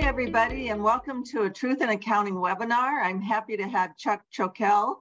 Hi, 0.00 0.06
everybody, 0.06 0.68
and 0.68 0.80
welcome 0.80 1.24
to 1.24 1.42
a 1.42 1.50
Truth 1.50 1.82
in 1.82 1.88
Accounting 1.88 2.36
webinar. 2.36 3.02
I'm 3.04 3.20
happy 3.20 3.56
to 3.56 3.66
have 3.66 3.96
Chuck 3.96 4.22
Chokel 4.32 4.98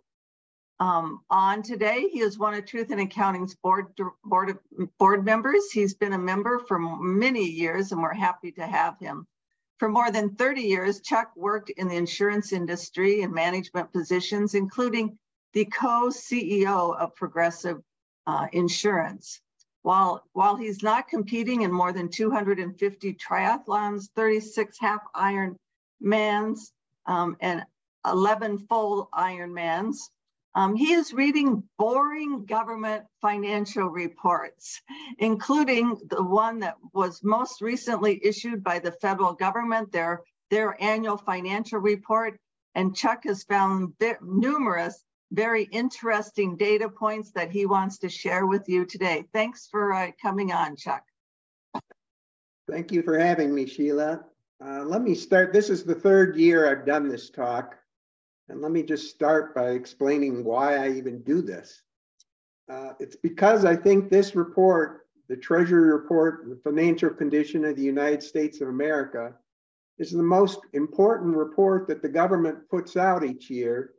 um, 0.79 1.21
on 1.29 1.61
today. 1.61 2.09
He 2.11 2.21
is 2.21 2.39
one 2.39 2.55
of 2.55 2.65
Truth 2.65 2.89
in 2.89 2.97
Accounting's 2.97 3.53
board, 3.53 3.93
board, 4.25 4.57
board 4.97 5.23
members. 5.23 5.71
He's 5.71 5.93
been 5.93 6.13
a 6.13 6.17
member 6.17 6.63
for 6.67 6.79
many 6.79 7.45
years, 7.45 7.91
and 7.91 8.01
we're 8.01 8.11
happy 8.11 8.51
to 8.53 8.65
have 8.65 8.97
him. 8.99 9.27
For 9.77 9.87
more 9.87 10.09
than 10.09 10.33
30 10.33 10.61
years, 10.61 10.99
Chuck 11.01 11.31
worked 11.35 11.69
in 11.69 11.87
the 11.87 11.95
insurance 11.95 12.51
industry 12.51 13.21
in 13.21 13.31
management 13.31 13.93
positions, 13.93 14.55
including 14.55 15.15
the 15.53 15.65
co-CEO 15.65 16.97
of 16.97 17.13
Progressive 17.13 17.83
uh, 18.25 18.47
Insurance. 18.51 19.41
While, 19.87 20.21
while 20.33 20.57
he's 20.57 20.83
not 20.83 21.07
competing 21.07 21.61
in 21.61 21.71
more 21.71 21.93
than 21.93 22.09
250 22.09 23.13
triathlons, 23.13 24.09
36 24.17 24.77
half 24.81 24.99
Ironmans, 25.15 26.71
um, 27.05 27.37
and 27.39 27.63
11 28.05 28.67
full 28.67 29.07
Ironmans, 29.13 29.95
um, 30.55 30.75
he 30.75 30.91
is 30.91 31.13
reading 31.13 31.63
boring 31.77 32.43
government 32.43 33.05
financial 33.21 33.87
reports, 33.87 34.81
including 35.19 35.95
the 36.09 36.21
one 36.21 36.59
that 36.59 36.75
was 36.91 37.23
most 37.23 37.61
recently 37.61 38.19
issued 38.21 38.65
by 38.65 38.79
the 38.79 38.91
federal 38.91 39.31
government, 39.31 39.93
their, 39.93 40.21
their 40.49 40.75
annual 40.83 41.15
financial 41.15 41.79
report. 41.79 42.37
And 42.75 42.93
Chuck 42.93 43.23
has 43.23 43.43
found 43.43 43.93
numerous 44.21 45.01
very 45.31 45.63
interesting 45.63 46.55
data 46.55 46.89
points 46.89 47.31
that 47.31 47.51
he 47.51 47.65
wants 47.65 47.99
to 47.99 48.09
share 48.09 48.45
with 48.45 48.67
you 48.69 48.85
today. 48.85 49.25
Thanks 49.33 49.67
for 49.69 49.93
uh, 49.93 50.11
coming 50.21 50.51
on, 50.51 50.75
Chuck. 50.75 51.03
Thank 52.69 52.91
you 52.91 53.01
for 53.01 53.17
having 53.17 53.53
me, 53.53 53.65
Sheila. 53.65 54.21
Uh, 54.63 54.83
let 54.83 55.01
me 55.01 55.15
start. 55.15 55.53
This 55.53 55.69
is 55.69 55.83
the 55.83 55.95
third 55.95 56.35
year 56.35 56.69
I've 56.69 56.85
done 56.85 57.07
this 57.07 57.29
talk. 57.29 57.75
And 58.49 58.61
let 58.61 58.71
me 58.71 58.83
just 58.83 59.09
start 59.09 59.53
by 59.53 59.71
explaining 59.71 60.43
why 60.43 60.77
I 60.77 60.91
even 60.91 61.21
do 61.21 61.41
this. 61.41 61.81
Uh, 62.69 62.93
it's 62.99 63.15
because 63.15 63.65
I 63.65 63.75
think 63.75 64.09
this 64.09 64.35
report, 64.35 65.07
the 65.27 65.35
Treasury 65.35 65.91
Report, 65.91 66.45
the 66.49 66.59
Financial 66.63 67.09
Condition 67.09 67.65
of 67.65 67.75
the 67.75 67.83
United 67.83 68.23
States 68.23 68.61
of 68.61 68.69
America, 68.69 69.33
is 69.97 70.11
the 70.11 70.23
most 70.23 70.59
important 70.73 71.35
report 71.35 71.87
that 71.87 72.01
the 72.01 72.09
government 72.09 72.69
puts 72.69 72.95
out 72.95 73.25
each 73.25 73.49
year 73.49 73.93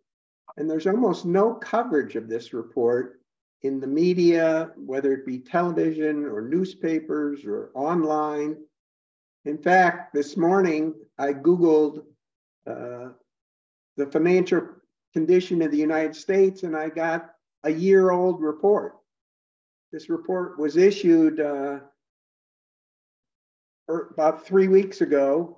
and 0.58 0.68
there's 0.68 0.88
almost 0.88 1.24
no 1.24 1.54
coverage 1.54 2.16
of 2.16 2.28
this 2.28 2.52
report 2.52 3.20
in 3.62 3.78
the 3.78 3.86
media, 3.86 4.72
whether 4.76 5.12
it 5.12 5.24
be 5.24 5.38
television 5.38 6.24
or 6.24 6.42
newspapers 6.42 7.44
or 7.44 7.70
online. 7.74 8.56
In 9.44 9.56
fact, 9.56 10.12
this 10.12 10.36
morning 10.36 10.94
I 11.16 11.32
Googled 11.32 12.02
uh, 12.66 13.10
the 13.96 14.06
financial 14.06 14.68
condition 15.12 15.62
of 15.62 15.70
the 15.70 15.78
United 15.78 16.16
States 16.16 16.64
and 16.64 16.76
I 16.76 16.88
got 16.88 17.30
a 17.62 17.70
year 17.70 18.10
old 18.10 18.42
report. 18.42 18.96
This 19.92 20.10
report 20.10 20.58
was 20.58 20.76
issued 20.76 21.38
uh, 21.38 21.78
er, 23.88 24.08
about 24.12 24.44
three 24.44 24.66
weeks 24.66 25.02
ago 25.02 25.57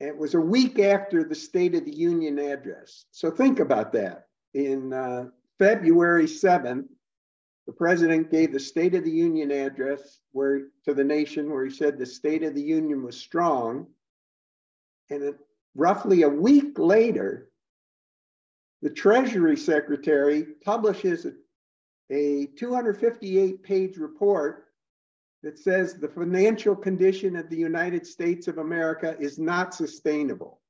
it 0.00 0.16
was 0.16 0.34
a 0.34 0.40
week 0.40 0.78
after 0.78 1.24
the 1.24 1.34
State 1.34 1.74
of 1.74 1.84
the 1.84 1.94
Union 1.94 2.38
address. 2.38 3.06
So 3.10 3.30
think 3.30 3.60
about 3.60 3.92
that. 3.92 4.26
In 4.54 4.92
uh, 4.92 5.26
February 5.58 6.26
7th, 6.26 6.86
the 7.66 7.72
president 7.72 8.30
gave 8.30 8.52
the 8.52 8.60
State 8.60 8.94
of 8.94 9.04
the 9.04 9.10
Union 9.10 9.50
address 9.50 10.20
where 10.32 10.68
to 10.84 10.94
the 10.94 11.04
nation 11.04 11.50
where 11.50 11.64
he 11.64 11.70
said 11.70 11.98
the 11.98 12.06
State 12.06 12.42
of 12.42 12.54
the 12.54 12.62
Union 12.62 13.02
was 13.02 13.16
strong. 13.16 13.86
And 15.10 15.22
it, 15.22 15.36
roughly 15.74 16.22
a 16.22 16.28
week 16.28 16.78
later, 16.78 17.50
the 18.82 18.90
Treasury 18.90 19.56
Secretary 19.56 20.44
publishes 20.62 21.24
a, 21.24 21.32
a 22.10 22.46
258 22.46 23.62
page 23.62 23.96
report 23.96 24.63
that 25.44 25.58
says 25.58 25.94
the 25.94 26.08
financial 26.08 26.74
condition 26.74 27.36
of 27.36 27.50
the 27.50 27.56
United 27.56 28.06
States 28.06 28.48
of 28.48 28.56
America 28.56 29.14
is 29.20 29.38
not 29.38 29.74
sustainable 29.74 30.62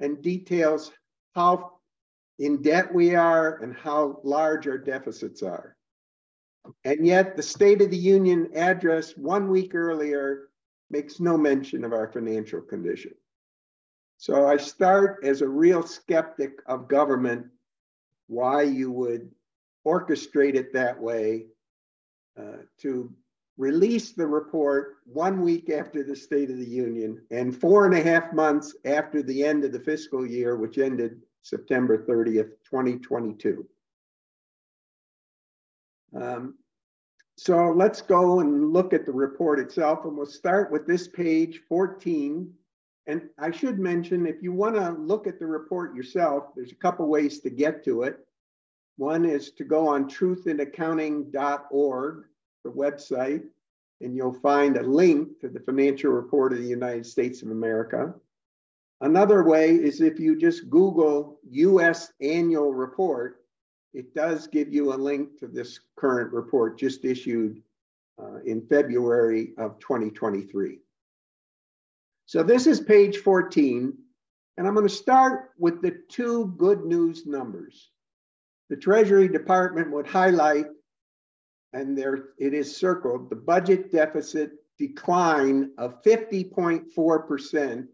and 0.00 0.20
details 0.20 0.90
how 1.36 1.74
in 2.40 2.60
debt 2.60 2.92
we 2.92 3.14
are 3.14 3.62
and 3.62 3.76
how 3.76 4.20
large 4.24 4.66
our 4.66 4.78
deficits 4.78 5.44
are. 5.44 5.76
And 6.84 7.06
yet 7.06 7.36
the 7.36 7.42
State 7.42 7.80
of 7.80 7.90
the 7.90 7.96
Union 7.96 8.50
address 8.56 9.16
one 9.16 9.48
week 9.48 9.76
earlier 9.76 10.48
makes 10.90 11.20
no 11.20 11.38
mention 11.38 11.84
of 11.84 11.92
our 11.92 12.08
financial 12.08 12.60
condition. 12.60 13.12
So 14.16 14.48
I 14.48 14.56
start 14.56 15.20
as 15.22 15.40
a 15.40 15.48
real 15.48 15.84
skeptic 15.84 16.62
of 16.66 16.88
government, 16.88 17.46
why 18.26 18.62
you 18.62 18.90
would 18.90 19.30
orchestrate 19.86 20.56
it 20.56 20.72
that 20.72 21.00
way 21.00 21.46
uh, 22.36 22.62
to 22.80 23.14
released 23.58 24.16
the 24.16 24.26
report 24.26 24.98
one 25.04 25.42
week 25.42 25.68
after 25.68 26.02
the 26.04 26.16
State 26.16 26.48
of 26.48 26.56
the 26.56 26.64
Union 26.64 27.20
and 27.30 27.60
four 27.60 27.84
and 27.84 27.94
a 27.94 28.02
half 28.02 28.32
months 28.32 28.74
after 28.84 29.22
the 29.22 29.44
end 29.44 29.64
of 29.64 29.72
the 29.72 29.80
fiscal 29.80 30.24
year, 30.24 30.56
which 30.56 30.78
ended 30.78 31.20
September 31.42 31.98
30th, 31.98 32.52
2022. 32.70 33.66
Um, 36.14 36.54
so 37.36 37.70
let's 37.70 38.00
go 38.00 38.38
and 38.40 38.72
look 38.72 38.92
at 38.92 39.04
the 39.04 39.12
report 39.12 39.58
itself, 39.58 40.04
and 40.04 40.16
we'll 40.16 40.26
start 40.26 40.70
with 40.70 40.86
this 40.86 41.08
page 41.08 41.62
14. 41.68 42.52
And 43.06 43.22
I 43.38 43.50
should 43.50 43.78
mention, 43.78 44.26
if 44.26 44.42
you 44.42 44.52
want 44.52 44.76
to 44.76 44.90
look 44.90 45.26
at 45.26 45.38
the 45.38 45.46
report 45.46 45.96
yourself, 45.96 46.54
there's 46.54 46.72
a 46.72 46.76
couple 46.76 47.06
ways 47.06 47.40
to 47.40 47.48
get 47.50 47.82
to 47.84 48.02
it. 48.02 48.18
One 48.96 49.24
is 49.24 49.50
to 49.52 49.64
go 49.64 49.88
on 49.88 50.08
truthinaccounting.org 50.08 52.24
the 52.64 52.70
website, 52.70 53.42
and 54.00 54.14
you'll 54.14 54.32
find 54.32 54.76
a 54.76 54.82
link 54.82 55.40
to 55.40 55.48
the 55.48 55.60
financial 55.60 56.12
report 56.12 56.52
of 56.52 56.58
the 56.58 56.66
United 56.66 57.06
States 57.06 57.42
of 57.42 57.50
America. 57.50 58.14
Another 59.00 59.44
way 59.44 59.70
is 59.74 60.00
if 60.00 60.18
you 60.18 60.36
just 60.36 60.70
Google 60.70 61.38
US 61.50 62.12
annual 62.20 62.74
report, 62.74 63.44
it 63.94 64.14
does 64.14 64.46
give 64.46 64.72
you 64.72 64.92
a 64.92 64.96
link 64.96 65.38
to 65.38 65.46
this 65.46 65.80
current 65.96 66.32
report 66.32 66.78
just 66.78 67.04
issued 67.04 67.62
uh, 68.20 68.38
in 68.44 68.66
February 68.66 69.52
of 69.58 69.78
2023. 69.78 70.78
So 72.26 72.42
this 72.42 72.66
is 72.66 72.80
page 72.80 73.18
14, 73.18 73.96
and 74.56 74.66
I'm 74.66 74.74
going 74.74 74.86
to 74.86 74.92
start 74.92 75.52
with 75.58 75.80
the 75.80 76.02
two 76.08 76.52
good 76.58 76.84
news 76.84 77.24
numbers. 77.24 77.90
The 78.68 78.76
Treasury 78.76 79.28
Department 79.28 79.90
would 79.92 80.06
highlight 80.06 80.66
and 81.72 81.96
there 81.96 82.30
it 82.38 82.52
is 82.54 82.76
circled, 82.76 83.30
the 83.30 83.36
budget 83.36 83.92
deficit 83.92 84.50
decline 84.78 85.70
of 85.78 86.02
50.4% 86.02 87.86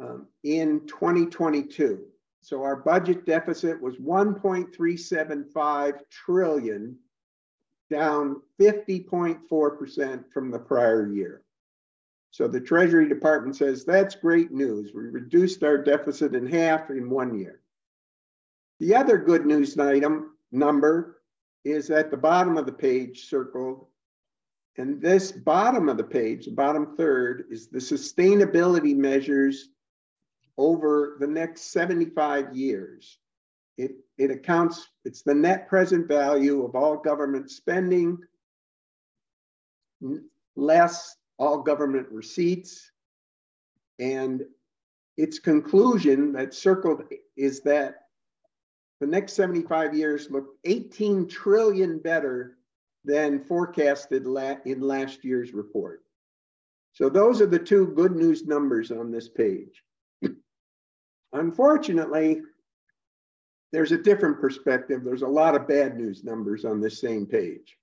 um, 0.00 0.26
in 0.42 0.86
2022. 0.86 2.04
So 2.40 2.62
our 2.62 2.76
budget 2.76 3.26
deficit 3.26 3.78
was 3.80 3.96
1.375 3.96 5.98
trillion, 6.10 6.98
down 7.90 8.40
50.4% 8.60 10.32
from 10.32 10.50
the 10.50 10.58
prior 10.58 11.12
year. 11.12 11.42
So 12.30 12.46
the 12.46 12.60
Treasury 12.60 13.08
Department 13.08 13.56
says 13.56 13.84
that's 13.84 14.14
great 14.14 14.52
news. 14.52 14.92
We 14.94 15.04
reduced 15.04 15.64
our 15.64 15.78
deficit 15.78 16.34
in 16.34 16.46
half 16.46 16.90
in 16.90 17.08
one 17.08 17.38
year. 17.38 17.62
The 18.78 18.94
other 18.94 19.16
good 19.18 19.46
news 19.46 19.78
item 19.78 20.36
number 20.52 21.15
is 21.66 21.90
at 21.90 22.10
the 22.10 22.16
bottom 22.16 22.56
of 22.56 22.64
the 22.64 22.72
page 22.72 23.28
circled. 23.28 23.86
And 24.78 25.00
this 25.00 25.32
bottom 25.32 25.88
of 25.88 25.96
the 25.96 26.04
page, 26.04 26.44
the 26.44 26.52
bottom 26.52 26.96
third, 26.96 27.46
is 27.50 27.68
the 27.68 27.78
sustainability 27.78 28.94
measures 28.94 29.70
over 30.58 31.16
the 31.18 31.26
next 31.26 31.72
75 31.72 32.54
years. 32.54 33.18
It, 33.78 33.92
it 34.16 34.30
accounts, 34.30 34.86
it's 35.04 35.22
the 35.22 35.34
net 35.34 35.68
present 35.68 36.06
value 36.06 36.64
of 36.64 36.74
all 36.76 36.96
government 36.96 37.50
spending, 37.50 38.18
less 40.54 41.16
all 41.38 41.58
government 41.62 42.06
receipts. 42.10 42.90
And 43.98 44.44
its 45.16 45.38
conclusion 45.38 46.32
that 46.34 46.54
circled 46.54 47.02
is 47.36 47.60
that 47.62 48.05
the 49.00 49.06
next 49.06 49.34
75 49.34 49.94
years 49.94 50.30
look 50.30 50.54
18 50.64 51.28
trillion 51.28 51.98
better 51.98 52.56
than 53.04 53.44
forecasted 53.44 54.26
la 54.26 54.56
in 54.64 54.80
last 54.80 55.24
year's 55.24 55.52
report. 55.52 56.02
So 56.92 57.08
those 57.08 57.40
are 57.42 57.46
the 57.46 57.58
two 57.58 57.88
good 57.88 58.16
news 58.16 58.46
numbers 58.46 58.90
on 58.90 59.10
this 59.10 59.28
page. 59.28 59.82
Unfortunately, 61.32 62.40
there's 63.72 63.92
a 63.92 63.98
different 63.98 64.40
perspective. 64.40 65.04
There's 65.04 65.22
a 65.22 65.28
lot 65.28 65.54
of 65.54 65.68
bad 65.68 65.96
news 65.96 66.24
numbers 66.24 66.64
on 66.64 66.80
this 66.80 67.00
same 67.00 67.26
page. 67.26 67.76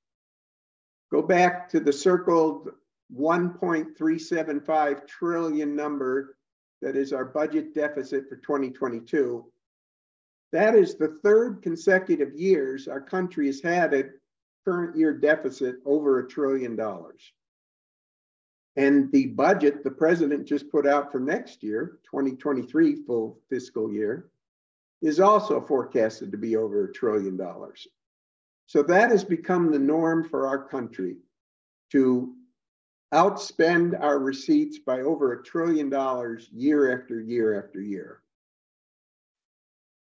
Go 1.12 1.22
back 1.22 1.70
to 1.70 1.80
the 1.80 1.94
circled 1.94 2.70
1.375 3.16 5.08
trillion 5.08 5.76
number 5.76 6.38
that 6.82 6.96
is 6.96 7.14
our 7.14 7.26
budget 7.26 7.76
deficit 7.76 8.28
for 8.28 8.38
2022. 8.38 9.46
That 10.54 10.76
is 10.76 10.94
the 10.94 11.20
third 11.24 11.64
consecutive 11.64 12.36
years 12.36 12.88
our 12.88 13.02
country 13.02 13.48
has 13.48 13.60
had 13.60 13.92
a 13.92 14.12
current 14.64 14.96
year 14.96 15.12
deficit 15.12 15.78
over 15.84 16.20
a 16.20 16.28
trillion 16.28 16.76
dollars. 16.76 17.34
And 18.76 19.12
the 19.12 19.28
budget 19.28 19.84
the 19.84 19.90
president 19.90 20.46
just 20.46 20.70
put 20.70 20.86
out 20.86 21.12
for 21.12 21.20
next 21.20 21.64
year, 21.64 21.98
2023 22.06 23.04
full 23.04 23.40
fiscal 23.50 23.92
year, 23.92 24.30
is 25.02 25.20
also 25.20 25.60
forecasted 25.60 26.32
to 26.32 26.38
be 26.38 26.56
over 26.56 26.86
a 26.86 26.94
trillion 26.94 27.36
dollars. 27.36 27.88
So 28.68 28.84
that 28.84 29.10
has 29.10 29.24
become 29.24 29.72
the 29.72 29.80
norm 29.80 30.30
for 30.30 30.48
our 30.48 30.64
country 30.68 31.18
to 31.92 32.36
outspend 33.12 34.00
our 34.00 34.20
receipts 34.20 34.78
by 34.78 35.02
over 35.02 35.34
a 35.34 35.44
trillion 35.44 35.90
dollars 35.90 36.48
year 36.52 36.96
after 36.96 37.20
year 37.20 37.60
after 37.60 37.82
year. 37.82 38.23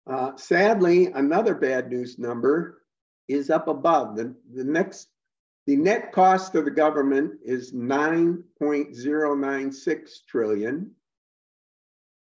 Uh, 0.07 0.37
sadly, 0.37 1.07
another 1.07 1.55
bad 1.55 1.91
news 1.91 2.19
number 2.19 2.83
is 3.29 3.49
up 3.51 3.69
above. 3.69 4.17
The, 4.17 4.35
the 4.55 4.65
next 4.65 5.09
the 5.67 5.77
net 5.77 6.13
cost 6.13 6.55
of 6.55 6.65
the 6.65 6.71
government 6.71 7.41
is 7.45 7.73
9.096 7.73 10.11
trillion. 10.29 10.93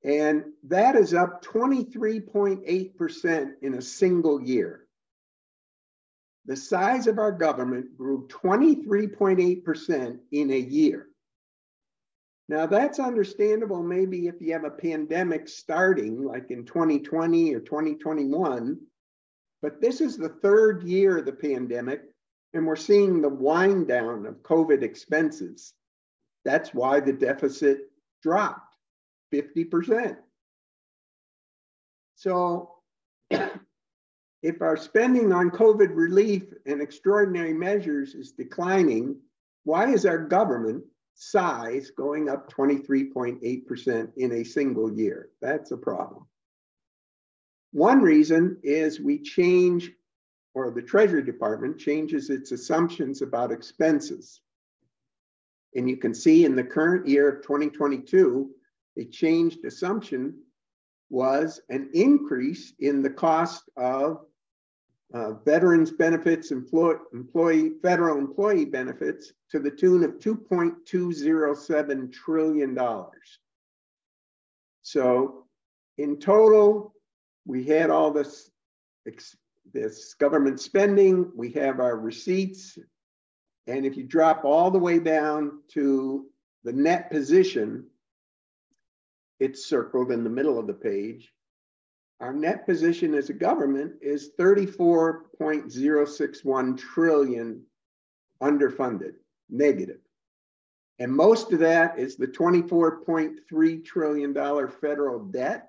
And 0.02 0.44
that 0.64 0.96
is 0.96 1.12
up 1.12 1.44
23.8% 1.44 3.52
in 3.60 3.74
a 3.74 3.82
single 3.82 4.40
year. 4.40 4.86
The 6.46 6.56
size 6.56 7.06
of 7.06 7.18
our 7.18 7.32
government 7.32 7.94
grew 7.96 8.26
23.8% 8.28 10.18
in 10.32 10.50
a 10.50 10.58
year. 10.58 11.08
Now, 12.48 12.66
that's 12.66 12.98
understandable 12.98 13.82
maybe 13.82 14.26
if 14.26 14.34
you 14.40 14.52
have 14.52 14.64
a 14.64 14.70
pandemic 14.70 15.48
starting 15.48 16.22
like 16.22 16.50
in 16.50 16.64
2020 16.64 17.54
or 17.54 17.60
2021, 17.60 18.78
but 19.62 19.80
this 19.80 20.02
is 20.02 20.16
the 20.16 20.28
third 20.28 20.82
year 20.82 21.18
of 21.18 21.24
the 21.24 21.32
pandemic 21.32 22.02
and 22.52 22.66
we're 22.66 22.76
seeing 22.76 23.20
the 23.20 23.28
wind 23.28 23.88
down 23.88 24.26
of 24.26 24.42
COVID 24.42 24.82
expenses. 24.82 25.72
That's 26.44 26.74
why 26.74 27.00
the 27.00 27.12
deficit 27.12 27.90
dropped 28.22 28.76
50%. 29.32 30.16
So 32.14 32.74
if 33.30 34.60
our 34.60 34.76
spending 34.76 35.32
on 35.32 35.50
COVID 35.50 35.94
relief 35.94 36.44
and 36.66 36.80
extraordinary 36.80 37.54
measures 37.54 38.14
is 38.14 38.32
declining, 38.32 39.16
why 39.64 39.90
is 39.90 40.06
our 40.06 40.18
government 40.18 40.84
size 41.14 41.90
going 41.90 42.28
up 42.28 42.52
23.8% 42.52 44.12
in 44.16 44.32
a 44.32 44.44
single 44.44 44.92
year? 44.92 45.30
That's 45.40 45.70
a 45.70 45.76
problem. 45.76 46.26
One 47.72 48.02
reason 48.02 48.58
is 48.62 49.00
we 49.00 49.18
change 49.18 49.90
or 50.54 50.70
the 50.70 50.82
Treasury 50.82 51.22
Department 51.22 51.78
changes 51.78 52.30
its 52.30 52.52
assumptions 52.52 53.22
about 53.22 53.50
expenses. 53.50 54.40
And 55.74 55.90
you 55.90 55.96
can 55.96 56.14
see 56.14 56.44
in 56.44 56.54
the 56.54 56.62
current 56.62 57.08
year 57.08 57.28
of 57.28 57.42
2022, 57.42 58.50
a 58.96 59.04
changed 59.06 59.64
assumption 59.64 60.34
was 61.10 61.60
an 61.68 61.90
increase 61.92 62.72
in 62.78 63.02
the 63.02 63.10
cost 63.10 63.64
of 63.76 64.24
uh, 65.14 65.32
veterans 65.44 65.90
benefits, 65.92 66.50
employee, 66.50 66.96
employee, 67.12 67.70
federal 67.82 68.18
employee 68.18 68.64
benefits 68.64 69.32
to 69.50 69.60
the 69.60 69.70
tune 69.70 70.02
of 70.02 70.18
$2.207 70.18 72.12
trillion. 72.12 72.78
So 74.82 75.46
in 75.98 76.18
total, 76.18 76.92
we 77.46 77.64
had 77.64 77.90
all 77.90 78.10
this 78.10 78.50
this 79.72 80.14
government 80.14 80.60
spending, 80.60 81.30
we 81.34 81.52
have 81.52 81.80
our 81.80 81.96
receipts. 81.96 82.78
And 83.66 83.86
if 83.86 83.96
you 83.96 84.04
drop 84.04 84.44
all 84.44 84.70
the 84.70 84.78
way 84.78 84.98
down 84.98 85.60
to 85.72 86.26
the 86.64 86.72
net 86.72 87.10
position, 87.10 87.86
it's 89.40 89.66
circled 89.66 90.10
in 90.10 90.24
the 90.24 90.30
middle 90.30 90.58
of 90.58 90.66
the 90.66 90.74
page. 90.74 91.33
Our 92.20 92.32
net 92.32 92.66
position 92.66 93.14
as 93.14 93.30
a 93.30 93.34
government 93.34 93.94
is 94.00 94.30
34.061 94.38 96.78
trillion 96.78 97.62
underfunded, 98.42 99.14
negative. 99.50 99.98
And 100.98 101.12
most 101.12 101.52
of 101.52 101.58
that 101.58 101.98
is 101.98 102.16
the 102.16 102.28
$24.3 102.28 103.84
trillion 103.84 104.34
federal 104.80 105.24
debt 105.24 105.68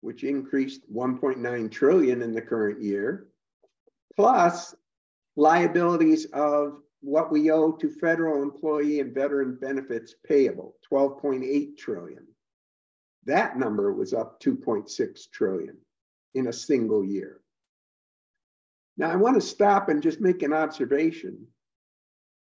which 0.00 0.24
increased 0.24 0.82
1.9 0.92 1.70
trillion 1.70 2.22
in 2.22 2.32
the 2.32 2.42
current 2.42 2.80
year, 2.80 3.26
plus 4.14 4.74
liabilities 5.36 6.26
of 6.26 6.80
what 7.00 7.30
we 7.30 7.50
owe 7.50 7.72
to 7.72 7.90
federal 7.90 8.42
employee 8.42 9.00
and 9.00 9.14
veteran 9.14 9.56
benefits 9.60 10.14
payable, 10.26 10.74
12.8 10.90 11.76
trillion. 11.76 12.26
That 13.28 13.58
number 13.58 13.92
was 13.92 14.14
up 14.14 14.40
2.6 14.40 15.30
trillion 15.30 15.76
in 16.34 16.46
a 16.46 16.52
single 16.52 17.04
year. 17.04 17.42
Now, 18.96 19.10
I 19.10 19.16
want 19.16 19.34
to 19.34 19.46
stop 19.46 19.90
and 19.90 20.02
just 20.02 20.22
make 20.22 20.42
an 20.42 20.54
observation. 20.54 21.46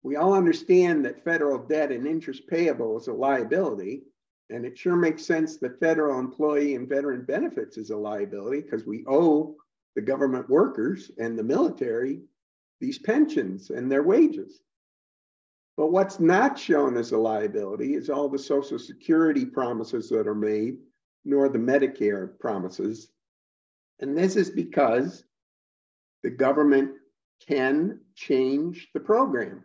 We 0.02 0.16
all 0.16 0.34
understand 0.34 1.06
that 1.06 1.24
federal 1.24 1.60
debt 1.60 1.92
and 1.92 2.08
interest 2.08 2.48
payable 2.48 2.98
is 2.98 3.08
a 3.08 3.14
liability, 3.14 4.02
and 4.50 4.66
it 4.66 4.75
sure 4.75 4.96
makes 4.96 5.24
sense 5.24 5.58
that 5.58 5.80
federal 5.80 6.20
employee 6.20 6.74
and 6.74 6.90
veteran 6.90 7.24
benefits 7.24 7.78
is 7.78 7.92
a 7.92 7.96
liability 7.96 8.62
because 8.62 8.84
we 8.84 9.06
owe 9.08 9.56
the 9.96 10.02
government 10.02 10.50
workers 10.50 11.12
and 11.20 11.38
the 11.38 11.44
military 11.44 12.22
these 12.81 12.98
pensions 12.98 13.70
and 13.70 13.92
their 13.92 14.04
wages. 14.04 14.64
But 15.75 15.92
what's 15.92 16.20
not 16.20 16.58
shown 16.58 16.98
as 16.98 17.12
a 17.12 17.18
liability 17.18 17.96
is 17.96 18.10
all 18.10 18.30
the 18.30 18.38
Social 18.38 18.78
Security 18.78 19.46
promises 19.46 20.10
that 20.10 20.28
are 20.28 20.36
made, 20.36 20.78
nor 21.25 21.50
the 21.50 21.60
Medicare 21.60 22.38
promises. 22.40 23.10
And 24.00 24.18
this 24.18 24.36
is 24.36 24.52
because 24.52 25.24
the 26.22 26.30
government 26.30 26.92
can 27.48 28.00
change 28.16 28.90
the 28.94 29.00
program. 29.00 29.63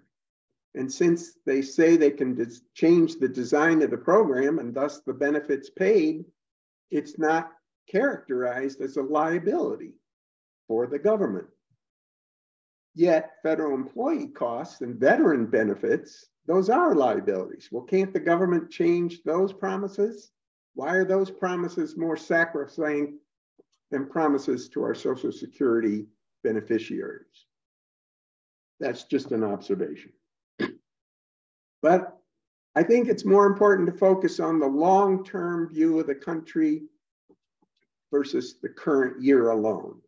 And 0.75 0.93
since 0.93 1.35
they 1.45 1.63
say 1.63 1.97
they 1.97 2.11
can 2.11 2.51
change 2.75 3.17
the 3.17 3.29
design 3.29 3.83
of 3.83 3.91
the 3.91 3.99
program 3.99 4.59
and 4.59 4.75
thus 4.75 5.01
the 5.01 5.13
benefits 5.13 5.71
paid, 5.71 6.25
it's 6.91 7.19
not 7.19 7.53
characterized 7.91 8.81
as 8.81 8.97
a 8.97 9.03
liability 9.03 9.93
for 10.67 10.87
the 10.87 10.99
government. 10.99 11.49
Yet 12.99 13.35
federal 13.45 13.77
employee 13.77 14.27
costs 14.27 14.81
and 14.81 14.99
veteran 14.99 15.47
benefits, 15.47 16.31
those 16.49 16.69
are 16.69 16.97
liabilities. 16.97 17.69
Well, 17.71 17.85
can't 17.85 18.13
the 18.13 18.19
government 18.19 18.73
change 18.73 19.23
those 19.23 19.53
promises? 19.53 20.33
Why 20.75 20.97
are 20.97 21.05
those 21.05 21.31
promises 21.31 21.97
more 21.97 22.17
sacrosanct 22.17 23.13
than 23.93 24.07
promises 24.07 24.69
to 24.71 24.83
our 24.83 24.97
Social 24.97 25.31
Security 25.31 26.09
beneficiaries? 26.43 27.47
That's 28.81 29.05
just 29.05 29.31
an 29.31 29.45
observation. 29.45 30.11
But 31.83 32.19
I 32.75 32.83
think 32.83 33.07
it's 33.07 33.25
more 33.25 33.47
important 33.47 33.87
to 33.87 33.97
focus 33.97 34.41
on 34.41 34.59
the 34.59 34.67
long 34.67 35.25
term 35.25 35.69
view 35.69 36.01
of 36.01 36.09
the 36.09 36.17
country 36.17 36.83
versus 38.11 38.57
the 38.61 38.71
current 38.71 39.23
year 39.23 39.51
alone. 39.51 40.01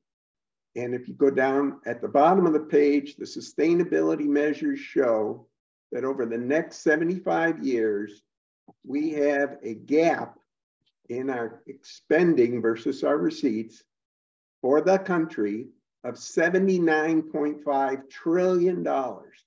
And 0.77 0.95
if 0.95 1.09
you 1.09 1.15
go 1.15 1.31
down 1.31 1.81
at 1.85 2.01
the 2.01 2.09
bottom 2.09 2.47
of 2.47 2.53
the 2.53 2.61
page, 2.61 3.17
the 3.17 3.25
sustainability 3.25 4.27
measures 4.27 4.79
show 4.79 5.47
that 5.93 6.05
over 6.05 6.27
the 6.27 6.39
next 6.39 6.79
75 6.79 7.65
years, 7.65 8.23
we 8.85 9.11
have 9.11 9.59
a 9.63 9.75
gap 9.75 10.39
in 11.09 11.29
our 11.29 11.63
expending 11.67 12.63
versus 12.63 13.03
our 13.03 13.19
receipts 13.19 13.83
for 14.63 14.81
the 14.81 14.99
country 14.99 15.67
of 16.05 16.15
$79.5 16.15 18.11
trillion. 18.11 18.85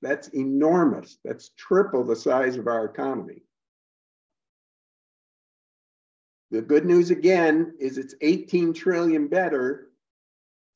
That's 0.02 0.28
enormous. 0.30 1.18
That's 1.24 1.52
triple 1.58 2.04
the 2.04 2.16
size 2.16 2.58
of 2.58 2.68
our 2.68 2.86
economy. 2.86 3.44
The 6.52 6.62
good 6.62 6.86
news 6.86 7.10
again 7.10 7.74
is 7.80 7.98
it's 7.98 8.14
18 8.22 8.74
trillion 8.74 9.28
better. 9.28 9.90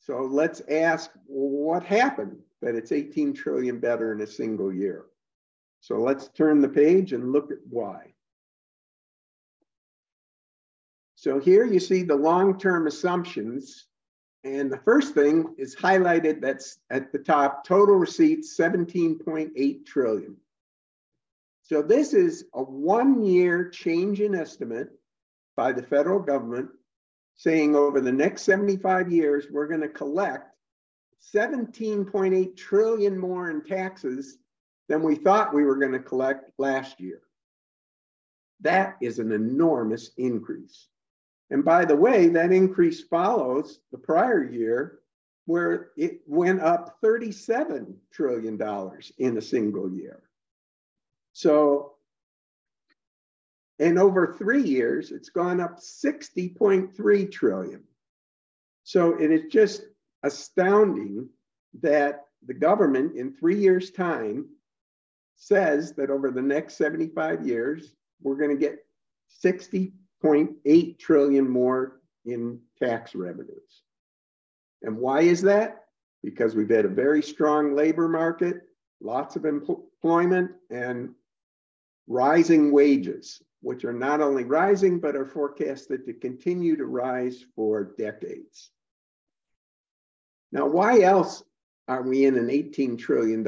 So 0.07 0.21
let's 0.21 0.61
ask 0.69 1.11
what 1.25 1.83
happened 1.83 2.37
that 2.61 2.75
it's 2.75 2.93
18 2.93 3.33
trillion 3.33 3.77
better 3.77 4.13
in 4.13 4.21
a 4.21 4.27
single 4.27 4.73
year. 4.73 5.03
So 5.81 5.97
let's 5.97 6.29
turn 6.29 6.61
the 6.61 6.69
page 6.69 7.11
and 7.11 7.33
look 7.33 7.51
at 7.51 7.57
why. 7.69 8.13
So 11.15 11.39
here 11.39 11.65
you 11.65 11.81
see 11.81 12.03
the 12.03 12.15
long-term 12.15 12.87
assumptions 12.87 13.87
and 14.45 14.71
the 14.71 14.77
first 14.77 15.13
thing 15.13 15.53
is 15.57 15.75
highlighted 15.75 16.39
that's 16.39 16.79
at 16.89 17.11
the 17.11 17.19
top, 17.19 17.65
total 17.65 17.95
receipts 17.95 18.57
17.8 18.57 19.85
trillion. 19.85 20.37
So 21.63 21.81
this 21.81 22.13
is 22.13 22.45
a 22.53 22.63
one 22.63 23.25
year 23.25 23.67
change 23.67 24.21
in 24.21 24.35
estimate 24.35 24.87
by 25.57 25.73
the 25.73 25.83
federal 25.83 26.19
government 26.19 26.69
saying 27.37 27.75
over 27.75 28.01
the 28.01 28.11
next 28.11 28.41
75 28.43 29.11
years, 29.11 29.45
we're 29.49 29.67
going 29.67 29.81
to 29.81 29.87
collect 29.87 30.55
17.8 31.33 32.57
trillion 32.57 33.17
more 33.17 33.49
in 33.49 33.63
taxes 33.63 34.37
than 34.89 35.03
we 35.03 35.15
thought 35.15 35.53
we 35.53 35.63
were 35.63 35.77
going 35.77 35.91
to 35.91 35.99
collect 35.99 36.51
last 36.57 36.99
year. 36.99 37.21
That 38.61 38.97
is 39.01 39.19
an 39.19 39.31
enormous 39.31 40.11
increase. 40.17 40.87
And 41.49 41.63
by 41.63 41.85
the 41.85 41.95
way, 41.95 42.27
that 42.29 42.51
increase 42.51 43.03
follows 43.03 43.79
the 43.91 43.97
prior 43.97 44.43
year 44.43 44.99
where 45.45 45.91
it 45.95 46.21
went 46.25 46.59
up 46.61 46.97
$37 47.01 47.93
trillion 48.11 48.59
in 49.17 49.37
a 49.37 49.41
single 49.41 49.89
year. 49.89 50.23
So, 51.33 51.93
in 53.79 53.97
over 53.97 54.35
three 54.37 54.63
years, 54.63 55.11
it's 55.11 55.29
gone 55.29 55.59
up 55.59 55.79
60.3 55.79 57.31
trillion. 57.31 57.83
So 58.83 59.19
it 59.19 59.31
is 59.31 59.51
just 59.51 59.83
astounding 60.23 61.29
that 61.81 62.25
the 62.45 62.53
government 62.53 63.15
in 63.15 63.33
three 63.33 63.59
years' 63.59 63.91
time 63.91 64.47
says 65.35 65.93
that 65.93 66.09
over 66.09 66.31
the 66.31 66.41
next 66.41 66.77
75 66.77 67.45
years, 67.45 67.93
we're 68.21 68.35
going 68.35 68.49
to 68.49 68.57
get 68.57 68.79
60.8 69.43 70.99
trillion 70.99 71.49
more 71.49 72.01
in 72.25 72.59
tax 72.81 73.13
revenues. 73.13 73.83
And 74.81 74.97
why 74.97 75.21
is 75.21 75.41
that? 75.43 75.83
Because 76.23 76.55
we've 76.55 76.69
had 76.69 76.85
a 76.85 76.89
very 76.89 77.21
strong 77.21 77.75
labor 77.75 78.07
market, 78.07 78.61
lots 79.01 79.35
of 79.35 79.45
employment, 79.45 80.51
and 80.69 81.13
rising 82.07 82.71
wages, 82.71 83.41
which 83.61 83.85
are 83.85 83.93
not 83.93 84.21
only 84.21 84.43
rising, 84.43 84.99
but 84.99 85.15
are 85.15 85.25
forecasted 85.25 86.05
to 86.05 86.13
continue 86.13 86.75
to 86.75 86.85
rise 86.85 87.45
for 87.55 87.93
decades. 87.97 88.71
Now, 90.51 90.67
why 90.67 91.01
else 91.01 91.43
are 91.87 92.03
we 92.03 92.25
in 92.25 92.37
an 92.37 92.47
$18 92.47 92.97
trillion 92.97 93.43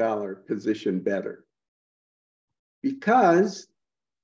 position 0.46 1.00
better? 1.00 1.44
Because 2.82 3.68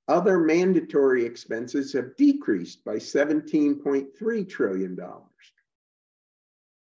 other 0.07 0.39
mandatory 0.39 1.25
expenses 1.25 1.93
have 1.93 2.15
decreased 2.15 2.83
by 2.85 2.95
$17.3 2.95 4.49
trillion. 4.49 4.97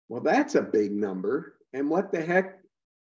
Well, 0.08 0.22
that's 0.22 0.54
a 0.54 0.62
big 0.62 0.92
number. 0.92 1.54
And 1.72 1.88
what 1.88 2.12
the 2.12 2.22
heck? 2.22 2.61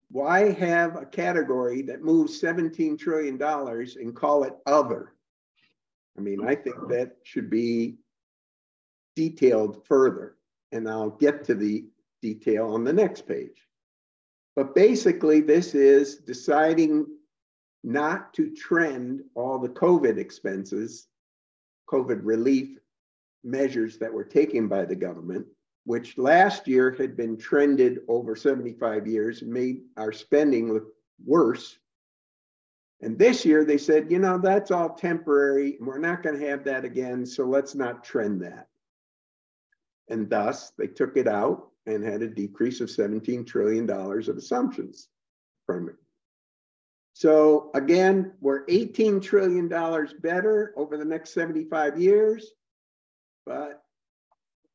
Why 0.10 0.52
have 0.54 0.96
a 0.96 1.06
category 1.06 1.82
that 1.84 2.02
moves 2.02 2.42
$17 2.42 2.98
trillion 2.98 3.42
and 3.42 4.16
call 4.16 4.44
it 4.44 4.54
other? 4.66 5.14
I 6.18 6.22
mean, 6.22 6.48
I 6.48 6.56
think 6.56 6.76
that 6.90 7.18
should 7.24 7.50
be 7.50 7.98
detailed 9.16 9.86
further. 9.86 10.38
And 10.72 10.90
I'll 10.90 11.12
get 11.12 11.44
to 11.46 11.56
the 11.56 11.86
detail 12.22 12.74
on 12.74 12.84
the 12.84 12.94
next 12.94 13.28
page. 13.28 13.68
But 14.56 14.74
basically, 14.74 15.42
this 15.42 15.76
is 15.76 16.16
deciding 16.16 17.06
not 17.84 18.34
to 18.34 18.54
trend 18.56 19.22
all 19.36 19.60
the 19.60 19.70
COVID 19.70 20.18
expenses, 20.18 21.08
COVID 21.90 22.22
relief 22.24 22.78
measures 23.44 23.98
that 24.00 24.12
were 24.12 24.24
taken 24.24 24.68
by 24.68 24.86
the 24.86 24.96
government, 24.96 25.46
which 25.88 26.18
last 26.18 26.68
year 26.68 26.92
had 26.92 27.16
been 27.16 27.38
trended 27.38 28.00
over 28.10 28.36
75 28.36 29.08
years 29.08 29.42
and 29.42 29.50
made 29.50 29.84
our 29.96 30.12
spending 30.12 30.74
look 30.74 30.88
worse. 31.26 31.80
And 33.00 33.18
this 33.18 33.46
year 33.46 33.64
they 33.64 33.78
said, 33.78 34.12
you 34.12 34.20
know, 34.20 34.38
that's 34.38 34.70
all 34.70 34.90
temporary. 34.90 35.78
We're 35.80 35.98
not 35.98 36.24
going 36.24 36.38
to 36.38 36.50
have 36.50 36.66
that 36.66 36.84
again. 36.84 37.26
So 37.26 37.46
let's 37.46 37.74
not 37.74 38.04
trend 38.04 38.42
that. 38.42 38.68
And 40.10 40.30
thus 40.30 40.74
they 40.78 40.88
took 40.88 41.16
it 41.16 41.26
out 41.26 41.70
and 41.86 42.04
had 42.04 42.22
a 42.22 42.28
decrease 42.28 42.82
of 42.82 42.90
$17 42.90 43.48
trillion 43.48 43.90
of 43.90 44.38
assumptions 44.38 45.08
from 45.66 45.88
it. 45.88 45.96
So 47.14 47.72
again, 47.76 48.34
we're 48.42 48.66
$18 48.66 49.22
trillion 49.22 49.70
better 50.20 50.74
over 50.76 50.98
the 50.98 51.06
next 51.06 51.34
75 51.34 51.98
years. 51.98 52.52
But 53.46 53.84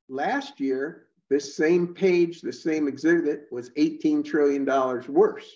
last 0.08 0.60
year, 0.60 1.06
this 1.30 1.56
same 1.56 1.94
page, 1.94 2.40
the 2.40 2.52
same 2.52 2.86
exhibit 2.86 3.46
was 3.50 3.70
$18 3.70 4.24
trillion 4.24 4.66
worse. 5.08 5.50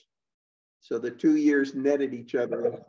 So 0.80 0.98
the 0.98 1.10
two 1.10 1.36
years 1.36 1.74
netted 1.74 2.14
each 2.14 2.34
other. 2.34 2.80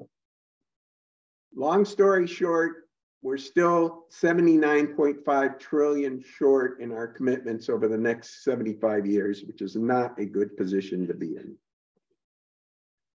Long 1.55 1.83
story 1.83 2.27
short, 2.27 2.87
we're 3.21 3.37
still 3.37 4.05
79.5 4.11 5.59
trillion 5.59 6.23
short 6.23 6.79
in 6.79 6.91
our 6.91 7.07
commitments 7.07 7.67
over 7.67 7.87
the 7.87 7.97
next 7.97 8.43
75 8.43 9.05
years, 9.05 9.43
which 9.43 9.61
is 9.61 9.75
not 9.75 10.17
a 10.19 10.25
good 10.25 10.55
position 10.55 11.07
to 11.07 11.13
be 11.13 11.35
in. 11.35 11.55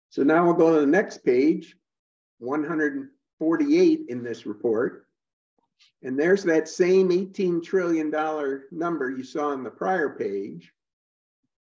So 0.10 0.24
now 0.24 0.46
we'll 0.46 0.53
go 0.53 0.74
to 0.74 0.79
the 0.79 0.88
next 0.88 1.24
page, 1.24 1.75
148 2.39 4.05
in 4.08 4.24
this 4.24 4.46
report. 4.46 5.08
And 6.03 6.17
there's 6.17 6.43
that 6.43 6.69
same 6.69 7.09
$18 7.09 7.63
trillion 7.63 8.12
number 8.71 9.12
you 9.12 9.24
saw 9.24 9.50
on 9.50 9.63
the 9.63 9.69
prior 9.69 10.09
page. 10.09 10.71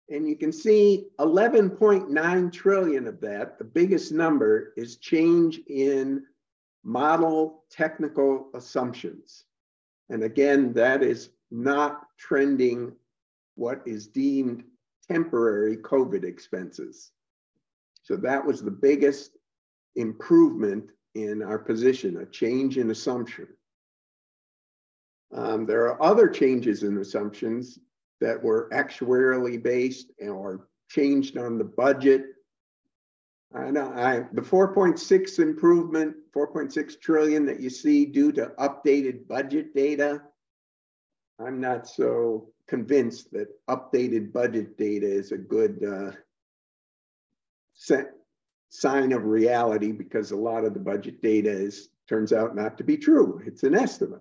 And 0.09 0.29
you 0.29 0.37
can 0.37 0.53
see 0.53 1.07
11.9 1.19 2.53
trillion 2.53 3.07
of 3.07 3.21
that, 3.21 3.59
the 3.59 3.65
biggest 3.65 4.13
number, 4.13 4.73
is 4.77 4.97
change 4.97 5.61
in 5.69 6.25
model 6.83 7.65
technical 7.71 8.49
assumptions. 8.55 9.45
And 10.09 10.25
again, 10.25 10.73
that 10.73 11.03
is 11.03 11.31
not 11.51 12.07
trending 12.19 12.93
what 13.55 13.83
is 13.87 14.09
deemed 14.09 14.65
temporary 15.09 15.77
COVID 15.77 16.25
expenses. 16.25 17.13
So 18.03 18.17
that 18.17 18.45
was 18.45 18.63
the 18.63 18.71
biggest 18.71 19.37
improvement 19.97 20.93
in 21.15 21.43
our 21.43 21.59
position, 21.59 22.17
a 22.19 22.27
change 22.27 22.79
in 22.79 22.91
assumption. 22.91 23.49
Um, 25.33 25.67
there 25.67 25.85
are 25.89 26.03
other 26.03 26.29
changes 26.29 26.83
in 26.83 26.99
assumptions 26.99 27.79
that 28.21 28.43
were 28.43 28.69
actuarially 28.73 29.63
based 29.63 30.11
or 30.21 30.69
changed 30.89 31.39
on 31.39 31.59
the 31.59 31.65
budget. 31.65 32.27
I 33.55 33.71
know 33.71 33.93
I, 33.95 34.25
the 34.33 34.43
4.6 34.43 35.39
improvement, 35.39 36.17
4.6 36.35 37.01
trillion 37.01 37.47
that 37.47 37.61
you 37.61 37.71
see 37.71 38.07
due 38.07 38.33
to 38.33 38.53
updated 38.59 39.27
budget 39.27 39.75
data. 39.75 40.23
I'm 41.39 41.61
not 41.61 41.89
so 41.89 42.49
convinced 42.69 43.33
that 43.33 43.49
updated 43.69 44.33
budget 44.33 44.77
data 44.77 45.07
is 45.07 45.33
a 45.33 45.39
good 45.39 45.83
uh, 45.85 46.13
sign 48.69 49.13
of 49.13 49.25
reality 49.25 49.91
because 49.91 50.31
a 50.31 50.37
lot 50.37 50.65
of 50.65 50.75
the 50.75 50.81
budget 50.81 51.21
data 51.21 51.51
is 51.51 51.89
turns 52.09 52.33
out 52.33 52.55
not 52.55 52.77
to 52.79 52.85
be 52.85 52.97
true. 52.97 53.41
It's 53.45 53.65
an 53.65 53.75
estimate. 53.75 54.21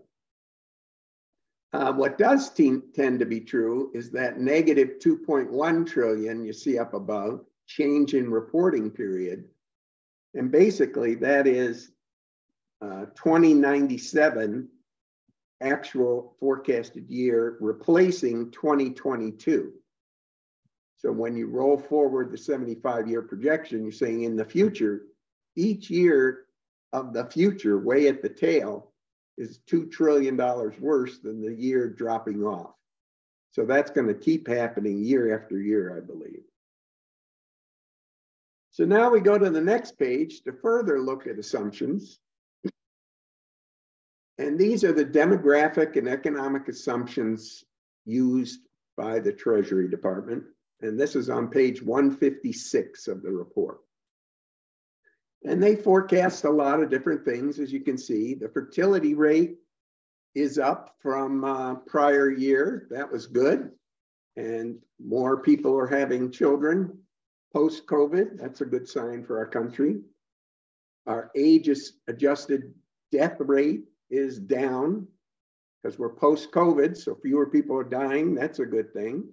Uh, 1.71 1.93
what 1.93 2.17
does 2.17 2.49
tend 2.49 3.19
to 3.19 3.25
be 3.25 3.39
true 3.39 3.91
is 3.93 4.09
that 4.09 4.39
negative 4.39 4.97
2.1 4.99 5.85
trillion 5.87 6.43
you 6.43 6.51
see 6.51 6.79
up 6.79 6.93
above 6.93 7.45
change 7.67 8.15
in 8.15 8.31
reporting 8.31 8.89
period. 8.89 9.45
And 10.33 10.51
basically 10.51 11.15
that 11.15 11.45
is 11.45 11.91
uh, 12.81 13.05
2097 13.15 14.67
actual 15.61 16.35
forecasted 16.39 17.09
year 17.09 17.57
replacing 17.59 18.49
2022. 18.51 19.73
So 20.97 21.11
when 21.11 21.35
you 21.35 21.47
roll 21.47 21.77
forward 21.77 22.31
the 22.31 22.37
75 22.37 23.07
year 23.07 23.21
projection, 23.21 23.83
you're 23.83 23.91
saying 23.91 24.23
in 24.23 24.35
the 24.35 24.45
future, 24.45 25.03
each 25.55 25.89
year 25.89 26.45
of 26.93 27.13
the 27.13 27.25
future, 27.25 27.79
way 27.79 28.07
at 28.07 28.21
the 28.21 28.29
tail, 28.29 28.88
is 29.39 29.59
$2 29.71 29.89
trillion 29.89 30.37
worse 30.79 31.17
than 31.19 31.41
the 31.41 31.53
year 31.53 31.89
dropping 31.89 32.43
off. 32.43 32.75
So 33.51 33.65
that's 33.65 33.89
going 33.89 34.07
to 34.07 34.13
keep 34.13 34.47
happening 34.47 35.03
year 35.03 35.35
after 35.35 35.59
year, 35.59 35.97
I 35.97 36.01
believe. 36.01 36.43
So 38.71 38.85
now 38.85 39.09
we 39.09 39.21
go 39.21 39.37
to 39.37 39.49
the 39.49 39.61
next 39.61 39.97
page 39.97 40.41
to 40.43 40.53
further 40.53 40.99
look 40.99 41.25
at 41.25 41.39
assumptions. 41.39 42.19
And 44.37 44.57
these 44.57 44.83
are 44.83 44.93
the 44.93 45.05
demographic 45.05 45.95
and 45.97 46.07
economic 46.07 46.67
assumptions 46.67 47.63
used 48.05 48.59
by 48.95 49.19
the 49.19 49.33
Treasury 49.33 49.89
Department. 49.89 50.43
And 50.81 50.99
this 50.99 51.15
is 51.15 51.29
on 51.29 51.49
page 51.49 51.81
156 51.81 53.07
of 53.07 53.21
the 53.21 53.31
report. 53.31 53.79
And 55.45 55.63
they 55.63 55.75
forecast 55.75 56.43
a 56.43 56.49
lot 56.49 56.81
of 56.81 56.89
different 56.89 57.23
things, 57.23 57.59
as 57.59 57.71
you 57.71 57.79
can 57.79 57.97
see. 57.97 58.33
The 58.33 58.49
fertility 58.49 59.13
rate 59.13 59.55
is 60.35 60.59
up 60.59 60.95
from 61.01 61.43
uh, 61.43 61.75
prior 61.75 62.29
year. 62.29 62.87
That 62.91 63.11
was 63.11 63.25
good. 63.25 63.71
And 64.35 64.79
more 64.99 65.41
people 65.41 65.77
are 65.77 65.87
having 65.87 66.31
children 66.31 66.97
post 67.53 67.87
COVID. 67.87 68.37
That's 68.37 68.61
a 68.61 68.65
good 68.65 68.87
sign 68.87 69.23
for 69.23 69.37
our 69.39 69.47
country. 69.47 70.01
our 71.07 71.31
age 71.35 71.69
adjusted 72.07 72.73
death 73.11 73.37
rate 73.39 73.85
is 74.09 74.39
down 74.39 75.07
because 75.81 75.97
we're 75.97 76.13
post 76.13 76.51
COVID, 76.51 76.95
so 76.97 77.15
fewer 77.15 77.47
people 77.47 77.77
are 77.77 77.83
dying. 77.83 78.35
That's 78.35 78.59
a 78.59 78.65
good 78.65 78.93
thing. 78.93 79.29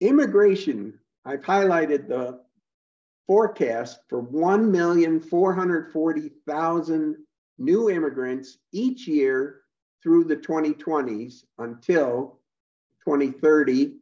Immigration, 0.00 0.98
I've 1.24 1.42
highlighted 1.42 2.08
the 2.08 2.40
forecast 3.26 4.00
for 4.08 4.22
1,440,000 4.22 7.14
new 7.58 7.90
immigrants 7.90 8.56
each 8.72 9.06
year 9.06 9.60
through 10.02 10.24
the 10.24 10.36
2020s 10.36 11.44
until 11.58 12.40
2030 13.04 13.96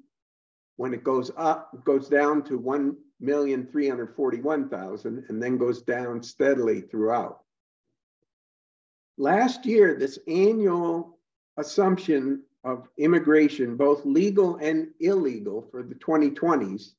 when 0.77 0.95
it 0.95 1.05
goes 1.05 1.31
up, 1.37 1.85
goes 1.85 2.09
down 2.09 2.43
to 2.45 2.59
1,341,000 2.59 5.29
and 5.29 5.43
then 5.43 5.59
goes 5.59 5.83
down 5.83 6.23
steadily 6.23 6.81
throughout. 6.83 7.41
Last 9.17 9.67
year, 9.67 9.97
this 9.99 10.21
annual 10.29 11.19
assumption 11.57 12.45
of 12.63 12.89
immigration, 12.97 13.77
both 13.77 14.05
legal 14.05 14.55
and 14.57 14.91
illegal 15.01 15.63
for 15.71 15.83
the 15.83 15.95
2020s, 15.97 16.95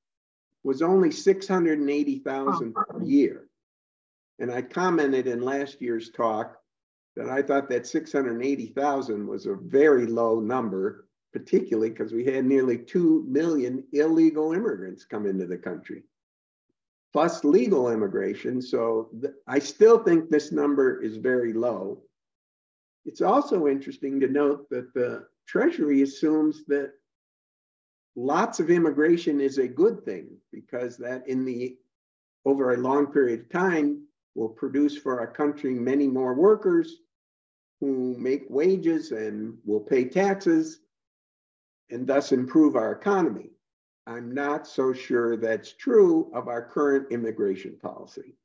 was 0.64 0.82
only 0.82 1.12
680,000 1.12 2.74
per 2.74 3.04
year. 3.04 3.48
And 4.40 4.52
I 4.52 4.62
commented 4.62 5.28
in 5.28 5.42
last 5.42 5.82
year's 5.82 6.12
talk 6.12 6.58
that 7.16 7.30
I 7.30 7.42
thought 7.42 7.70
that 7.70 7.88
680,000 7.88 9.28
was 9.28 9.46
a 9.46 9.56
very 9.56 10.06
low 10.06 10.40
number, 10.40 11.08
particularly 11.34 11.90
because 11.90 12.14
we 12.14 12.26
had 12.26 12.46
nearly 12.46 12.78
2 12.78 13.26
million 13.28 13.84
illegal 13.94 14.54
immigrants 14.54 15.06
come 15.06 15.26
into 15.26 15.46
the 15.46 15.58
country, 15.58 16.04
plus 17.12 17.44
legal 17.44 17.92
immigration. 17.92 18.62
So 18.62 19.10
I 19.48 19.60
still 19.60 20.00
think 20.04 20.30
this 20.30 20.52
number 20.52 21.02
is 21.02 21.18
very 21.18 21.54
low. 21.54 22.04
It's 23.06 23.22
also 23.22 23.68
interesting 23.68 24.20
to 24.20 24.28
note 24.28 24.70
that 24.70 24.94
the 24.94 25.26
Treasury 25.48 26.04
assumes 26.04 26.64
that 26.68 26.94
lots 28.16 28.60
of 28.60 28.70
immigration 28.70 29.40
is 29.40 29.58
a 29.58 29.68
good 29.68 30.04
thing 30.04 30.28
because 30.52 30.98
that 30.98 31.28
in 31.28 31.46
the 31.46 31.78
over 32.46 32.74
a 32.74 32.78
long 32.78 33.08
period 33.08 33.42
of 33.42 33.50
time 33.50 34.02
will 34.36 34.50
produce 34.50 34.98
for 34.98 35.20
our 35.20 35.28
country 35.28 35.74
many 35.74 36.08
more 36.08 36.34
workers 36.34 36.98
who 37.82 38.16
make 38.18 38.44
wages 38.50 39.12
and 39.12 39.58
will 39.66 39.80
pay 39.80 40.06
taxes 40.06 40.82
and 41.90 42.06
thus 42.06 42.32
improve 42.32 42.76
our 42.76 42.92
economy. 42.92 43.52
I'm 44.06 44.34
not 44.34 44.68
so 44.68 44.94
sure 44.94 45.38
that's 45.38 45.74
true 45.74 46.32
of 46.34 46.48
our 46.48 46.64
current 46.64 47.12
immigration 47.12 47.78
policy. 47.82 48.36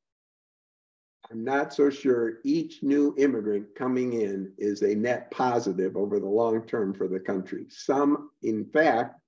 I'm 1.31 1.43
not 1.43 1.73
so 1.73 1.89
sure 1.89 2.41
each 2.45 2.83
new 2.83 3.15
immigrant 3.17 3.75
coming 3.75 4.13
in 4.13 4.53
is 4.59 4.83
a 4.83 4.95
net 4.95 5.31
positive 5.31 5.97
over 5.97 6.21
the 6.21 6.29
long 6.29 6.67
term 6.67 6.93
for 6.93 7.09
the 7.09 7.21
country. 7.21 7.65
Some, 7.71 8.31
in 8.43 8.67
fact, 8.67 9.21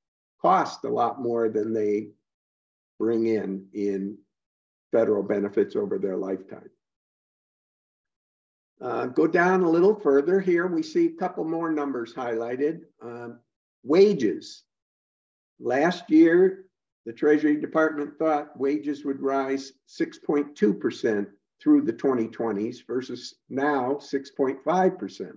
cost 0.47 0.85
a 0.85 0.88
lot 0.88 1.21
more 1.21 1.49
than 1.49 1.73
they 1.73 2.07
bring 3.00 3.26
in 3.26 3.67
in 3.75 4.17
federal 4.93 5.21
benefits 5.21 5.75
over 5.75 5.99
their 5.99 6.17
lifetime. 6.17 6.71
Uh, 8.81 9.07
go 9.07 9.26
down 9.26 9.65
a 9.65 9.69
little 9.69 9.99
further 9.99 10.38
here, 10.38 10.69
we 10.69 10.85
see 10.85 11.07
a 11.07 11.19
couple 11.19 11.45
more 11.45 11.73
numbers 11.73 12.15
highlighted. 12.15 12.83
Um, 13.03 13.41
wages. 13.83 14.62
Last 15.59 16.09
year, 16.11 16.67
the 17.07 17.12
Treasury 17.12 17.61
Department 17.61 18.17
thought 18.17 18.57
wages 18.57 19.05
would 19.05 19.21
rise 19.21 19.73
6.2% 19.88 21.26
through 21.61 21.83
the 21.83 21.92
2020s 21.92 22.87
versus 22.87 23.35
now 23.49 23.94
6.5%. 23.94 25.33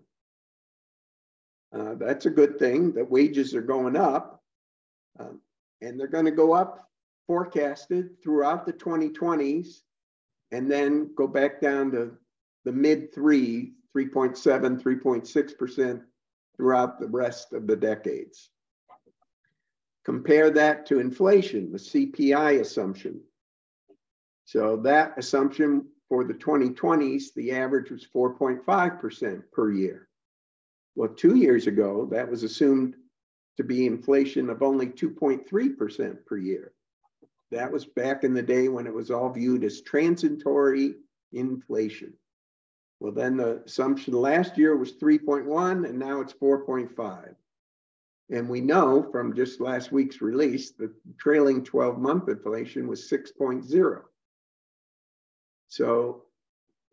Uh, 1.74 1.96
that's 1.96 2.28
a 2.28 2.30
good 2.30 2.60
thing 2.60 2.92
that 2.94 3.10
wages 3.10 3.56
are 3.56 3.62
going 3.64 3.96
up 3.96 4.39
um, 5.20 5.40
and 5.82 6.00
they're 6.00 6.08
going 6.08 6.26
to 6.26 6.32
go 6.32 6.54
up 6.54 6.90
forecasted 7.28 8.22
throughout 8.24 8.66
the 8.66 8.74
2020s 8.74 9.82
and 10.52 10.70
then 10.70 11.12
go 11.16 11.28
back 11.28 11.62
down 11.62 11.92
to 11.92 12.12
the 12.66 12.72
mid 12.72 13.14
three, 13.14 13.74
3.7, 13.96 14.82
3.6% 14.82 16.02
throughout 16.56 17.00
the 17.00 17.08
rest 17.08 17.54
of 17.54 17.68
the 17.68 17.76
decades. 17.76 18.50
Compare 20.06 20.50
that 20.50 20.86
to 20.88 21.00
inflation, 21.00 21.72
the 21.72 21.78
CPI 21.78 22.62
assumption. 22.62 23.22
So 24.46 24.78
that 24.78 25.14
assumption 25.18 25.86
for 26.08 26.24
the 26.24 26.34
2020s, 26.34 27.34
the 27.36 27.52
average 27.52 27.92
was 27.92 28.08
4.5% 28.14 29.44
per 29.52 29.72
year. 29.72 30.08
Well, 30.96 31.10
two 31.10 31.36
years 31.36 31.68
ago, 31.68 32.08
that 32.12 32.30
was 32.30 32.42
assumed 32.44 32.96
to 33.60 33.64
be 33.66 33.86
inflation 33.86 34.50
of 34.50 34.64
only 34.64 34.88
2.3% 34.88 36.26
per 36.26 36.38
year. 36.38 36.72
That 37.52 37.70
was 37.70 37.84
back 37.84 38.24
in 38.24 38.34
the 38.34 38.42
day 38.42 38.70
when 38.70 38.88
it 38.88 38.94
was 38.94 39.12
all 39.12 39.30
viewed 39.30 39.66
as 39.66 39.82
transitory 39.82 40.96
inflation. 41.34 42.14
Well, 43.02 43.12
then 43.12 43.36
the 43.36 43.62
assumption 43.66 44.14
last 44.14 44.58
year 44.58 44.78
was 44.78 44.94
3.1 44.94 45.90
and 45.90 46.00
now 46.00 46.22
it's 46.22 46.32
4.5. 46.32 47.36
And 48.30 48.48
we 48.48 48.62
know 48.62 49.06
from 49.12 49.36
just 49.36 49.60
last 49.60 49.92
week's 49.92 50.22
release 50.22 50.72
that 50.80 50.94
trailing 51.18 51.62
12 51.62 52.00
month 52.00 52.30
inflation 52.30 52.88
was 52.88 53.12
6.0. 53.12 54.02
So 55.68 56.24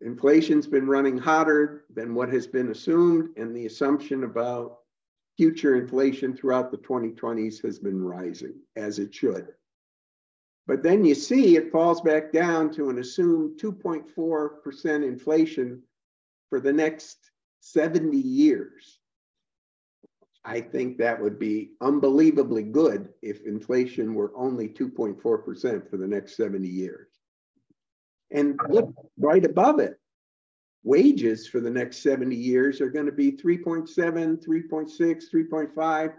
inflation's 0.01 0.67
been 0.67 0.89
running 0.89 1.17
hotter 1.17 1.85
than 1.95 2.13
what 2.13 2.29
has 2.31 2.49
been 2.49 2.73
assumed, 2.73 3.37
and 3.37 3.55
the 3.55 3.67
assumption 3.67 4.25
about 4.25 4.81
future 5.37 5.77
inflation 5.77 6.35
throughout 6.37 6.71
the 6.71 6.79
2020s 6.79 7.63
has 7.63 7.79
been 7.79 8.03
rising, 8.03 8.55
as 8.77 8.99
it 8.99 9.15
should. 9.15 9.49
But 10.67 10.83
then 10.83 11.05
you 11.05 11.15
see 11.15 11.57
it 11.57 11.71
falls 11.71 12.01
back 12.01 12.33
down 12.33 12.73
to 12.73 12.91
an 12.91 12.99
assumed 12.99 13.61
2.4% 13.61 14.85
inflation 15.07 15.83
for 16.51 16.61
the 16.61 16.73
next 16.73 17.31
70 17.61 18.17
years. 18.17 18.99
I 20.45 20.61
think 20.61 20.99
that 20.99 21.21
would 21.21 21.39
be 21.39 21.73
unbelievably 21.81 22.65
good 22.65 23.09
if 23.21 23.45
inflation 23.45 24.15
were 24.15 24.33
only 24.37 24.69
2.4% 24.69 25.21
for 25.91 25.97
the 25.97 26.07
next 26.07 26.37
70 26.37 26.69
years. 26.69 27.09
And 28.31 28.59
look 28.69 28.93
right 29.19 29.45
above 29.45 29.81
it, 29.81 29.99
wages 30.87 31.49
for 31.49 31.61
the 31.61 31.69
next 31.69 31.99
70 31.99 32.37
years 32.37 32.81
are 32.81 32.89
going 32.89 33.07
to 33.07 33.13
be 33.13 33.33
3.7, 33.33 33.89
3.6, 33.89 35.23
3.5. 35.35 36.15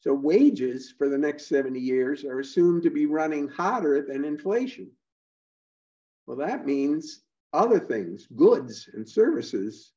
So 0.00 0.14
wages 0.14 0.94
for 0.96 1.10
the 1.10 1.18
next 1.18 1.46
70 1.46 1.78
years 1.78 2.24
are 2.24 2.40
assumed 2.40 2.82
to 2.84 2.90
be 2.90 3.04
running 3.04 3.48
hotter 3.48 4.00
than 4.00 4.24
inflation. 4.24 4.90
Well, 6.26 6.38
that 6.38 6.64
means 6.64 7.20
other 7.52 7.78
things, 7.78 8.26
goods 8.34 8.88
and 8.94 9.06
services, 9.06 9.92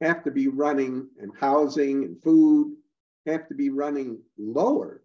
have 0.00 0.22
to 0.22 0.30
be 0.30 0.46
running, 0.46 1.08
and 1.20 1.32
housing 1.38 2.04
and 2.04 2.22
food 2.22 2.76
have 3.26 3.48
to 3.48 3.54
be 3.54 3.68
running 3.68 4.20
lower 4.38 5.02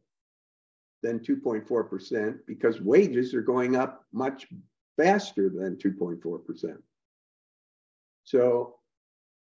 than 1.01 1.19
2.4% 1.19 2.37
because 2.45 2.79
wages 2.79 3.33
are 3.33 3.41
going 3.41 3.75
up 3.75 4.05
much 4.13 4.45
faster 4.97 5.49
than 5.49 5.77
2.4%. 5.77 6.77
So 8.25 8.75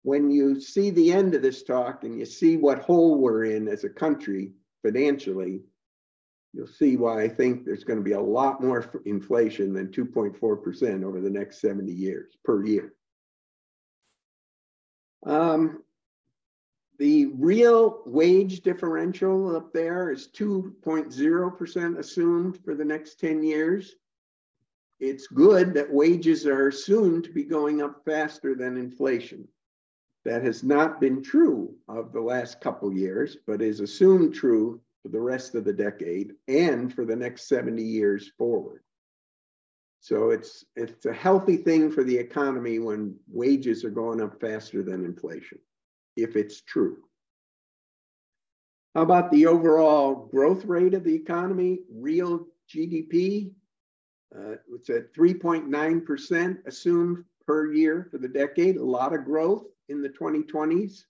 when 0.02 0.30
you 0.30 0.60
see 0.60 0.90
the 0.90 1.12
end 1.12 1.34
of 1.34 1.42
this 1.42 1.62
talk 1.62 2.04
and 2.04 2.18
you 2.18 2.26
see 2.26 2.56
what 2.56 2.80
hole 2.80 3.18
we're 3.18 3.44
in 3.44 3.66
as 3.68 3.84
a 3.84 3.88
country 3.88 4.52
financially, 4.82 5.62
you'll 6.52 6.66
see 6.66 6.96
why 6.96 7.22
I 7.22 7.28
think 7.28 7.64
there's 7.64 7.84
going 7.84 7.98
to 7.98 8.04
be 8.04 8.12
a 8.12 8.20
lot 8.20 8.62
more 8.62 8.84
inflation 9.06 9.72
than 9.72 9.88
2.4% 9.88 11.04
over 11.04 11.20
the 11.20 11.30
next 11.30 11.60
70 11.60 11.90
years 11.90 12.36
per 12.44 12.64
year. 12.64 12.94
Um, 15.26 15.82
the 16.98 17.26
real 17.38 18.02
wage 18.06 18.60
differential 18.60 19.56
up 19.56 19.72
there 19.72 20.10
is 20.10 20.28
2.0% 20.28 21.98
assumed 21.98 22.58
for 22.64 22.74
the 22.74 22.84
next 22.84 23.18
10 23.18 23.42
years. 23.42 23.96
It's 25.00 25.26
good 25.26 25.74
that 25.74 25.92
wages 25.92 26.46
are 26.46 26.68
assumed 26.68 27.24
to 27.24 27.32
be 27.32 27.44
going 27.44 27.82
up 27.82 28.04
faster 28.04 28.54
than 28.54 28.76
inflation. 28.76 29.48
That 30.24 30.42
has 30.42 30.62
not 30.62 31.00
been 31.00 31.22
true 31.22 31.74
of 31.88 32.12
the 32.12 32.20
last 32.20 32.60
couple 32.60 32.92
years, 32.92 33.36
but 33.46 33.60
is 33.60 33.80
assumed 33.80 34.34
true 34.34 34.80
for 35.02 35.08
the 35.08 35.20
rest 35.20 35.54
of 35.54 35.64
the 35.64 35.72
decade 35.72 36.32
and 36.48 36.92
for 36.92 37.04
the 37.04 37.16
next 37.16 37.46
70 37.48 37.82
years 37.82 38.32
forward. 38.38 38.80
So 40.00 40.30
it's, 40.30 40.64
it's 40.76 41.06
a 41.06 41.12
healthy 41.12 41.56
thing 41.56 41.90
for 41.90 42.04
the 42.04 42.16
economy 42.16 42.78
when 42.78 43.16
wages 43.26 43.84
are 43.84 43.90
going 43.90 44.20
up 44.20 44.40
faster 44.40 44.82
than 44.82 45.04
inflation, 45.04 45.58
if 46.16 46.36
it's 46.36 46.60
true. 46.60 46.98
How 48.94 49.02
about 49.02 49.30
the 49.30 49.46
overall 49.46 50.28
growth 50.30 50.64
rate 50.66 50.94
of 50.94 51.04
the 51.04 51.14
economy? 51.14 51.80
Real 51.90 52.46
GDP, 52.72 53.50
uh, 54.36 54.56
it's 54.74 54.90
at 54.90 55.14
3.9% 55.14 56.66
assumed 56.66 57.24
per 57.46 57.72
year 57.72 58.08
for 58.10 58.18
the 58.18 58.28
decade, 58.28 58.76
a 58.76 58.84
lot 58.84 59.14
of 59.14 59.24
growth 59.24 59.64
in 59.88 60.02
the 60.02 60.08
2020s, 60.08 61.04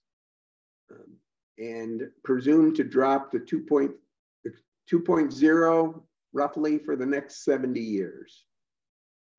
um, 0.91 1.17
and 1.57 2.07
presumed 2.23 2.75
to 2.75 2.83
drop 2.83 3.31
to 3.31 3.39
2.0 3.39 6.01
roughly 6.33 6.77
for 6.77 6.95
the 6.95 7.05
next 7.05 7.43
70 7.45 7.79
years. 7.79 8.43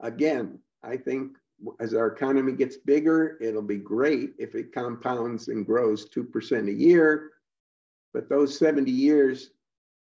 Again, 0.01 0.59
I 0.83 0.97
think 0.97 1.37
as 1.81 1.95
our 1.95 2.09
economy 2.09 2.53
gets 2.53 2.77
bigger, 2.77 3.39
it'll 3.41 3.63
be 3.63 3.77
great 3.77 4.33
if 4.39 4.55
it 4.55 4.75
compounds 4.75 5.49
and 5.49 5.65
grows 5.65 6.09
2% 6.11 6.69
a 6.69 6.73
year. 6.73 7.31
But 8.13 8.29
those 8.29 8.59
70 8.59 8.91
years 8.91 9.51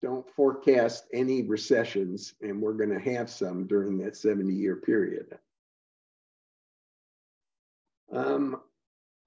don't 0.02 0.30
forecast 0.30 1.06
any 1.14 1.44
recessions, 1.44 2.34
and 2.42 2.62
we're 2.62 2.74
going 2.74 2.90
to 2.90 3.00
have 3.00 3.30
some 3.30 3.68
during 3.68 3.98
that 4.00 4.16
70 4.16 4.54
year 4.54 4.78
period. 4.78 5.38
Um, 8.12 8.62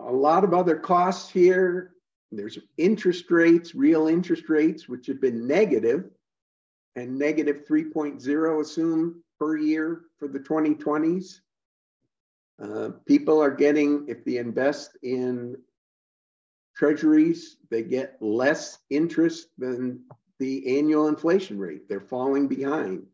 a 0.00 0.12
lot 0.12 0.44
of 0.44 0.54
other 0.54 0.76
costs 0.76 1.30
here. 1.30 1.92
There's 2.30 2.58
interest 2.78 3.30
rates, 3.30 3.74
real 3.74 4.08
interest 4.08 4.48
rates, 4.48 4.88
which 4.88 5.06
have 5.06 5.20
been 5.20 5.46
negative 5.46 6.10
and 6.96 7.18
negative 7.18 7.64
3.0 7.68 8.60
assumed 8.60 9.14
per 9.38 9.56
year 9.56 10.02
for 10.18 10.28
the 10.28 10.38
2020s. 10.38 11.40
Uh, 12.62 12.90
people 13.06 13.42
are 13.42 13.50
getting, 13.50 14.06
if 14.08 14.24
they 14.24 14.36
invest 14.36 14.96
in 15.02 15.56
treasuries, 16.76 17.58
they 17.70 17.82
get 17.82 18.16
less 18.20 18.78
interest 18.90 19.48
than 19.58 20.00
the 20.42 20.76
annual 20.76 21.06
inflation 21.06 21.56
rate. 21.56 21.88
They're 21.88 22.00
falling 22.00 22.48
behind. 22.48 23.06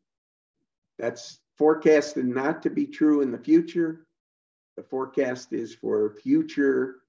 That's 0.99 1.41
forecasted 1.59 2.27
not 2.27 2.63
to 2.63 2.71
be 2.71 2.87
true 2.87 3.21
in 3.21 3.31
the 3.31 3.39
future. 3.39 4.07
The 4.79 4.83
forecast 4.83 5.53
is 5.53 5.75
for 5.75 6.17
future 6.23 7.01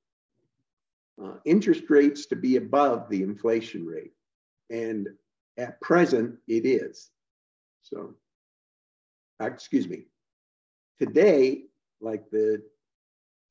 uh, 1.23 1.35
interest 1.45 1.83
rates 1.89 2.25
to 2.25 2.35
be 2.35 2.57
above 2.57 3.09
the 3.09 3.23
inflation 3.23 3.85
rate. 3.85 4.11
And 4.69 5.07
at 5.57 5.79
present, 5.79 6.35
it 6.49 6.65
is. 6.65 7.09
So, 7.81 8.15
excuse 9.39 9.87
me. 9.87 10.07
Today, 10.99 11.63
like 12.01 12.29
the 12.29 12.61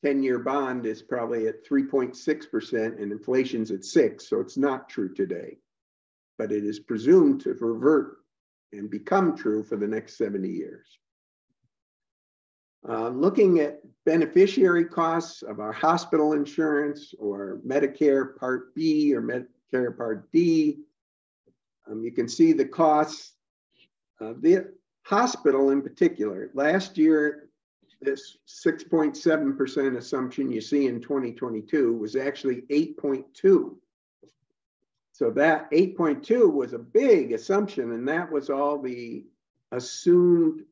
10 0.04 0.22
year 0.22 0.38
bond 0.38 0.84
is 0.84 1.00
probably 1.00 1.48
at 1.48 1.66
3.6% 1.66 3.02
and 3.02 3.10
inflation's 3.10 3.70
at 3.70 3.86
6 3.86 4.28
so 4.28 4.40
it's 4.40 4.58
not 4.58 4.88
true 4.88 5.12
today 5.12 5.56
but 6.38 6.52
it 6.52 6.64
is 6.64 6.78
presumed 6.78 7.40
to 7.40 7.54
revert 7.54 8.18
and 8.72 8.90
become 8.90 9.36
true 9.36 9.62
for 9.62 9.76
the 9.76 9.86
next 9.86 10.16
70 10.16 10.48
years 10.48 10.86
uh, 12.88 13.08
looking 13.08 13.58
at 13.58 13.80
beneficiary 14.06 14.84
costs 14.84 15.42
of 15.42 15.60
our 15.60 15.72
hospital 15.72 16.32
insurance 16.32 17.12
or 17.18 17.60
medicare 17.66 18.36
part 18.36 18.74
b 18.74 19.14
or 19.14 19.22
medicare 19.22 19.96
part 19.96 20.30
d 20.32 20.78
um, 21.90 22.02
you 22.02 22.12
can 22.12 22.28
see 22.28 22.52
the 22.52 22.64
costs 22.64 23.34
of 24.20 24.42
the 24.42 24.68
hospital 25.02 25.70
in 25.70 25.82
particular 25.82 26.50
last 26.54 26.98
year 26.98 27.48
this 28.00 28.38
6.7% 28.46 29.96
assumption 29.96 30.50
you 30.50 30.60
see 30.60 30.86
in 30.86 31.00
2022 31.00 31.94
was 31.94 32.16
actually 32.16 32.62
8.2. 32.70 33.74
So 35.18 35.30
that 35.30 35.68
8.2 35.72 36.52
was 36.52 36.74
a 36.74 36.78
big 36.78 37.32
assumption, 37.32 37.90
and 37.90 38.06
that 38.06 38.30
was 38.30 38.50
all 38.50 38.80
the 38.80 39.26
assumed 39.72 40.62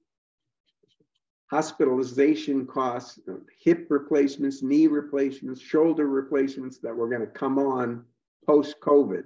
hospitalization 1.50 2.64
costs, 2.64 3.18
hip 3.60 3.88
replacements, 3.88 4.62
knee 4.62 4.86
replacements, 4.86 5.60
shoulder 5.60 6.06
replacements 6.06 6.78
that 6.78 6.94
were 6.94 7.08
going 7.08 7.22
to 7.22 7.26
come 7.26 7.58
on 7.58 8.04
post 8.46 8.76
COVID. 8.80 9.24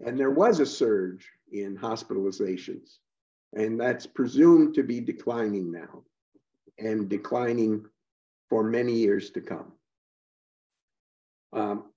And 0.00 0.18
there 0.18 0.30
was 0.30 0.60
a 0.60 0.66
surge 0.66 1.28
in 1.52 1.76
hospitalizations, 1.76 3.00
and 3.52 3.78
that's 3.78 4.06
presumed 4.06 4.74
to 4.76 4.82
be 4.82 5.00
declining 5.00 5.70
now 5.70 6.04
and 6.78 7.06
declining 7.06 7.84
for 8.48 8.64
many 8.64 8.94
years 8.94 9.30
to 9.32 9.42
come. 9.42 9.72
Um, 11.52 11.91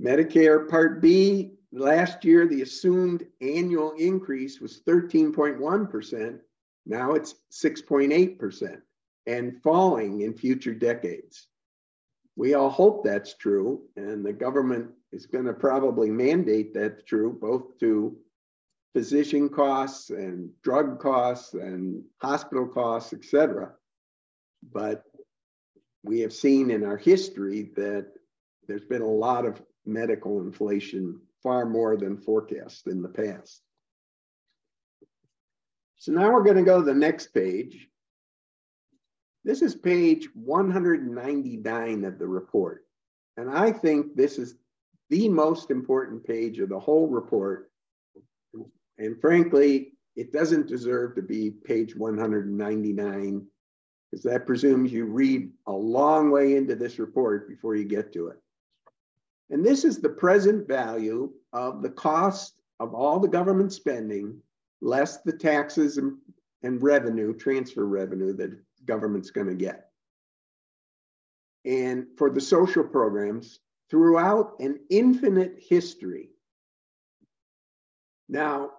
Medicare 0.00 0.68
Part 0.68 1.00
B, 1.00 1.52
last 1.72 2.24
year, 2.24 2.46
the 2.46 2.62
assumed 2.62 3.26
annual 3.40 3.92
increase 3.92 4.60
was 4.60 4.80
13.1%. 4.86 6.38
Now 6.86 7.12
it's 7.12 7.34
6.8% 7.52 8.80
and 9.26 9.62
falling 9.62 10.22
in 10.22 10.34
future 10.34 10.74
decades. 10.74 11.48
We 12.36 12.54
all 12.54 12.70
hope 12.70 13.04
that's 13.04 13.34
true, 13.34 13.82
and 13.96 14.24
the 14.24 14.32
government 14.32 14.90
is 15.12 15.26
going 15.26 15.46
to 15.46 15.52
probably 15.52 16.10
mandate 16.10 16.72
that's 16.72 17.02
true, 17.02 17.36
both 17.40 17.78
to 17.80 18.16
physician 18.94 19.48
costs 19.48 20.10
and 20.10 20.50
drug 20.62 21.00
costs 21.00 21.54
and 21.54 22.02
hospital 22.22 22.66
costs, 22.66 23.12
et 23.12 23.24
cetera. 23.24 23.72
But 24.72 25.02
we 26.04 26.20
have 26.20 26.32
seen 26.32 26.70
in 26.70 26.84
our 26.84 26.96
history 26.96 27.70
that 27.76 28.12
there's 28.66 28.84
been 28.84 29.02
a 29.02 29.06
lot 29.06 29.44
of 29.44 29.60
medical 29.88 30.40
inflation, 30.40 31.20
far 31.42 31.66
more 31.66 31.96
than 31.96 32.16
forecast 32.16 32.86
in 32.86 33.02
the 33.02 33.08
past. 33.08 33.62
So 35.96 36.12
now 36.12 36.32
we're 36.32 36.44
going 36.44 36.56
to 36.56 36.62
go 36.62 36.78
to 36.78 36.84
the 36.84 36.94
next 36.94 37.28
page. 37.28 37.88
This 39.44 39.62
is 39.62 39.74
page 39.74 40.28
199 40.34 42.04
of 42.04 42.18
the 42.18 42.26
report. 42.26 42.84
And 43.36 43.50
I 43.50 43.72
think 43.72 44.14
this 44.14 44.38
is 44.38 44.54
the 45.10 45.28
most 45.28 45.70
important 45.70 46.24
page 46.24 46.58
of 46.60 46.68
the 46.68 46.78
whole 46.78 47.08
report 47.08 47.68
and 48.98 49.20
frankly, 49.20 49.92
it 50.16 50.32
doesn't 50.32 50.66
deserve 50.66 51.14
to 51.14 51.22
be 51.22 51.50
page 51.50 51.96
199 51.96 53.46
because 54.10 54.24
that 54.24 54.46
presumes 54.46 54.92
you 54.92 55.04
read 55.04 55.50
a 55.66 55.72
long 55.72 56.30
way 56.30 56.56
into 56.56 56.74
this 56.74 56.98
report 56.98 57.48
before 57.48 57.76
you 57.76 57.84
get 57.84 58.12
to 58.14 58.28
it. 58.28 58.38
And 59.50 59.64
this 59.64 59.84
is 59.84 59.98
the 59.98 60.08
present 60.08 60.68
value 60.68 61.32
of 61.52 61.82
the 61.82 61.90
cost 61.90 62.54
of 62.80 62.94
all 62.94 63.18
the 63.18 63.28
government 63.28 63.72
spending, 63.72 64.40
less 64.80 65.22
the 65.22 65.32
taxes 65.32 65.96
and, 65.96 66.18
and 66.62 66.82
revenue, 66.82 67.34
transfer 67.34 67.86
revenue 67.86 68.34
that 68.34 68.58
government's 68.84 69.30
going 69.30 69.48
to 69.48 69.54
get. 69.54 69.90
And 71.64 72.06
for 72.16 72.30
the 72.30 72.40
social 72.40 72.84
programs 72.84 73.60
throughout 73.90 74.54
an 74.60 74.80
infinite 74.90 75.56
history. 75.58 76.30
Now, 78.28 78.72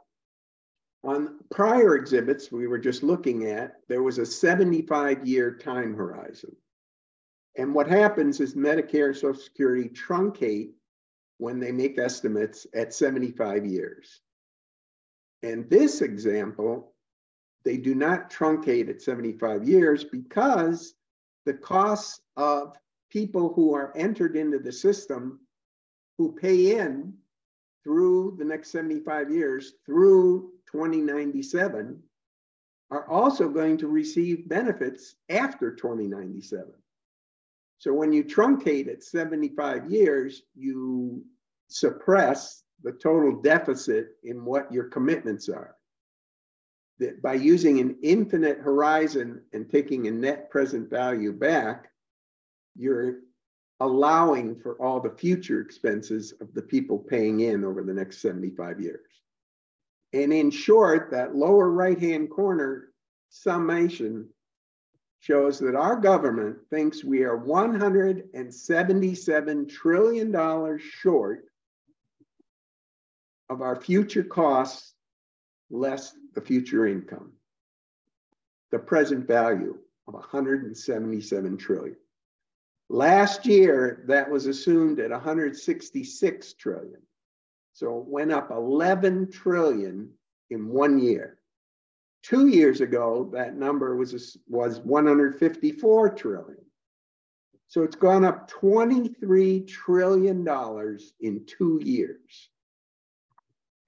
on 1.04 1.40
prior 1.50 1.96
exhibits 1.96 2.52
we 2.52 2.68
were 2.68 2.78
just 2.78 3.04
looking 3.04 3.48
at, 3.48 3.78
there 3.88 4.04
was 4.04 4.18
a 4.18 4.26
75 4.26 5.26
year 5.26 5.56
time 5.56 5.96
horizon. 5.96 6.56
And 7.56 7.74
what 7.74 7.88
happens 7.88 8.40
is 8.40 8.56
Medicare 8.56 9.08
and 9.08 9.16
Social 9.16 9.34
Security 9.34 9.90
truncate 9.90 10.72
when 11.38 11.60
they 11.60 11.72
make 11.72 11.98
estimates 11.98 12.68
at 12.74 12.94
75 12.94 13.66
years. 13.66 14.22
And 15.42 15.70
this 15.70 16.02
example, 16.02 16.94
they 17.64 17.78
do 17.78 17.96
not 17.96 18.30
truncate 18.32 18.90
at 18.90 19.02
75 19.02 19.68
years 19.68 20.04
because 20.04 20.94
the 21.46 21.54
costs 21.54 22.22
of 22.38 22.78
people 23.10 23.54
who 23.54 23.74
are 23.74 23.96
entered 23.96 24.36
into 24.36 24.60
the 24.60 24.72
system 24.72 25.40
who 26.18 26.34
pay 26.34 26.78
in 26.78 27.14
through 27.84 28.36
the 28.38 28.46
next 28.46 28.72
75 28.72 29.32
years 29.32 29.74
through 29.86 30.52
2097 30.72 32.02
are 32.92 33.08
also 33.08 33.48
going 33.50 33.78
to 33.78 33.88
receive 33.88 34.50
benefits 34.50 35.16
after 35.30 35.72
2097. 35.74 36.66
So 37.80 37.94
when 37.94 38.12
you 38.12 38.26
truncate 38.26 38.92
at 38.92 39.04
75 39.04 39.90
years, 39.90 40.44
you 40.54 41.24
suppress 41.70 42.64
the 42.84 42.92
total 42.92 43.42
deficit 43.42 44.18
in 44.24 44.44
what 44.44 44.72
your 44.72 44.86
commitments 44.86 45.48
are. 45.48 45.76
That 47.00 47.22
by 47.22 47.36
using 47.36 47.80
an 47.80 47.96
infinite 48.04 48.60
horizon 48.60 49.42
and 49.54 49.70
taking 49.70 50.08
a 50.08 50.12
net 50.12 50.50
present 50.50 50.90
value 50.90 51.32
back, 51.32 51.88
you're 52.76 53.20
allowing 53.80 54.60
for 54.60 54.76
all 54.82 55.00
the 55.00 55.16
future 55.18 55.62
expenses 55.62 56.34
of 56.42 56.54
the 56.54 56.62
people 56.62 56.98
paying 56.98 57.40
in 57.40 57.64
over 57.64 57.82
the 57.82 57.94
next 57.94 58.22
75 58.22 58.82
years. 58.82 59.08
And 60.12 60.34
in 60.34 60.52
short, 60.52 61.12
that 61.12 61.34
lower 61.34 61.70
right-hand 61.70 62.30
corner 62.30 62.90
summation 63.30 64.28
shows 65.20 65.60
that 65.60 65.76
our 65.76 65.98
government 65.98 66.58
thinks 66.70 67.04
we 67.04 67.24
are 67.24 67.38
$177 67.38 69.70
trillion 69.70 70.80
short 70.80 71.44
of 73.50 73.62
our 73.62 73.76
future 73.76 74.24
costs 74.24 74.94
less 75.70 76.14
the 76.36 76.42
future 76.42 76.88
income. 76.88 77.34
The 78.72 78.80
present 78.80 79.28
value 79.28 79.78
of 80.08 80.14
177 80.14 81.58
trillion. 81.58 81.98
Last 82.90 83.46
year, 83.46 84.06
that 84.08 84.30
was 84.30 84.46
assumed 84.46 85.00
at 85.00 85.12
166 85.12 86.54
trillion. 86.54 87.02
So 87.74 88.00
it 88.00 88.06
went 88.08 88.32
up 88.32 88.52
11 88.52 89.32
trillion 89.32 90.12
in 90.50 90.70
one 90.70 91.00
year. 91.00 91.39
Two 92.24 92.48
years 92.48 92.82
ago, 92.82 93.30
that 93.34 93.56
number 93.56 93.96
was, 93.96 94.38
was 94.48 94.80
154 94.80 96.10
trillion. 96.16 96.58
So 97.68 97.84
it's 97.84 97.96
gone 97.96 98.26
up 98.26 98.50
$23 98.50 99.68
trillion 99.68 100.48
in 101.20 101.46
two 101.46 101.80
years. 101.84 102.50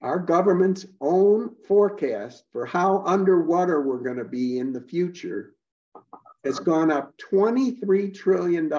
Our 0.00 0.18
government's 0.18 0.86
own 1.00 1.54
forecast 1.68 2.44
for 2.52 2.66
how 2.66 3.02
underwater 3.04 3.80
we're 3.82 4.02
going 4.02 4.16
to 4.16 4.24
be 4.24 4.58
in 4.58 4.72
the 4.72 4.80
future 4.80 5.54
has 6.44 6.58
gone 6.58 6.90
up 6.90 7.14
$23 7.32 8.14
trillion 8.14 8.72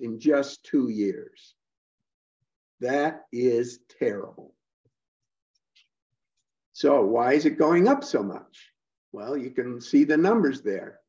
in 0.00 0.20
just 0.20 0.64
two 0.64 0.90
years. 0.90 1.54
That 2.80 3.24
is 3.32 3.80
terrible. 3.98 4.52
So 6.72 7.02
why 7.06 7.32
is 7.32 7.46
it 7.46 7.58
going 7.58 7.88
up 7.88 8.04
so 8.04 8.22
much? 8.22 8.65
Well, 9.16 9.34
you 9.34 9.48
can 9.48 9.80
see 9.80 10.04
the 10.04 10.18
numbers 10.18 10.60
there. 10.60 11.00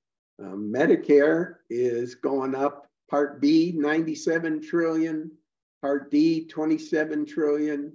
Um, 0.41 0.71
Medicare 0.73 1.55
is 1.69 2.15
going 2.15 2.55
up, 2.55 2.87
Part 3.11 3.41
B, 3.41 3.73
97 3.75 4.61
trillion, 4.61 5.29
Part 5.81 6.09
D, 6.09 6.47
27 6.47 7.25
trillion. 7.25 7.91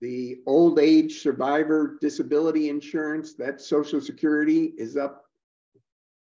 The 0.00 0.40
old 0.48 0.80
age 0.80 1.20
survivor 1.20 1.96
disability 2.00 2.70
insurance, 2.70 3.34
that 3.34 3.60
Social 3.60 4.00
Security 4.00 4.72
is 4.76 4.96
up 4.96 5.26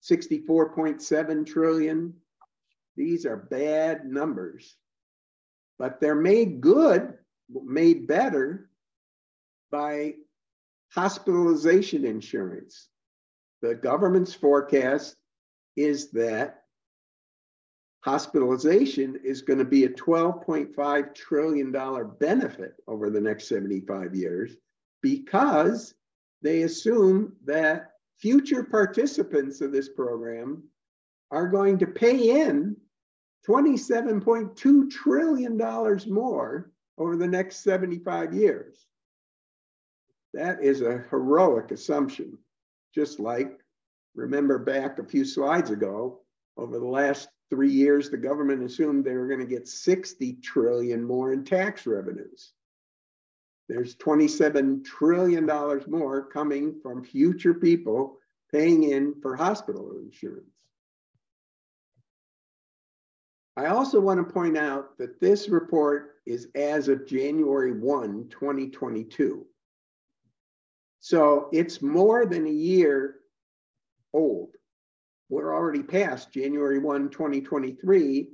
64.7 0.09 1.45
trillion. 1.45 2.13
These 2.95 3.25
are 3.25 3.35
bad 3.35 4.05
numbers, 4.05 4.77
but 5.77 5.99
they're 5.99 6.15
made 6.15 6.61
good, 6.61 7.15
made 7.49 8.07
better 8.07 8.69
by 9.71 10.13
hospitalization 10.95 12.05
insurance. 12.05 12.87
The 13.61 13.75
government's 13.75 14.33
forecast 14.33 15.17
is 15.75 16.09
that 16.11 16.61
hospitalization 17.99 19.19
is 19.23 19.41
going 19.41 19.59
to 19.59 19.65
be 19.65 19.83
a 19.83 19.89
$12.5 19.89 21.13
trillion 21.13 21.71
benefit 22.19 22.75
over 22.87 23.09
the 23.09 23.19
next 23.19 23.49
75 23.49 24.15
years 24.15 24.55
because 25.01 25.95
they 26.41 26.61
assume 26.61 27.33
that 27.43 27.91
future 28.17 28.63
participants 28.63 29.59
of 29.59 29.73
this 29.73 29.89
program 29.89 30.63
are 31.31 31.47
going 31.47 31.77
to 31.79 31.87
pay 31.87 32.41
in 32.41 32.77
$27.2 33.45 34.89
trillion 34.89 35.57
more 36.07 36.71
over 36.97 37.17
the 37.17 37.27
next 37.27 37.57
75 37.63 38.33
years. 38.33 38.87
That 40.35 40.61
is 40.61 40.81
a 40.81 41.05
heroic 41.09 41.71
assumption. 41.71 42.37
Just 42.93 43.21
like, 43.21 43.57
remember 44.15 44.59
back 44.59 44.99
a 44.99 45.03
few 45.05 45.23
slides 45.23 45.69
ago, 45.69 46.19
over 46.57 46.77
the 46.77 46.85
last 46.85 47.29
three 47.49 47.71
years, 47.71 48.09
the 48.09 48.17
government 48.17 48.61
assumed 48.61 49.05
they 49.05 49.13
were 49.13 49.29
going 49.29 49.39
to 49.39 49.45
get 49.45 49.65
60 49.65 50.33
trillion 50.43 51.01
more 51.01 51.31
in 51.31 51.45
tax 51.45 51.87
revenues. 51.87 52.51
There's 53.69 53.95
$27 53.95 54.83
trillion 54.83 55.45
more 55.87 56.25
coming 56.25 56.81
from 56.83 57.05
future 57.05 57.53
people 57.53 58.17
paying 58.51 58.83
in 58.83 59.15
for 59.21 59.37
hospital 59.37 59.93
insurance. 59.97 60.49
I 63.55 63.67
also 63.67 64.01
want 64.01 64.19
to 64.19 64.33
point 64.33 64.57
out 64.57 64.97
that 64.97 65.21
this 65.21 65.47
report 65.47 66.15
is 66.25 66.49
as 66.55 66.89
of 66.89 67.07
January 67.07 67.71
1, 67.71 68.27
2022. 68.29 69.45
So 71.05 71.49
it's 71.51 71.83
more 71.83 72.25
than 72.25 72.47
a 72.47 72.49
year 72.49 73.17
old. 74.11 74.55
We're 75.29 75.53
already 75.53 75.83
past 75.83 76.33
January 76.33 76.79
1, 76.79 77.11
2023. 77.11 78.29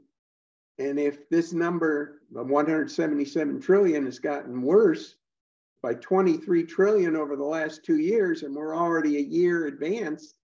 And 0.80 0.98
if 0.98 1.28
this 1.28 1.52
number 1.52 2.22
of 2.34 2.48
177 2.48 3.60
trillion 3.60 4.06
has 4.06 4.20
gotten 4.20 4.62
worse, 4.62 5.16
by 5.84 5.96
23 5.96 6.64
trillion 6.64 7.18
over 7.18 7.36
the 7.36 7.44
last 7.44 7.84
two 7.84 7.98
years, 7.98 8.44
and 8.44 8.56
we're 8.56 8.74
already 8.74 9.18
a 9.18 9.20
year 9.20 9.68
advanced, 9.68 10.36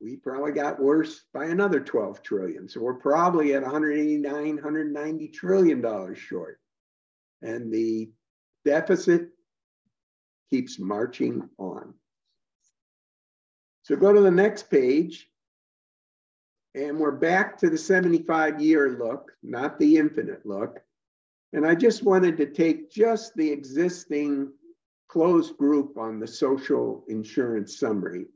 we 0.00 0.16
probably 0.16 0.50
got 0.50 0.82
worse 0.82 1.26
by 1.32 1.44
another 1.44 1.78
12 1.78 2.24
trillion. 2.24 2.68
So 2.68 2.80
we're 2.80 2.94
probably 2.94 3.54
at 3.54 3.62
189, 3.62 4.56
190 4.56 5.28
trillion 5.28 5.80
dollars 5.80 6.18
short. 6.18 6.58
And 7.40 7.72
the 7.72 8.10
deficit 8.64 9.28
keeps 10.52 10.78
marching 10.78 11.48
on. 11.56 11.94
So 13.84 13.96
go 13.96 14.12
to 14.12 14.20
the 14.20 14.30
next 14.30 14.70
page. 14.70 15.26
And 16.74 16.98
we're 16.98 17.10
back 17.10 17.56
to 17.58 17.70
the 17.70 17.78
75 17.78 18.60
year 18.60 18.98
look, 18.98 19.32
not 19.42 19.78
the 19.78 19.96
infinite 19.96 20.44
look. 20.44 20.80
And 21.54 21.66
I 21.66 21.74
just 21.74 22.02
wanted 22.02 22.36
to 22.36 22.46
take 22.46 22.90
just 22.90 23.34
the 23.34 23.50
existing 23.50 24.52
closed 25.08 25.56
group 25.56 25.96
on 25.96 26.20
the 26.20 26.26
social 26.26 27.04
insurance 27.08 27.78
summary. 27.78 28.26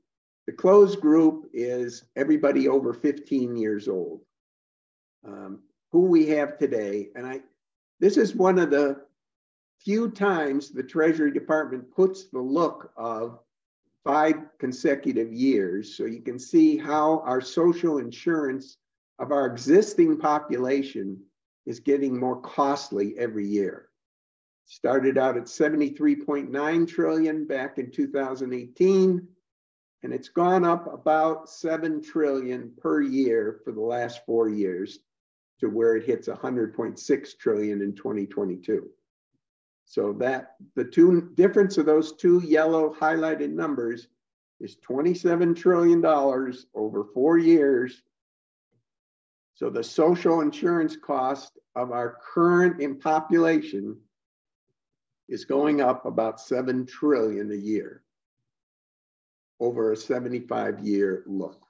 The 0.46 0.52
closed 0.54 1.00
group 1.00 1.50
is 1.52 2.04
everybody 2.14 2.66
over 2.66 2.94
15 2.94 3.56
years 3.56 3.88
old, 3.88 4.20
um, 5.26 5.60
who 5.92 6.06
we 6.06 6.28
have 6.28 6.56
today. 6.56 7.08
And 7.14 7.26
I, 7.26 7.40
this 8.00 8.16
is 8.16 8.34
one 8.34 8.58
of 8.58 8.70
the 8.70 9.02
few 9.78 10.10
times 10.10 10.70
the 10.70 10.82
Treasury 10.82 11.30
Department 11.30 11.90
puts 11.94 12.24
the 12.24 12.40
look 12.40 12.90
of 12.96 13.38
five 14.04 14.36
consecutive 14.58 15.32
years. 15.32 15.96
So 15.96 16.04
you 16.04 16.20
can 16.20 16.38
see 16.38 16.76
how 16.76 17.20
our 17.24 17.40
social 17.40 17.98
insurance 17.98 18.78
of 19.18 19.32
our 19.32 19.46
existing 19.46 20.18
population 20.18 21.20
is 21.66 21.80
getting 21.80 22.18
more 22.18 22.40
costly 22.40 23.18
every 23.18 23.46
year. 23.46 23.88
Started 24.66 25.18
out 25.18 25.36
at 25.36 25.44
73.9 25.44 26.88
trillion 26.88 27.46
back 27.46 27.78
in 27.78 27.90
2018, 27.90 29.28
and 30.02 30.12
it's 30.12 30.28
gone 30.28 30.64
up 30.64 30.92
about 30.92 31.48
7 31.48 32.02
trillion 32.02 32.72
per 32.78 33.00
year 33.00 33.60
for 33.64 33.72
the 33.72 33.80
last 33.80 34.24
four 34.26 34.48
years 34.48 35.00
to 35.60 35.68
where 35.68 35.96
it 35.96 36.04
hits 36.04 36.28
100.6 36.28 37.38
trillion 37.38 37.80
in 37.80 37.94
2022. 37.94 38.88
So 39.86 40.12
that 40.14 40.56
the 40.74 40.84
two 40.84 41.30
difference 41.36 41.78
of 41.78 41.86
those 41.86 42.12
two 42.12 42.42
yellow 42.44 42.92
highlighted 42.92 43.50
numbers 43.50 44.08
is 44.60 44.76
$27 44.86 45.56
trillion 45.56 46.04
over 46.74 47.04
four 47.14 47.38
years. 47.38 48.02
So 49.54 49.70
the 49.70 49.84
social 49.84 50.40
insurance 50.40 50.96
cost 50.96 51.58
of 51.76 51.92
our 51.92 52.18
current 52.34 53.00
population 53.00 53.96
is 55.28 55.44
going 55.44 55.80
up 55.80 56.04
about 56.04 56.40
7 56.40 56.84
trillion 56.86 57.52
a 57.52 57.56
year 57.56 58.02
over 59.60 59.92
a 59.92 59.96
75 59.96 60.80
year 60.80 61.22
look. 61.26 61.62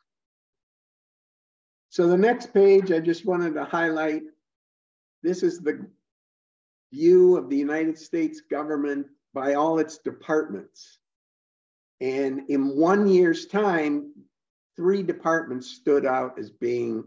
So 1.90 2.08
the 2.08 2.16
next 2.16 2.52
page, 2.52 2.92
I 2.92 3.00
just 3.00 3.24
wanted 3.24 3.54
to 3.54 3.64
highlight, 3.64 4.22
this 5.22 5.42
is 5.42 5.60
the 5.60 5.86
view 6.92 7.36
of 7.36 7.48
the 7.48 7.56
United 7.56 7.98
States 7.98 8.40
government 8.50 9.06
by 9.34 9.54
all 9.54 9.78
its 9.78 9.98
departments. 9.98 10.98
And 12.00 12.42
in 12.48 12.76
one 12.76 13.06
year's 13.06 13.46
time, 13.46 14.12
three 14.76 15.02
departments 15.02 15.66
stood 15.68 16.04
out 16.06 16.38
as 16.38 16.50
being 16.50 17.04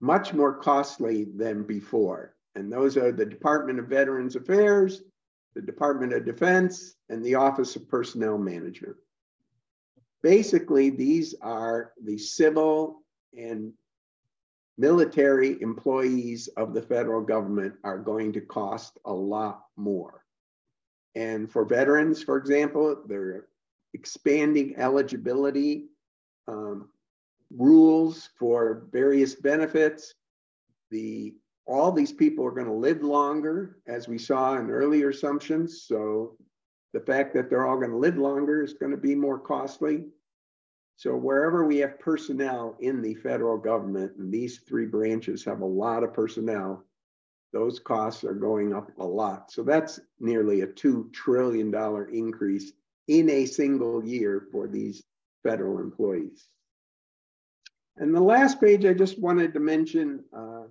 much 0.00 0.32
more 0.32 0.54
costly 0.54 1.24
than 1.24 1.62
before. 1.64 2.34
And 2.54 2.72
those 2.72 2.96
are 2.96 3.12
the 3.12 3.26
Department 3.26 3.78
of 3.78 3.86
Veterans 3.86 4.36
Affairs, 4.36 5.02
the 5.54 5.62
Department 5.62 6.12
of 6.12 6.24
Defense, 6.24 6.94
and 7.08 7.24
the 7.24 7.34
Office 7.34 7.76
of 7.76 7.88
Personnel 7.88 8.38
Management. 8.38 8.96
Basically, 10.22 10.90
these 10.90 11.34
are 11.40 11.92
the 12.02 12.18
civil 12.18 13.02
and 13.36 13.72
military 14.78 15.60
employees 15.62 16.48
of 16.56 16.74
the 16.74 16.82
federal 16.82 17.20
government 17.20 17.74
are 17.84 17.98
going 17.98 18.32
to 18.32 18.40
cost 18.40 18.98
a 19.04 19.12
lot 19.12 19.64
more. 19.76 20.24
And 21.14 21.50
for 21.50 21.64
veterans, 21.64 22.22
for 22.22 22.36
example, 22.36 23.02
they're 23.06 23.46
expanding 23.94 24.76
eligibility 24.76 25.86
um, 26.46 26.90
rules 27.56 28.28
for 28.38 28.86
various 28.92 29.34
benefits. 29.34 30.14
The 30.90 31.34
all 31.66 31.90
these 31.90 32.12
people 32.12 32.44
are 32.46 32.52
going 32.52 32.66
to 32.66 32.72
live 32.72 33.02
longer, 33.02 33.78
as 33.88 34.06
we 34.06 34.18
saw 34.18 34.56
in 34.56 34.70
earlier 34.70 35.08
assumptions. 35.08 35.82
So 35.82 36.36
the 36.92 37.00
fact 37.00 37.34
that 37.34 37.50
they're 37.50 37.66
all 37.66 37.78
going 37.78 37.90
to 37.90 37.96
live 37.96 38.18
longer 38.18 38.62
is 38.62 38.74
going 38.74 38.92
to 38.92 38.96
be 38.96 39.16
more 39.16 39.38
costly. 39.38 40.04
So 40.96 41.14
wherever 41.14 41.64
we 41.64 41.76
have 41.78 42.00
personnel 42.00 42.76
in 42.80 43.02
the 43.02 43.14
federal 43.14 43.58
government, 43.58 44.16
and 44.16 44.32
these 44.32 44.60
three 44.60 44.86
branches 44.86 45.44
have 45.44 45.60
a 45.60 45.66
lot 45.66 46.02
of 46.02 46.14
personnel, 46.14 46.84
those 47.52 47.78
costs 47.78 48.24
are 48.24 48.34
going 48.34 48.74
up 48.74 48.90
a 48.98 49.04
lot. 49.04 49.52
So 49.52 49.62
that's 49.62 50.00
nearly 50.20 50.62
a 50.62 50.66
$2 50.66 51.12
trillion 51.12 51.72
increase 52.12 52.72
in 53.08 53.28
a 53.30 53.44
single 53.44 54.04
year 54.04 54.46
for 54.50 54.66
these 54.66 55.02
federal 55.42 55.78
employees. 55.80 56.48
And 57.98 58.14
the 58.14 58.20
last 58.20 58.60
page 58.60 58.84
I 58.84 58.94
just 58.94 59.20
wanted 59.20 59.54
to 59.54 59.60
mention, 59.60 60.24
uh, 60.36 60.64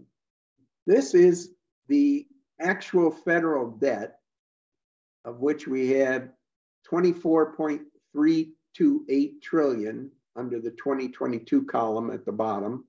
this 0.85 1.13
is 1.13 1.51
the 1.87 2.27
actual 2.59 3.11
federal 3.11 3.71
debt 3.71 4.19
of 5.23 5.39
which 5.39 5.67
we 5.67 5.89
had 5.89 6.31
24.328 8.79 9.41
trillion 9.41 10.11
under 10.35 10.59
the 10.59 10.71
2022 10.71 11.63
column 11.63 12.11
at 12.11 12.25
the 12.25 12.31
bottom. 12.31 12.85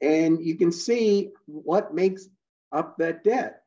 And 0.00 0.44
you 0.44 0.56
can 0.56 0.72
see 0.72 1.30
what 1.46 1.94
makes 1.94 2.28
up 2.72 2.96
that 2.98 3.22
debt. 3.22 3.62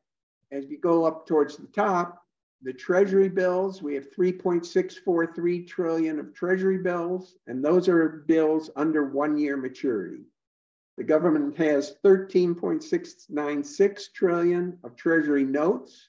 As 0.52 0.68
you 0.68 0.78
go 0.78 1.04
up 1.04 1.26
towards 1.26 1.56
the 1.56 1.66
top, 1.68 2.22
the 2.62 2.72
treasury 2.72 3.28
bills, 3.28 3.82
we 3.82 3.94
have 3.94 4.14
3.643 4.14 5.66
trillion 5.66 6.18
of 6.18 6.34
treasury 6.34 6.78
bills, 6.78 7.36
and 7.46 7.64
those 7.64 7.88
are 7.88 8.24
bills 8.26 8.70
under 8.76 9.04
one 9.04 9.36
year 9.36 9.56
maturity. 9.56 10.24
The 10.96 11.04
government 11.04 11.56
has 11.58 11.96
13.696 12.04 14.12
trillion 14.12 14.78
of 14.82 14.96
treasury 14.96 15.44
notes, 15.44 16.08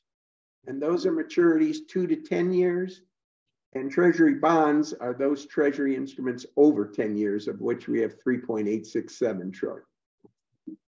and 0.65 0.81
those 0.81 1.05
are 1.05 1.11
maturities 1.11 1.87
two 1.87 2.07
to 2.07 2.15
10 2.15 2.53
years. 2.53 3.01
And 3.77 3.91
treasury 3.91 4.33
bonds 4.33 4.91
are 4.93 5.13
those 5.13 5.45
treasury 5.45 5.95
instruments 5.95 6.47
over 6.55 6.87
10 6.87 7.15
years, 7.15 7.47
of 7.47 7.61
which 7.61 7.87
we 7.87 7.99
have 7.99 8.17
3.867 8.19 9.53
trillion. 9.53 9.83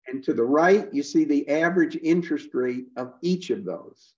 And 0.08 0.24
to 0.24 0.34
the 0.34 0.44
right, 0.44 0.92
you 0.92 1.04
see 1.04 1.24
the 1.24 1.48
average 1.48 1.96
interest 2.02 2.50
rate 2.54 2.88
of 2.98 3.14
each 3.22 3.52
of 3.52 3.66
those. 3.66 4.14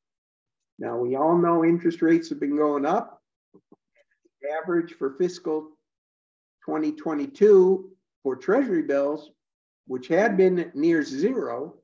Now, 0.80 0.97
we 0.97 1.15
all 1.15 1.38
know 1.38 1.65
interest 1.65 2.02
rates 2.02 2.30
have 2.30 2.39
been 2.39 2.56
going 2.56 2.86
up. 2.86 3.21
The 4.41 4.49
average 4.62 4.93
for 4.93 5.15
fiscal 5.17 5.63
2022 6.65 7.91
for 8.23 8.36
treasury 8.38 8.84
bills, 8.84 9.32
which 9.88 10.08
had 10.08 10.38
been 10.38 10.71
near 10.73 11.04
zero, 11.04 11.76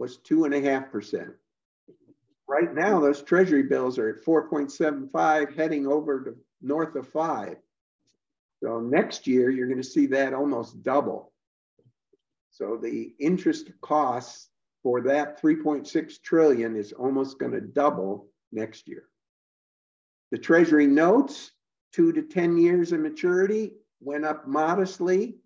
was 0.00 0.18
2.5%. 0.18 1.32
Right 2.46 2.74
now, 2.74 3.00
those 3.00 3.22
treasury 3.22 3.62
bills 3.62 3.98
are 3.98 4.10
at 4.10 4.24
4.75, 4.24 5.56
heading 5.56 5.86
over 5.86 6.24
to 6.24 6.36
north 6.60 6.94
of 6.94 7.08
five. 7.08 7.56
So 8.62 8.80
next 8.80 9.26
year, 9.26 9.50
you're 9.50 9.68
going 9.68 9.82
to 9.82 9.88
see 9.88 10.06
that 10.06 10.34
almost 10.34 10.82
double. 10.82 11.32
So 12.50 12.76
the 12.76 13.14
interest 13.18 13.70
costs 13.80 14.50
for 14.82 15.00
that 15.02 15.40
3.6 15.40 16.22
trillion 16.22 16.76
is 16.76 16.92
almost 16.92 17.38
going 17.38 17.52
to 17.52 17.60
double 17.60 18.28
next 18.52 18.86
year. 18.86 19.04
The 20.30 20.38
Treasury 20.38 20.86
notes, 20.86 21.50
two 21.92 22.12
to 22.12 22.22
10 22.22 22.58
years 22.58 22.92
of 22.92 23.00
maturity, 23.00 23.72
went 24.00 24.24
up 24.24 24.46
modestly 24.46 25.36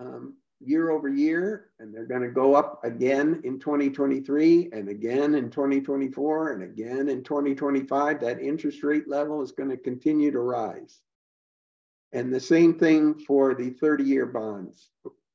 um, 0.00 0.34
year 0.66 0.90
over 0.90 1.08
year, 1.08 1.70
and 1.78 1.94
they're 1.94 2.06
going 2.06 2.22
to 2.22 2.28
go 2.28 2.54
up 2.54 2.84
again 2.84 3.40
in 3.44 3.58
2023 3.58 4.70
and 4.72 4.88
again 4.88 5.34
in 5.34 5.50
2024 5.50 6.52
and 6.52 6.62
again 6.62 7.08
in 7.08 7.22
2025. 7.22 8.20
That 8.20 8.40
interest 8.40 8.82
rate 8.82 9.08
level 9.08 9.42
is 9.42 9.52
going 9.52 9.70
to 9.70 9.76
continue 9.76 10.30
to 10.30 10.40
rise. 10.40 11.00
And 12.12 12.32
the 12.32 12.40
same 12.40 12.78
thing 12.78 13.14
for 13.14 13.54
the 13.54 13.70
30 13.70 14.04
year 14.04 14.26
bonds, 14.26 14.90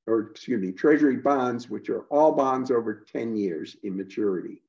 or 0.07 0.19
excuse 0.31 0.61
me, 0.61 0.71
Treasury 0.71 1.17
bonds, 1.17 1.69
which 1.69 1.89
are 1.89 2.03
all 2.09 2.31
bonds 2.31 2.71
over 2.71 3.05
10 3.11 3.35
years 3.35 3.75
in 3.83 3.97
maturity. 3.97 4.61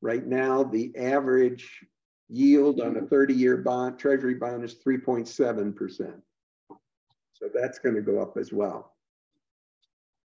Right 0.00 0.26
now, 0.26 0.64
the 0.64 0.92
average 0.96 1.86
yield 2.28 2.80
on 2.80 2.96
a 2.96 3.02
30-year 3.02 3.58
bond, 3.58 3.98
treasury 3.98 4.34
bond 4.34 4.64
is 4.64 4.74
3.7%. 4.74 6.14
So 7.34 7.48
that's 7.54 7.78
going 7.78 7.94
to 7.94 8.00
go 8.00 8.20
up 8.20 8.36
as 8.36 8.52
well. 8.52 8.91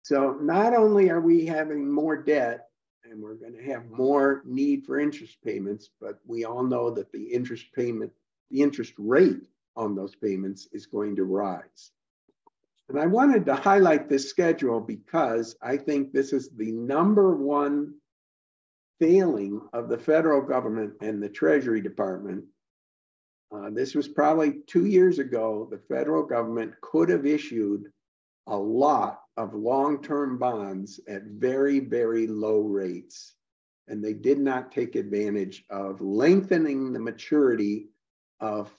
So 0.04 0.38
not 0.42 0.74
only 0.74 1.10
are 1.10 1.22
we 1.22 1.46
having 1.46 1.92
more 1.92 2.18
debt 2.18 2.68
and 3.04 3.22
we're 3.22 3.36
going 3.36 3.54
to 3.54 3.64
have 3.64 3.90
more 3.90 4.42
need 4.46 4.86
for 4.86 5.00
interest 5.00 5.38
payments, 5.46 5.90
but 6.00 6.20
we 6.26 6.46
all 6.46 6.64
know 6.64 6.90
that 6.92 7.12
the 7.12 7.24
interest 7.24 7.66
payment, 7.76 8.12
the 8.50 8.62
interest 8.62 8.94
rate 8.98 9.42
on 9.76 9.96
those 9.96 10.16
payments 10.16 10.68
is 10.72 10.86
going 10.86 11.16
to 11.16 11.24
rise. 11.24 11.92
And 12.90 13.00
I 13.00 13.06
wanted 13.06 13.46
to 13.46 13.56
highlight 13.56 14.10
this 14.10 14.30
schedule 14.30 14.80
because 14.80 15.56
I 15.62 15.78
think 15.78 16.12
this 16.12 16.34
is 16.34 16.50
the 16.50 16.72
number 16.72 17.36
one 17.36 17.96
failing 19.00 19.62
of 19.74 19.88
the 19.88 19.98
federal 19.98 20.42
government 20.42 20.94
and 21.02 21.22
the 21.22 21.30
Treasury 21.30 21.82
Department. 21.82 22.44
Uh, 23.54 23.70
this 23.70 23.96
was 23.96 24.08
probably 24.08 24.60
two 24.68 24.86
years 24.86 25.20
ago. 25.20 25.68
The 25.72 25.80
federal 25.94 26.24
government 26.24 26.74
could 26.82 27.10
have 27.10 27.26
issued 27.26 27.92
a 28.48 28.58
lot 28.58 29.21
of 29.38 29.54
long 29.54 30.02
term 30.02 30.38
bonds 30.38 31.00
at 31.08 31.24
very, 31.24 31.80
very 31.80 32.28
low 32.28 32.62
rates. 32.62 33.36
And 33.88 34.04
they 34.04 34.13
did 34.13 34.39
not 34.39 34.72
take 34.72 34.96
advantage 34.96 35.65
of 35.70 36.02
lengthening 36.02 36.94
the 36.94 37.00
maturity 37.00 37.89
of 38.39 38.72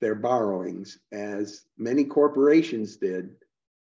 their 0.00 0.14
borrowings, 0.14 0.98
as 1.12 1.64
many 1.78 2.04
corporations 2.04 2.96
did 2.96 3.30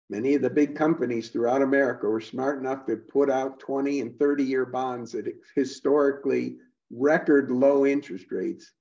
Many 0.09 0.35
of 0.35 0.41
the 0.41 0.49
big 0.49 0.75
companies 0.75 1.29
throughout 1.29 1.61
America 1.61 2.07
were 2.07 2.21
smart 2.21 2.59
enough 2.59 2.85
to 2.85 2.95
put 2.95 3.29
out 3.29 3.59
20 3.59 3.99
and 3.99 4.17
30 4.17 4.43
year 4.43 4.65
bonds 4.65 5.15
at 5.15 5.25
historically 5.55 6.57
record 6.89 7.51
low 7.51 7.85
interest 7.85 8.31
rates, 8.31 8.71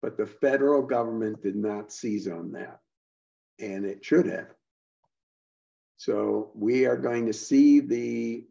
but 0.00 0.16
the 0.16 0.26
federal 0.26 0.82
government 0.82 1.42
did 1.42 1.56
not 1.56 1.92
seize 1.92 2.26
on 2.26 2.52
that, 2.52 2.80
and 3.58 3.84
it 3.84 4.02
should 4.02 4.24
have. 4.26 4.48
So 6.04 6.50
we 6.56 6.84
are 6.84 6.96
going 6.96 7.26
to 7.26 7.32
see 7.32 7.78
the 7.78 8.44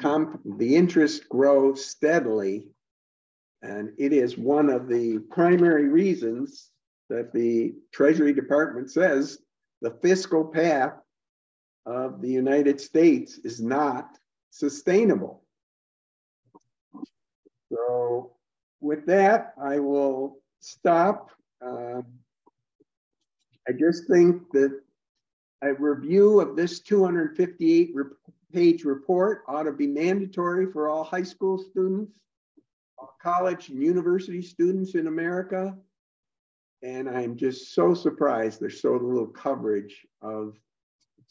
comp 0.00 0.40
the 0.44 0.76
interest 0.76 1.28
grow 1.28 1.74
steadily, 1.74 2.68
and 3.60 3.90
it 3.98 4.12
is 4.12 4.38
one 4.38 4.70
of 4.70 4.86
the 4.86 5.18
primary 5.32 5.88
reasons 5.88 6.70
that 7.08 7.32
the 7.32 7.74
Treasury 7.92 8.32
Department 8.32 8.88
says 8.88 9.38
the 9.82 9.98
fiscal 10.00 10.44
path 10.44 10.92
of 11.86 12.22
the 12.22 12.30
United 12.30 12.80
States 12.80 13.38
is 13.38 13.60
not 13.60 14.16
sustainable. 14.50 15.42
So 17.72 18.36
with 18.80 19.06
that, 19.06 19.54
I 19.60 19.80
will 19.80 20.38
stop. 20.60 21.32
Uh, 21.60 22.02
I 23.68 23.72
just 23.76 24.06
think 24.06 24.48
that 24.52 24.80
a 25.62 25.74
review 25.74 26.40
of 26.40 26.56
this 26.56 26.80
258 26.80 27.94
page 28.52 28.84
report 28.84 29.42
ought 29.46 29.64
to 29.64 29.72
be 29.72 29.86
mandatory 29.86 30.70
for 30.70 30.88
all 30.88 31.04
high 31.04 31.22
school 31.22 31.58
students, 31.58 32.12
college 33.22 33.68
and 33.68 33.82
university 33.82 34.42
students 34.42 34.94
in 34.94 35.06
America. 35.06 35.76
And 36.82 37.08
I'm 37.08 37.36
just 37.36 37.74
so 37.74 37.94
surprised 37.94 38.60
there's 38.60 38.80
so 38.80 38.92
little 38.92 39.26
coverage 39.26 40.06
of 40.22 40.56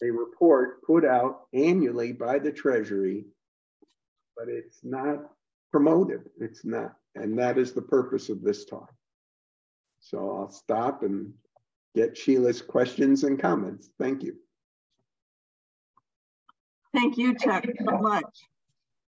a 0.01 0.11
report 0.11 0.83
put 0.83 1.03
out 1.03 1.47
annually 1.53 2.13
by 2.13 2.39
the 2.39 2.51
Treasury, 2.51 3.25
but 4.37 4.47
it's 4.47 4.79
not 4.83 5.31
promoted. 5.71 6.29
It's 6.39 6.63
not. 6.63 6.95
And 7.15 7.37
that 7.39 7.57
is 7.57 7.73
the 7.73 7.81
purpose 7.81 8.29
of 8.29 8.41
this 8.41 8.65
talk. 8.65 8.93
So 9.99 10.37
I'll 10.37 10.51
stop 10.51 11.03
and 11.03 11.33
get 11.95 12.17
Sheila's 12.17 12.61
questions 12.61 13.23
and 13.23 13.39
comments. 13.39 13.89
Thank 13.99 14.23
you. 14.23 14.35
Thank 16.93 17.17
you, 17.17 17.37
Chuck, 17.37 17.65
so 17.85 17.97
much. 17.97 18.25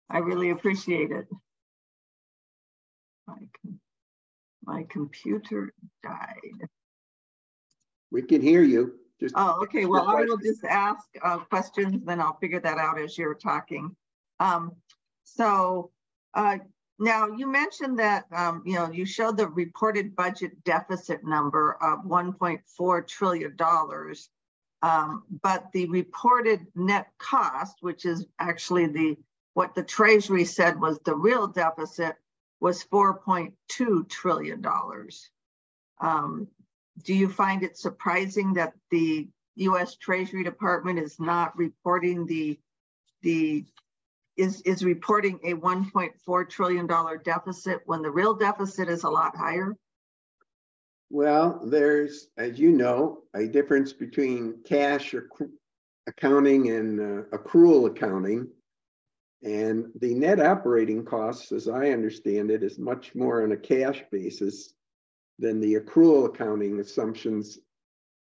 I 0.10 0.20
really 0.20 0.52
appreciate 0.52 1.12
it. 1.12 1.28
My, 3.28 3.38
my 4.64 4.84
computer 4.90 5.74
died. 6.04 6.68
We 8.12 8.22
can 8.22 8.42
hear 8.42 8.62
you. 8.62 8.96
Just 9.20 9.36
oh, 9.38 9.62
okay. 9.64 9.86
Well, 9.86 10.08
I 10.10 10.22
will 10.22 10.38
just 10.38 10.64
ask 10.66 11.06
uh, 11.24 11.38
questions, 11.38 12.04
then 12.06 12.20
I'll 12.20 12.38
figure 12.40 12.60
that 12.60 12.78
out 12.78 13.00
as 13.00 13.18
you're 13.18 13.36
talking. 13.36 13.96
Um, 14.40 14.74
so 15.24 15.92
uh, 16.34 16.58
now 17.02 17.28
you 17.28 17.48
mentioned 17.48 17.98
that 17.98 18.26
um, 18.32 18.62
you 18.64 18.76
know 18.76 18.92
you 18.92 19.06
showed 19.06 19.36
the 19.36 19.48
reported 19.48 20.16
budget 20.16 20.64
deficit 20.64 21.26
number 21.26 21.74
of 21.82 22.06
1.4 22.06 23.08
trillion 23.08 23.56
dollars, 23.56 24.30
um, 24.84 25.24
but 25.42 25.72
the 25.74 25.88
reported 25.88 26.68
net 26.76 27.08
cost, 27.18 27.78
which 27.82 28.06
is 28.06 28.28
actually 28.40 28.86
the 28.86 29.18
what 29.56 29.74
the 29.74 29.84
Treasury 29.84 30.46
said 30.46 30.80
was 30.80 31.00
the 31.00 31.16
real 31.16 31.48
deficit, 31.48 32.16
was 32.60 32.84
4.2 32.84 34.08
trillion 34.08 34.62
dollars. 34.62 35.30
Um, 36.00 36.48
do 37.04 37.16
you 37.16 37.30
find 37.30 37.64
it 37.64 37.78
surprising 37.78 38.54
that 38.54 38.74
the 38.92 39.28
U.S. 39.56 39.96
Treasury 39.96 40.44
Department 40.44 41.00
is 41.00 41.20
not 41.20 41.58
reporting 41.58 42.28
the 42.28 42.60
the 43.24 43.66
is 44.38 44.62
is 44.62 44.84
reporting 44.84 45.40
a 45.44 45.54
1.4 45.54 46.50
trillion 46.50 46.88
dollar 46.88 47.18
deficit 47.18 47.82
when 47.86 48.02
the 48.02 48.10
real 48.10 48.34
deficit 48.34 48.90
is 48.90 49.04
a 49.04 49.10
lot 49.10 49.36
higher? 49.36 49.76
Well, 51.10 51.60
there's, 51.66 52.30
as 52.38 52.58
you 52.58 52.72
know, 52.72 53.24
a 53.34 53.46
difference 53.46 53.92
between 53.92 54.64
cash 54.66 55.14
accounting 56.08 56.70
and 56.70 57.00
uh, 57.00 57.38
accrual 57.38 57.88
accounting. 57.88 58.48
And 59.44 59.88
the 60.00 60.14
net 60.14 60.40
operating 60.40 61.04
costs, 61.04 61.52
as 61.52 61.68
I 61.68 61.90
understand 61.90 62.50
it, 62.50 62.64
is 62.64 62.80
much 62.80 63.14
more 63.14 63.44
on 63.44 63.52
a 63.52 63.58
cash 63.58 64.04
basis 64.10 64.74
than 65.38 65.60
the 65.60 65.76
accrual 65.76 66.28
accounting 66.28 66.80
assumptions 66.80 67.60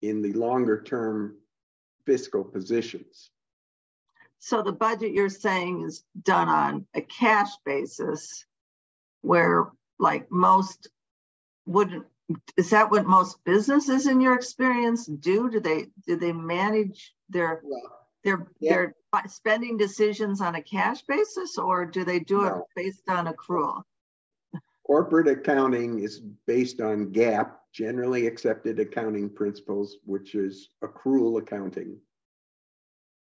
in 0.00 0.22
the 0.22 0.32
longer 0.32 0.82
term 0.82 1.36
fiscal 2.06 2.44
positions. 2.44 3.30
So 4.44 4.60
the 4.60 4.72
budget 4.72 5.12
you're 5.12 5.28
saying 5.28 5.82
is 5.82 6.02
done 6.20 6.48
on 6.48 6.86
a 6.94 7.00
cash 7.00 7.50
basis 7.64 8.44
where 9.20 9.70
like 10.00 10.32
most 10.32 10.88
wouldn't 11.64 12.06
is 12.56 12.70
that 12.70 12.90
what 12.90 13.06
most 13.06 13.44
businesses 13.44 14.08
in 14.08 14.20
your 14.20 14.34
experience 14.34 15.06
do 15.06 15.48
do 15.48 15.60
they 15.60 15.86
do 16.08 16.16
they 16.16 16.32
manage 16.32 17.14
their 17.28 17.60
well, 17.62 18.08
their 18.24 18.48
yeah. 18.58 18.72
their 18.72 18.96
spending 19.28 19.76
decisions 19.76 20.40
on 20.40 20.56
a 20.56 20.62
cash 20.62 21.02
basis 21.02 21.56
or 21.56 21.86
do 21.86 22.04
they 22.04 22.18
do 22.18 22.42
no. 22.42 22.46
it 22.46 22.64
based 22.74 23.08
on 23.08 23.26
accrual 23.26 23.84
corporate 24.84 25.28
accounting 25.28 26.00
is 26.00 26.20
based 26.46 26.80
on 26.80 27.12
GAAP, 27.12 27.52
generally 27.72 28.26
accepted 28.26 28.80
accounting 28.80 29.30
principles, 29.30 29.98
which 30.04 30.34
is 30.34 30.70
accrual 30.82 31.40
accounting. 31.40 31.96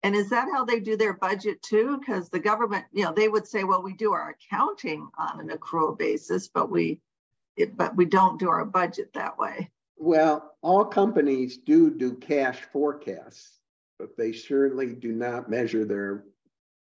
And 0.03 0.15
is 0.17 0.31
that 0.31 0.49
how 0.51 0.65
they 0.65 0.81
do 0.81 0.97
their 0.97 1.13
budget 1.13 1.61
too? 1.63 1.99
Because 1.99 2.29
the 2.29 2.39
government, 2.39 2.87
you 2.93 3.05
know, 3.05 3.13
they 3.13 3.29
would 3.29 3.47
say, 3.47 3.65
well, 3.65 3.83
we 3.83 3.93
do 3.93 4.13
our 4.13 4.31
accounting 4.31 5.09
on 5.19 5.41
an 5.41 5.49
accrual 5.51 5.97
basis, 5.97 6.49
but 6.49 6.71
we, 6.71 7.01
it, 7.57 7.77
but 7.77 7.95
we 7.97 8.07
don't 8.07 8.39
do 8.39 8.49
our 8.49 8.65
budget 8.65 9.13
that 9.13 9.37
way. 9.39 9.71
Well, 9.99 10.57
all 10.63 10.87
companies 10.87 11.59
do 11.59 11.91
do 11.91 12.15
cash 12.15 12.61
forecasts, 12.73 13.59
but 13.99 14.17
they 14.17 14.33
certainly 14.33 14.95
do 14.95 15.13
not 15.13 15.51
measure 15.51 15.85
their 15.85 16.25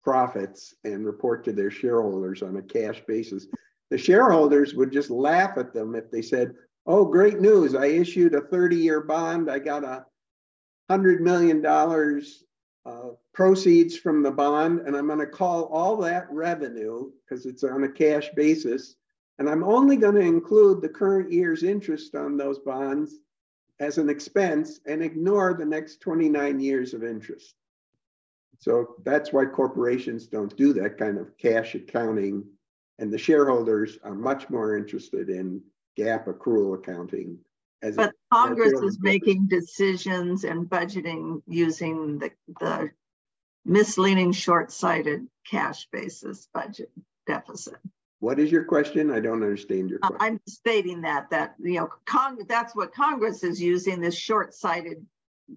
profits 0.02 0.74
and 0.82 1.06
report 1.06 1.44
to 1.44 1.52
their 1.52 1.70
shareholders 1.70 2.42
on 2.42 2.56
a 2.56 2.62
cash 2.62 3.00
basis 3.06 3.46
the 3.90 3.98
shareholders 3.98 4.74
would 4.74 4.92
just 4.92 5.08
laugh 5.08 5.56
at 5.56 5.72
them 5.72 5.94
if 5.94 6.10
they 6.10 6.22
said, 6.22 6.54
Oh, 6.86 7.04
great 7.04 7.40
news. 7.40 7.74
I 7.74 7.86
issued 7.86 8.34
a 8.34 8.40
30 8.40 8.76
year 8.76 9.00
bond. 9.00 9.50
I 9.50 9.58
got 9.58 9.84
a 9.84 10.04
$100 10.90 11.20
million 11.20 11.64
uh, 12.87 13.11
proceeds 13.32 13.97
from 13.97 14.22
the 14.22 14.30
bond, 14.30 14.80
and 14.80 14.97
I'm 14.97 15.07
going 15.07 15.18
to 15.18 15.26
call 15.26 15.64
all 15.64 15.97
that 15.99 16.26
revenue 16.30 17.11
because 17.22 17.47
it's 17.47 17.64
on 17.64 17.85
a 17.85 17.89
cash 17.89 18.28
basis. 18.37 18.97
And 19.39 19.49
I'm 19.49 19.64
only 19.64 19.97
going 19.97 20.14
to 20.14 20.20
include 20.20 20.80
the 20.80 20.89
current 20.89 21.32
year's 21.32 21.62
interest 21.62 22.14
on 22.14 22.37
those 22.37 22.61
bonds 22.61 23.16
as 23.80 23.99
an 23.99 24.09
expense 24.09 24.78
and 24.87 25.03
ignore 25.03 25.55
the 25.55 25.64
next 25.64 26.01
29 26.01 26.61
years 26.61 26.95
of 26.95 27.03
interest. 27.03 27.55
So 28.61 28.95
that's 29.05 29.32
why 29.32 29.47
corporations 29.47 30.28
don't 30.28 30.57
do 30.57 30.72
that 30.74 30.97
kind 30.99 31.18
of 31.18 31.37
cash 31.37 31.74
accounting 31.74 32.45
and 32.99 33.12
the 33.12 33.18
shareholders 33.18 33.99
are 34.03 34.14
much 34.14 34.49
more 34.51 34.76
interested 34.76 35.28
in 35.28 35.62
GAAP 35.99 36.26
accrual 36.26 36.74
accounting. 36.74 37.39
As 37.85 37.97
but 37.97 38.11
a, 38.11 38.35
Congress 38.35 38.80
is 38.80 38.99
making 38.99 39.47
decisions 39.47 40.45
and 40.45 40.66
budgeting 40.66 41.43
using 41.47 42.18
the, 42.18 42.30
the 42.59 42.91
misleading 43.66 44.32
short-sighted 44.32 45.26
cash 45.51 45.87
basis 45.93 46.49
budget 46.55 46.91
deficit. 47.26 47.76
What 48.20 48.39
is 48.39 48.51
your 48.51 48.64
question? 48.64 49.11
I 49.11 49.20
don't 49.20 49.43
understand 49.43 49.91
your 49.91 49.99
question. 49.99 50.16
I'm 50.18 50.41
stating 50.49 51.03
that 51.03 51.28
that 51.28 51.57
you 51.59 51.74
know 51.74 51.91
Cong- 52.07 52.47
that's 52.49 52.74
what 52.74 52.95
Congress 52.95 53.45
is 53.45 53.61
using 53.61 54.01
this 54.01 54.16
short-sighted 54.16 55.05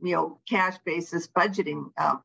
you 0.01 0.11
know 0.13 0.41
cash 0.49 0.75
basis 0.85 1.29
budgeting 1.29 1.91
uh, 1.97 2.17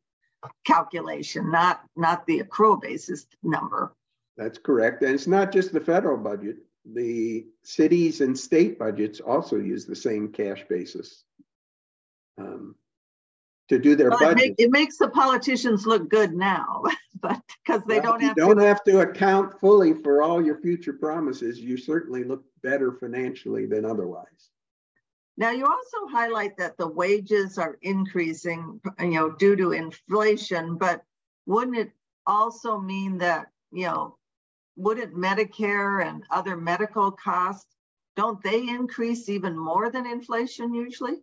calculation, 0.67 1.53
not 1.53 1.85
not 1.95 2.27
the 2.27 2.43
accrual 2.43 2.81
basis 2.81 3.25
number. 3.45 3.95
That's 4.37 4.59
correct. 4.59 5.05
And 5.05 5.15
it's 5.15 5.29
not 5.29 5.53
just 5.53 5.73
the 5.73 5.81
federal 5.81 6.17
budget. 6.17 6.57
The 6.85 7.47
cities 7.63 8.21
and 8.21 8.37
state 8.39 8.79
budgets 8.79 9.21
also 9.21 9.57
use 9.57 9.87
the 9.87 9.97
same 9.97 10.29
cash 10.33 10.65
basis 10.69 11.25
um, 12.39 12.75
to 13.69 13.79
do 13.79 13.95
their 13.95 14.11
well, 14.11 14.19
budget. 14.19 14.39
It, 14.39 14.49
make, 14.49 14.55
it, 14.59 14.71
makes 14.71 14.99
the 14.99 15.09
politicians 15.09 15.87
look 15.87 16.09
good 16.09 16.35
now, 16.35 16.83
but 17.21 17.41
because 17.65 17.83
they 17.87 18.01
well, 18.01 18.13
don't 18.13 18.23
have 18.23 18.37
don't 18.37 18.57
to. 18.57 18.65
have 18.65 18.83
to 18.85 19.01
account 19.01 19.61
fully 19.61 19.95
for 19.95 20.23
all 20.23 20.45
your 20.45 20.61
future 20.61 20.93
promises. 20.93 21.61
You 21.61 21.77
certainly 21.77 22.25
look 22.25 22.45
better 22.63 22.93
financially 22.93 23.67
than 23.67 23.85
otherwise. 23.85 24.51
Now, 25.37 25.51
you 25.51 25.65
also 25.65 26.07
highlight 26.11 26.57
that 26.59 26.77
the 26.77 26.89
wages 26.89 27.57
are 27.59 27.79
increasing, 27.83 28.81
you 29.01 29.11
know, 29.11 29.31
due 29.31 29.57
to 29.57 29.73
inflation, 29.73 30.77
but 30.77 31.03
wouldn't 31.47 31.77
it 31.77 31.91
also 32.27 32.79
mean 32.79 33.19
that, 33.19 33.47
you 33.73 33.87
know, 33.87 34.19
wouldn't 34.77 35.15
Medicare 35.15 36.07
and 36.07 36.25
other 36.31 36.57
medical 36.57 37.11
costs, 37.11 37.77
don't 38.17 38.43
they 38.43 38.69
increase 38.69 39.29
even 39.29 39.57
more 39.57 39.91
than 39.91 40.07
inflation 40.07 40.75
usually? 40.75 41.23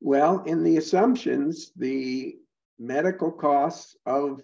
Well, 0.00 0.42
in 0.44 0.62
the 0.62 0.76
assumptions, 0.76 1.72
the 1.76 2.36
medical 2.78 3.32
costs 3.32 3.96
of 4.06 4.42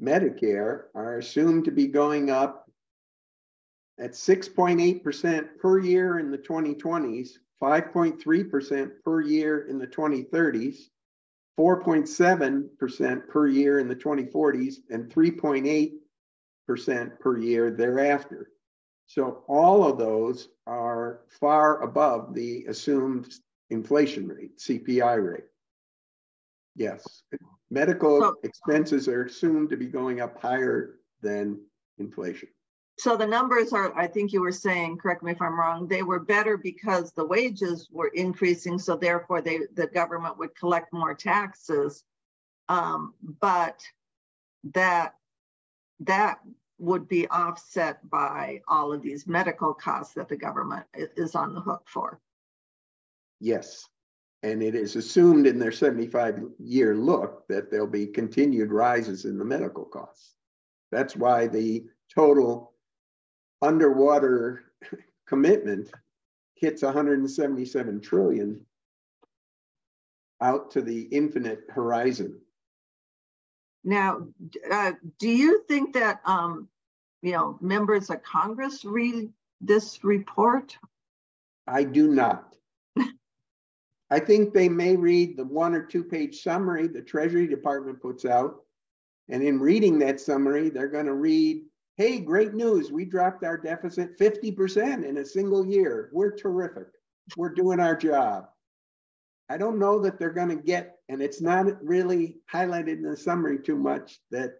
Medicare 0.00 0.84
are 0.94 1.18
assumed 1.18 1.64
to 1.66 1.70
be 1.70 1.86
going 1.86 2.30
up 2.30 2.70
at 3.98 4.12
6.8% 4.12 5.58
per 5.58 5.78
year 5.78 6.18
in 6.18 6.30
the 6.30 6.38
2020s, 6.38 7.30
5.3% 7.62 8.90
per 9.04 9.20
year 9.22 9.66
in 9.68 9.78
the 9.78 9.86
2030s, 9.86 10.76
4.7% 11.58 13.28
per 13.28 13.46
year 13.46 13.78
in 13.78 13.88
the 13.88 13.96
2040s, 13.96 14.74
and 14.90 15.10
3.8 15.10 15.40
percent 15.40 15.92
per 16.66 17.38
year 17.38 17.70
thereafter. 17.70 18.50
So 19.06 19.44
all 19.46 19.88
of 19.88 19.98
those 19.98 20.48
are 20.66 21.20
far 21.28 21.82
above 21.82 22.34
the 22.34 22.64
assumed 22.66 23.32
inflation 23.70 24.28
rate, 24.28 24.58
CPI 24.58 25.32
rate. 25.32 25.44
Yes, 26.74 27.22
medical 27.70 28.20
so, 28.20 28.34
expenses 28.42 29.08
are 29.08 29.24
assumed 29.24 29.70
to 29.70 29.76
be 29.76 29.86
going 29.86 30.20
up 30.20 30.40
higher 30.40 30.96
than 31.22 31.60
inflation. 31.98 32.48
So 32.98 33.16
the 33.16 33.26
numbers 33.26 33.72
are, 33.72 33.96
I 33.96 34.06
think 34.06 34.32
you 34.32 34.40
were 34.40 34.52
saying, 34.52 34.98
correct 34.98 35.22
me 35.22 35.32
if 35.32 35.40
I'm 35.40 35.58
wrong, 35.58 35.86
they 35.86 36.02
were 36.02 36.20
better 36.20 36.56
because 36.56 37.12
the 37.12 37.26
wages 37.26 37.88
were 37.90 38.08
increasing. 38.08 38.78
So 38.78 38.96
therefore 38.96 39.42
they, 39.42 39.60
the 39.74 39.86
government 39.86 40.38
would 40.38 40.54
collect 40.54 40.92
more 40.92 41.14
taxes. 41.14 42.04
Um, 42.68 43.14
but 43.40 43.82
that 44.72 45.14
that 46.00 46.40
would 46.78 47.08
be 47.08 47.26
offset 47.28 48.08
by 48.10 48.60
all 48.68 48.92
of 48.92 49.02
these 49.02 49.26
medical 49.26 49.72
costs 49.72 50.14
that 50.14 50.28
the 50.28 50.36
government 50.36 50.84
is 50.94 51.34
on 51.34 51.54
the 51.54 51.60
hook 51.60 51.82
for. 51.86 52.20
Yes. 53.40 53.88
And 54.42 54.62
it 54.62 54.74
is 54.74 54.96
assumed 54.96 55.46
in 55.46 55.58
their 55.58 55.72
75 55.72 56.42
year 56.58 56.94
look 56.94 57.48
that 57.48 57.70
there'll 57.70 57.86
be 57.86 58.06
continued 58.06 58.70
rises 58.70 59.24
in 59.24 59.38
the 59.38 59.44
medical 59.44 59.84
costs. 59.84 60.34
That's 60.92 61.16
why 61.16 61.46
the 61.46 61.86
total 62.14 62.72
underwater 63.62 64.64
commitment 65.26 65.90
hits 66.54 66.82
177 66.82 68.00
trillion 68.00 68.60
out 70.40 70.70
to 70.72 70.82
the 70.82 71.02
infinite 71.02 71.64
horizon. 71.70 72.38
Now, 73.86 74.26
uh, 74.68 74.92
do 75.20 75.28
you 75.28 75.62
think 75.68 75.94
that 75.94 76.20
um, 76.26 76.68
you 77.22 77.32
know 77.32 77.56
members 77.60 78.10
of 78.10 78.22
Congress 78.24 78.84
read 78.84 79.30
this 79.60 80.02
report? 80.02 80.76
I 81.68 81.84
do 81.84 82.08
not. 82.08 82.56
I 84.10 84.18
think 84.18 84.52
they 84.52 84.68
may 84.68 84.96
read 84.96 85.36
the 85.36 85.44
one 85.44 85.72
or 85.72 85.82
two 85.82 86.02
page 86.02 86.42
summary 86.42 86.88
the 86.88 87.00
Treasury 87.00 87.46
Department 87.46 88.02
puts 88.02 88.24
out. 88.24 88.56
And 89.28 89.42
in 89.42 89.60
reading 89.60 90.00
that 90.00 90.20
summary, 90.20 90.68
they're 90.68 90.88
going 90.88 91.06
to 91.06 91.14
read, 91.14 91.62
hey, 91.96 92.20
great 92.20 92.54
news. 92.54 92.92
We 92.92 93.04
dropped 93.04 93.44
our 93.44 93.56
deficit 93.56 94.18
50% 94.18 95.04
in 95.04 95.16
a 95.18 95.24
single 95.24 95.66
year. 95.66 96.10
We're 96.12 96.36
terrific. 96.36 96.86
We're 97.36 97.54
doing 97.54 97.80
our 97.80 97.96
job. 97.96 98.48
I 99.48 99.56
don't 99.56 99.78
know 99.78 100.00
that 100.00 100.18
they're 100.18 100.30
going 100.30 100.48
to 100.48 100.56
get, 100.56 100.96
and 101.08 101.22
it's 101.22 101.40
not 101.40 101.82
really 101.82 102.38
highlighted 102.52 102.94
in 102.98 103.02
the 103.02 103.16
summary 103.16 103.58
too 103.58 103.76
much, 103.76 104.18
that 104.30 104.58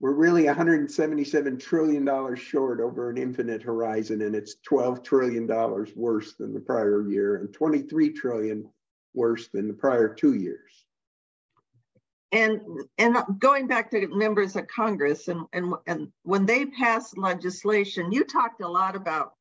we're 0.00 0.14
really 0.14 0.46
177 0.46 1.58
trillion 1.58 2.04
dollars 2.04 2.38
short 2.38 2.80
over 2.80 3.10
an 3.10 3.18
infinite 3.18 3.62
horizon, 3.62 4.22
and 4.22 4.34
it's 4.34 4.56
12 4.64 5.02
trillion 5.02 5.46
dollars 5.46 5.90
worse 5.94 6.34
than 6.34 6.54
the 6.54 6.60
prior 6.60 7.08
year, 7.08 7.36
and 7.36 7.52
23 7.52 8.12
trillion 8.12 8.68
worse 9.12 9.48
than 9.48 9.68
the 9.68 9.74
prior 9.74 10.08
two 10.14 10.34
years. 10.34 10.86
And 12.32 12.60
and 12.96 13.16
going 13.38 13.66
back 13.66 13.90
to 13.90 14.06
members 14.08 14.54
of 14.54 14.68
Congress, 14.68 15.26
and 15.26 15.46
and 15.52 15.74
and 15.86 16.08
when 16.22 16.46
they 16.46 16.64
passed 16.66 17.18
legislation, 17.18 18.12
you 18.12 18.24
talked 18.24 18.62
a 18.62 18.68
lot 18.68 18.94
about 18.94 19.34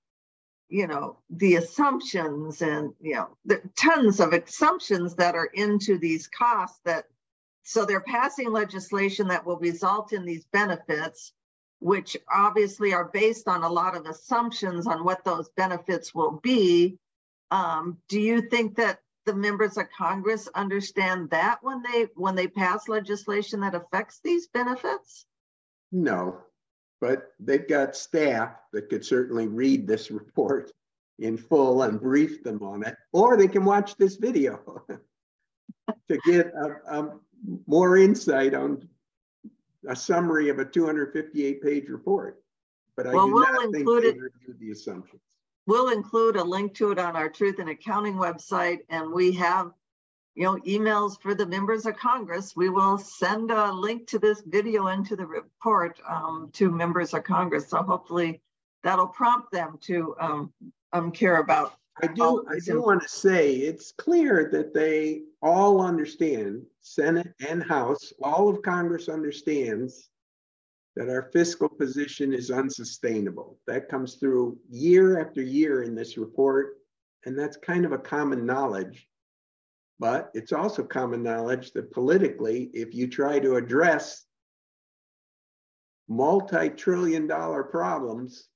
you 0.70 0.88
know 0.88 1.18
the 1.32 1.56
assumptions 1.56 2.62
and 2.62 2.94
you 3.02 3.16
know 3.16 3.30
the 3.46 3.62
tons 3.76 4.20
of 4.20 4.34
assumptions 4.34 5.16
that 5.16 5.36
are 5.36 5.50
into 5.54 5.98
these 5.98 6.28
costs 6.28 6.80
that 6.86 7.06
so 7.64 7.86
they're 7.86 8.02
passing 8.02 8.52
legislation 8.52 9.28
that 9.28 9.46
will 9.46 9.58
result 9.58 10.14
in 10.14 10.26
these 10.26 10.46
benefits 10.54 11.34
which 11.80 12.18
obviously 12.34 12.94
are 12.94 13.06
based 13.06 13.48
on 13.48 13.64
a 13.64 13.70
lot 13.70 13.96
of 13.96 14.06
assumptions 14.06 14.86
on 14.86 15.04
what 15.04 15.24
those 15.24 15.50
benefits 15.56 16.14
will 16.14 16.40
be. 16.44 16.98
Um, 17.52 17.98
do 18.10 18.20
you 18.20 18.42
think 18.42 18.76
that 18.76 19.00
the 19.26 19.34
members 19.34 19.78
of 19.78 19.86
congress 19.98 20.50
understand 20.56 21.30
that 21.30 21.60
when 21.62 21.82
they 21.84 22.08
when 22.16 22.36
they 22.36 22.48
pass 22.48 22.88
legislation 22.88 23.62
that 23.62 23.76
affects 23.76 24.20
these 24.24 24.48
benefits? 24.48 25.26
No 25.92 26.42
but 27.02 27.34
they've 27.40 27.68
got 27.68 27.96
staff 27.96 28.56
that 28.74 28.90
could 28.90 29.06
certainly 29.06 29.48
read 29.48 29.88
this 29.88 30.12
report 30.12 30.72
in 31.20 31.38
full 31.38 31.84
and 31.84 32.00
brief 32.00 32.44
them 32.44 32.64
on 32.64 32.84
it, 32.84 32.96
or 33.12 33.36
they 33.36 33.48
can 33.48 33.66
watch 33.66 33.96
this 33.98 34.16
video 34.16 34.84
to 36.08 36.18
get 36.26 36.48
a, 36.48 37.00
a 37.00 37.20
more 37.68 37.98
insight 37.98 38.54
on 38.54 38.88
a 39.88 39.96
summary 39.96 40.50
of 40.50 40.60
a 40.60 40.66
258 40.66 41.62
page 41.62 41.90
report. 41.90 42.42
But 42.96 43.08
I 43.08 43.14
well, 43.14 43.28
do 43.28 43.34
we'll 43.34 43.42
not 43.42 43.72
think 43.72 43.86
they 43.86 43.94
reviewed 43.94 44.60
the 44.60 44.72
assumptions. 44.72 45.22
We'll 45.68 45.90
include 45.90 46.36
a 46.36 46.44
link 46.44 46.74
to 46.76 46.92
it 46.92 47.00
on 47.00 47.16
our 47.16 47.30
Truth 47.30 47.60
in 47.60 47.70
Accounting 47.70 48.16
website, 48.16 48.80
and 48.90 49.12
we 49.12 49.32
have 49.34 49.72
you 50.36 50.44
know, 50.44 50.58
emails 50.68 51.22
for 51.22 51.36
the 51.36 51.46
members 51.46 51.86
of 51.86 51.98
Congress. 51.98 52.56
We 52.56 52.70
will 52.70 52.98
send 52.98 53.52
a 53.52 53.72
link 53.72 54.08
to 54.08 54.20
this 54.20 54.42
video 54.46 54.88
into 54.88 55.16
the 55.16 55.26
report 55.26 56.00
um, 56.08 56.50
to 56.54 56.72
members 56.72 57.14
of 57.14 57.24
Congress. 57.24 57.70
So 57.70 57.82
hopefully 57.82 58.42
that'll 58.84 59.08
prompt 59.08 59.52
them 59.52 59.78
to 59.82 60.16
um, 60.20 60.54
um, 60.94 61.12
care 61.12 61.38
about. 61.38 61.74
I 62.02 62.08
do. 62.08 62.46
I 62.50 62.60
do 62.60 62.82
want 62.82 63.02
to 63.02 63.10
say 63.10 63.56
it's 63.56 63.92
clear 63.92 64.50
that 64.54 64.74
they 64.74 65.24
all 65.42 65.82
understand, 65.82 66.66
Senate 66.80 67.34
and 67.46 67.62
House, 67.62 68.14
all 68.24 68.48
of 68.48 68.62
Congress 68.62 69.10
understands 69.10 70.08
that 70.96 71.10
our 71.10 71.30
fiscal 71.34 71.68
position 71.68 72.34
is 72.34 72.52
unsustainable. 72.52 73.60
That 73.68 73.90
comes 73.90 74.16
through 74.16 74.58
year 74.70 75.20
after 75.20 75.42
year 75.42 75.84
in 75.84 75.94
this 75.94 76.18
report, 76.18 76.78
and 77.26 77.38
that's 77.38 77.58
kind 77.58 77.86
of 77.86 77.92
a 77.92 77.98
common 77.98 78.46
knowledge. 78.46 79.09
But 80.00 80.32
it's 80.34 80.54
also 80.54 80.84
common 80.84 81.22
knowledge 81.22 81.72
that 81.74 81.92
politically, 81.92 82.70
if 82.74 82.94
you 82.96 83.08
try 83.08 83.40
to 83.40 83.56
address 83.56 84.26
multi 86.08 86.70
trillion 86.70 87.28
dollar 87.28 87.64
problems, 87.64 88.48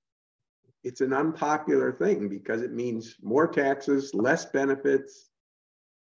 it's 0.84 1.02
an 1.02 1.14
unpopular 1.14 1.92
thing 1.92 2.30
because 2.30 2.62
it 2.62 2.74
means 2.74 3.16
more 3.22 3.48
taxes, 3.48 4.14
less 4.14 4.46
benefits, 4.46 5.30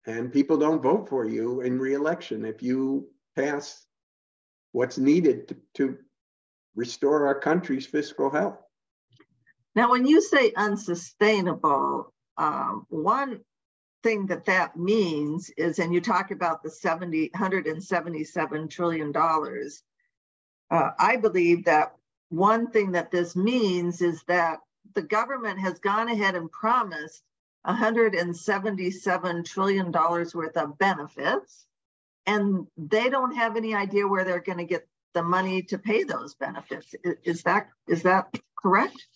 and 0.06 0.32
people 0.32 0.56
don't 0.56 0.82
vote 0.82 1.08
for 1.08 1.26
you 1.26 1.60
in 1.60 1.78
reelection 1.78 2.44
if 2.44 2.62
you 2.62 3.08
pass 3.36 3.86
what's 4.72 4.98
needed 4.98 5.48
to, 5.48 5.56
to 5.74 5.98
restore 6.74 7.26
our 7.26 7.38
country's 7.38 7.86
fiscal 7.86 8.30
health. 8.30 8.58
Now, 9.74 9.90
when 9.90 10.06
you 10.06 10.20
say 10.20 10.52
unsustainable, 10.56 12.12
um, 12.36 12.86
one 12.88 13.40
thing 14.02 14.26
that 14.26 14.46
that 14.46 14.76
means 14.76 15.50
is, 15.50 15.78
and 15.78 15.92
you 15.92 16.00
talk 16.00 16.30
about 16.30 16.62
the 16.62 16.70
70, 16.70 17.30
177 17.32 18.68
trillion 18.68 19.12
dollars. 19.12 19.82
Uh, 20.70 20.90
I 20.98 21.16
believe 21.16 21.64
that 21.64 21.94
one 22.28 22.70
thing 22.70 22.92
that 22.92 23.10
this 23.10 23.34
means 23.34 24.00
is 24.00 24.22
that 24.28 24.60
the 24.94 25.02
government 25.02 25.58
has 25.60 25.78
gone 25.78 26.08
ahead 26.08 26.34
and 26.34 26.50
promised 26.50 27.22
177 27.62 29.44
trillion 29.44 29.90
dollars 29.90 30.34
worth 30.34 30.56
of 30.56 30.78
benefits, 30.78 31.66
and 32.26 32.66
they 32.76 33.10
don't 33.10 33.34
have 33.34 33.56
any 33.56 33.74
idea 33.74 34.06
where 34.06 34.24
they're 34.24 34.40
going 34.40 34.58
to 34.58 34.64
get 34.64 34.86
the 35.12 35.22
money 35.22 35.62
to 35.62 35.78
pay 35.78 36.04
those 36.04 36.34
benefits. 36.34 36.94
Is 37.24 37.42
that 37.42 37.68
is 37.86 38.02
that 38.04 38.32
correct? 38.56 39.06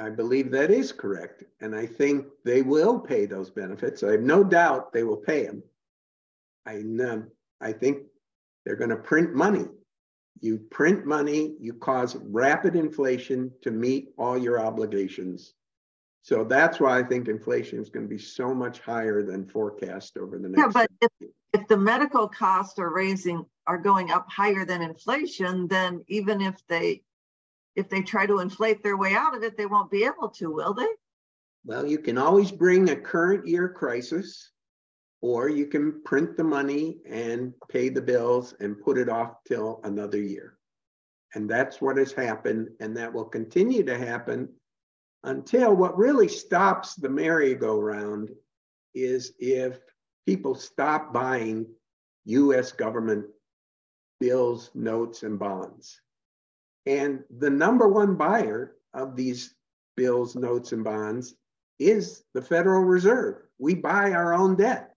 I 0.00 0.08
believe 0.08 0.50
that 0.52 0.70
is 0.70 0.92
correct. 0.92 1.44
And 1.60 1.74
I 1.74 1.84
think 1.84 2.26
they 2.44 2.62
will 2.62 2.98
pay 2.98 3.26
those 3.26 3.50
benefits. 3.50 4.02
I 4.02 4.12
have 4.12 4.22
no 4.22 4.42
doubt 4.42 4.92
they 4.92 5.02
will 5.02 5.18
pay 5.18 5.44
them. 5.44 5.62
I, 6.66 6.76
um, 6.76 7.30
I 7.60 7.72
think 7.72 8.04
they're 8.64 8.76
going 8.76 8.90
to 8.90 8.96
print 8.96 9.34
money. 9.34 9.66
You 10.40 10.58
print 10.70 11.04
money, 11.04 11.54
you 11.60 11.74
cause 11.74 12.16
rapid 12.16 12.76
inflation 12.76 13.52
to 13.62 13.70
meet 13.70 14.08
all 14.16 14.38
your 14.38 14.58
obligations. 14.58 15.52
So 16.22 16.44
that's 16.44 16.80
why 16.80 16.98
I 16.98 17.02
think 17.02 17.28
inflation 17.28 17.78
is 17.78 17.90
going 17.90 18.06
to 18.06 18.08
be 18.08 18.18
so 18.18 18.54
much 18.54 18.80
higher 18.80 19.22
than 19.22 19.46
forecast 19.46 20.16
over 20.16 20.38
the 20.38 20.48
next. 20.48 20.60
Yeah, 20.60 20.70
but 20.72 20.90
if, 21.02 21.30
if 21.52 21.68
the 21.68 21.76
medical 21.76 22.26
costs 22.26 22.78
are 22.78 22.92
raising 22.92 23.44
are 23.66 23.78
going 23.78 24.10
up 24.10 24.26
higher 24.30 24.64
than 24.64 24.80
inflation, 24.80 25.66
then 25.68 26.04
even 26.08 26.40
if 26.40 26.56
they 26.68 27.02
if 27.76 27.88
they 27.88 28.02
try 28.02 28.26
to 28.26 28.40
inflate 28.40 28.82
their 28.82 28.96
way 28.96 29.14
out 29.14 29.36
of 29.36 29.42
it, 29.42 29.56
they 29.56 29.66
won't 29.66 29.90
be 29.90 30.04
able 30.04 30.28
to, 30.28 30.50
will 30.50 30.74
they? 30.74 30.88
Well, 31.64 31.86
you 31.86 31.98
can 31.98 32.18
always 32.18 32.50
bring 32.50 32.90
a 32.90 32.96
current 32.96 33.46
year 33.46 33.68
crisis, 33.68 34.50
or 35.20 35.48
you 35.48 35.66
can 35.66 36.02
print 36.04 36.36
the 36.36 36.44
money 36.44 36.98
and 37.06 37.52
pay 37.68 37.90
the 37.90 38.00
bills 38.02 38.54
and 38.60 38.80
put 38.80 38.98
it 38.98 39.08
off 39.08 39.44
till 39.46 39.80
another 39.84 40.20
year. 40.20 40.56
And 41.34 41.48
that's 41.48 41.80
what 41.80 41.98
has 41.98 42.12
happened, 42.12 42.70
and 42.80 42.96
that 42.96 43.12
will 43.12 43.26
continue 43.26 43.84
to 43.84 43.96
happen 43.96 44.48
until 45.22 45.76
what 45.76 45.98
really 45.98 46.28
stops 46.28 46.94
the 46.94 47.08
merry-go-round 47.08 48.30
is 48.94 49.32
if 49.38 49.78
people 50.26 50.54
stop 50.54 51.12
buying 51.12 51.66
US 52.24 52.72
government 52.72 53.26
bills, 54.18 54.70
notes, 54.74 55.22
and 55.22 55.38
bonds. 55.38 56.00
And 56.90 57.22
the 57.38 57.48
number 57.48 57.86
one 57.86 58.16
buyer 58.16 58.74
of 58.94 59.14
these 59.14 59.54
bills, 59.96 60.34
notes, 60.34 60.72
and 60.72 60.82
bonds 60.82 61.36
is 61.78 62.24
the 62.34 62.42
Federal 62.42 62.82
Reserve. 62.82 63.42
We 63.58 63.76
buy 63.76 64.10
our 64.10 64.34
own 64.34 64.56
debt. 64.56 64.96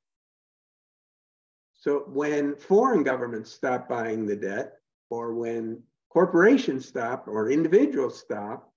So 1.73 2.05
when 2.07 2.55
foreign 2.55 3.03
governments 3.03 3.51
stop 3.51 3.87
buying 3.87 4.25
the 4.25 4.35
debt, 4.35 4.79
or 5.11 5.35
when 5.35 5.83
corporations 6.09 6.87
stop 6.87 7.27
or 7.27 7.51
individuals 7.51 8.19
stop, 8.19 8.73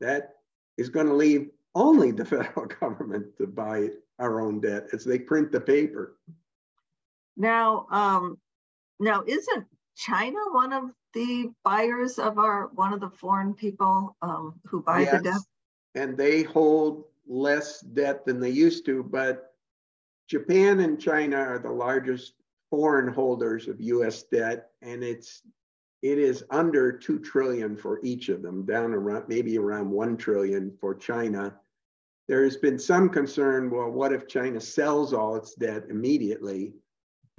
that 0.00 0.34
is 0.78 0.88
going 0.88 1.08
to 1.08 1.14
leave 1.14 1.50
only 1.74 2.12
the 2.12 2.24
federal 2.36 2.66
government 2.66 3.36
to 3.38 3.48
buy 3.48 3.88
our 4.20 4.40
own 4.40 4.60
debt 4.60 4.86
as 4.92 5.04
they 5.04 5.18
print 5.18 5.50
the 5.50 5.60
paper. 5.60 6.16
Now, 7.36 7.88
um, 7.90 8.38
now 9.00 9.24
isn't 9.26 9.66
China 10.00 10.38
one 10.52 10.72
of 10.72 10.84
the 11.12 11.50
buyers 11.62 12.18
of 12.18 12.38
our 12.38 12.68
one 12.68 12.94
of 12.94 13.00
the 13.00 13.10
foreign 13.10 13.52
people 13.52 14.16
um, 14.22 14.54
who 14.64 14.82
buy 14.82 15.00
yes, 15.00 15.12
the 15.12 15.22
debt? 15.22 15.40
And 15.94 16.16
they 16.16 16.42
hold 16.42 17.04
less 17.28 17.80
debt 17.80 18.24
than 18.24 18.40
they 18.40 18.50
used 18.50 18.86
to, 18.86 19.02
but 19.02 19.52
Japan 20.26 20.80
and 20.80 20.98
China 20.98 21.36
are 21.36 21.58
the 21.58 21.70
largest 21.70 22.32
foreign 22.70 23.12
holders 23.12 23.68
of 23.68 23.80
US 23.80 24.22
debt, 24.22 24.70
and 24.80 25.04
it's 25.04 25.42
it 26.02 26.18
is 26.18 26.44
under 26.48 26.92
2 26.92 27.18
trillion 27.18 27.76
for 27.76 28.00
each 28.02 28.30
of 28.30 28.40
them, 28.40 28.64
down 28.64 28.94
around 28.94 29.26
maybe 29.28 29.58
around 29.58 29.90
1 29.90 30.16
trillion 30.16 30.74
for 30.80 30.94
China. 30.94 31.54
There 32.26 32.42
has 32.44 32.56
been 32.56 32.78
some 32.78 33.10
concern, 33.10 33.70
well, 33.70 33.90
what 33.90 34.14
if 34.14 34.26
China 34.26 34.60
sells 34.60 35.12
all 35.12 35.36
its 35.36 35.54
debt 35.54 35.84
immediately? 35.90 36.72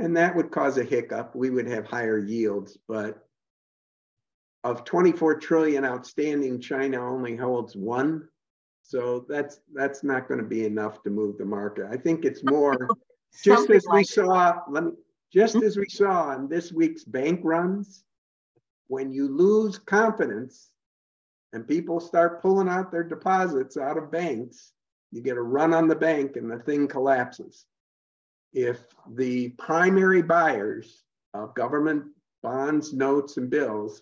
And 0.01 0.17
that 0.17 0.35
would 0.35 0.49
cause 0.49 0.79
a 0.79 0.83
hiccup. 0.83 1.35
We 1.35 1.51
would 1.51 1.67
have 1.67 1.85
higher 1.85 2.17
yields, 2.17 2.75
but 2.87 3.27
of 4.63 4.83
24 4.83 5.35
trillion 5.35 5.85
outstanding, 5.85 6.59
China 6.59 7.07
only 7.07 7.35
holds 7.35 7.75
one. 7.75 8.27
So 8.81 9.25
that's 9.29 9.59
that's 9.73 10.03
not 10.03 10.27
going 10.27 10.39
to 10.39 10.45
be 10.45 10.65
enough 10.65 11.03
to 11.03 11.11
move 11.11 11.37
the 11.37 11.45
market. 11.45 11.85
I 11.91 11.97
think 11.97 12.25
it's 12.25 12.43
more 12.43 12.89
just 13.43 13.69
as 13.69 13.85
we 13.91 14.03
saw, 14.03 14.61
let 14.67 14.85
me 14.85 14.91
just 15.31 15.55
hmm? 15.55 15.63
as 15.63 15.77
we 15.77 15.87
saw 15.87 16.35
in 16.35 16.47
this 16.47 16.71
week's 16.71 17.03
bank 17.03 17.41
runs, 17.43 18.03
when 18.87 19.13
you 19.13 19.27
lose 19.27 19.77
confidence 19.77 20.71
and 21.53 21.67
people 21.67 21.99
start 21.99 22.41
pulling 22.41 22.67
out 22.67 22.91
their 22.91 23.03
deposits 23.03 23.77
out 23.77 23.99
of 23.99 24.11
banks, 24.11 24.73
you 25.11 25.21
get 25.21 25.37
a 25.37 25.41
run 25.41 25.75
on 25.75 25.87
the 25.87 25.95
bank 25.95 26.37
and 26.37 26.49
the 26.49 26.57
thing 26.57 26.87
collapses. 26.87 27.65
If 28.53 28.83
the 29.09 29.49
primary 29.49 30.21
buyers 30.21 31.03
of 31.33 31.55
government 31.55 32.05
bonds, 32.43 32.93
notes, 32.93 33.37
and 33.37 33.49
bills 33.49 34.01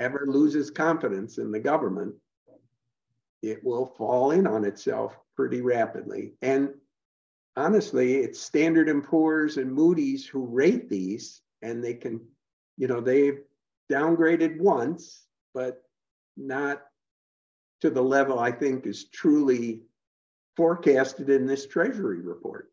ever 0.00 0.24
loses 0.26 0.70
confidence 0.70 1.38
in 1.38 1.50
the 1.50 1.60
government, 1.60 2.14
it 3.42 3.62
will 3.62 3.86
fall 3.86 4.30
in 4.30 4.46
on 4.46 4.64
itself 4.64 5.18
pretty 5.36 5.60
rapidly. 5.60 6.32
And 6.40 6.70
honestly, 7.56 8.16
it's 8.16 8.40
Standard 8.40 8.88
and 8.88 9.04
Poor's 9.04 9.58
and 9.58 9.72
Moody's 9.72 10.26
who 10.26 10.46
rate 10.46 10.88
these, 10.88 11.42
and 11.60 11.84
they 11.84 11.94
can, 11.94 12.20
you 12.78 12.86
know, 12.86 13.00
they've 13.00 13.40
downgraded 13.92 14.58
once, 14.58 15.26
but 15.52 15.82
not 16.36 16.82
to 17.82 17.90
the 17.90 18.02
level 18.02 18.38
I 18.38 18.50
think 18.50 18.86
is 18.86 19.10
truly 19.10 19.82
forecasted 20.56 21.28
in 21.28 21.46
this 21.46 21.66
Treasury 21.66 22.20
report. 22.20 22.70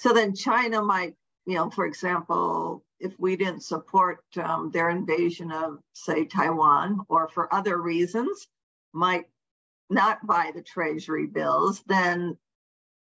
So 0.00 0.14
then 0.14 0.34
China 0.34 0.80
might, 0.80 1.14
you 1.44 1.56
know, 1.56 1.68
for 1.68 1.84
example, 1.84 2.82
if 3.00 3.12
we 3.18 3.36
didn't 3.36 3.62
support 3.62 4.24
um, 4.42 4.70
their 4.70 4.88
invasion 4.88 5.52
of, 5.52 5.78
say, 5.92 6.24
Taiwan, 6.24 7.00
or 7.10 7.28
for 7.28 7.52
other 7.52 7.82
reasons, 7.82 8.48
might 8.94 9.26
not 9.90 10.26
buy 10.26 10.52
the 10.54 10.62
Treasury 10.62 11.26
bills, 11.26 11.82
then 11.86 12.38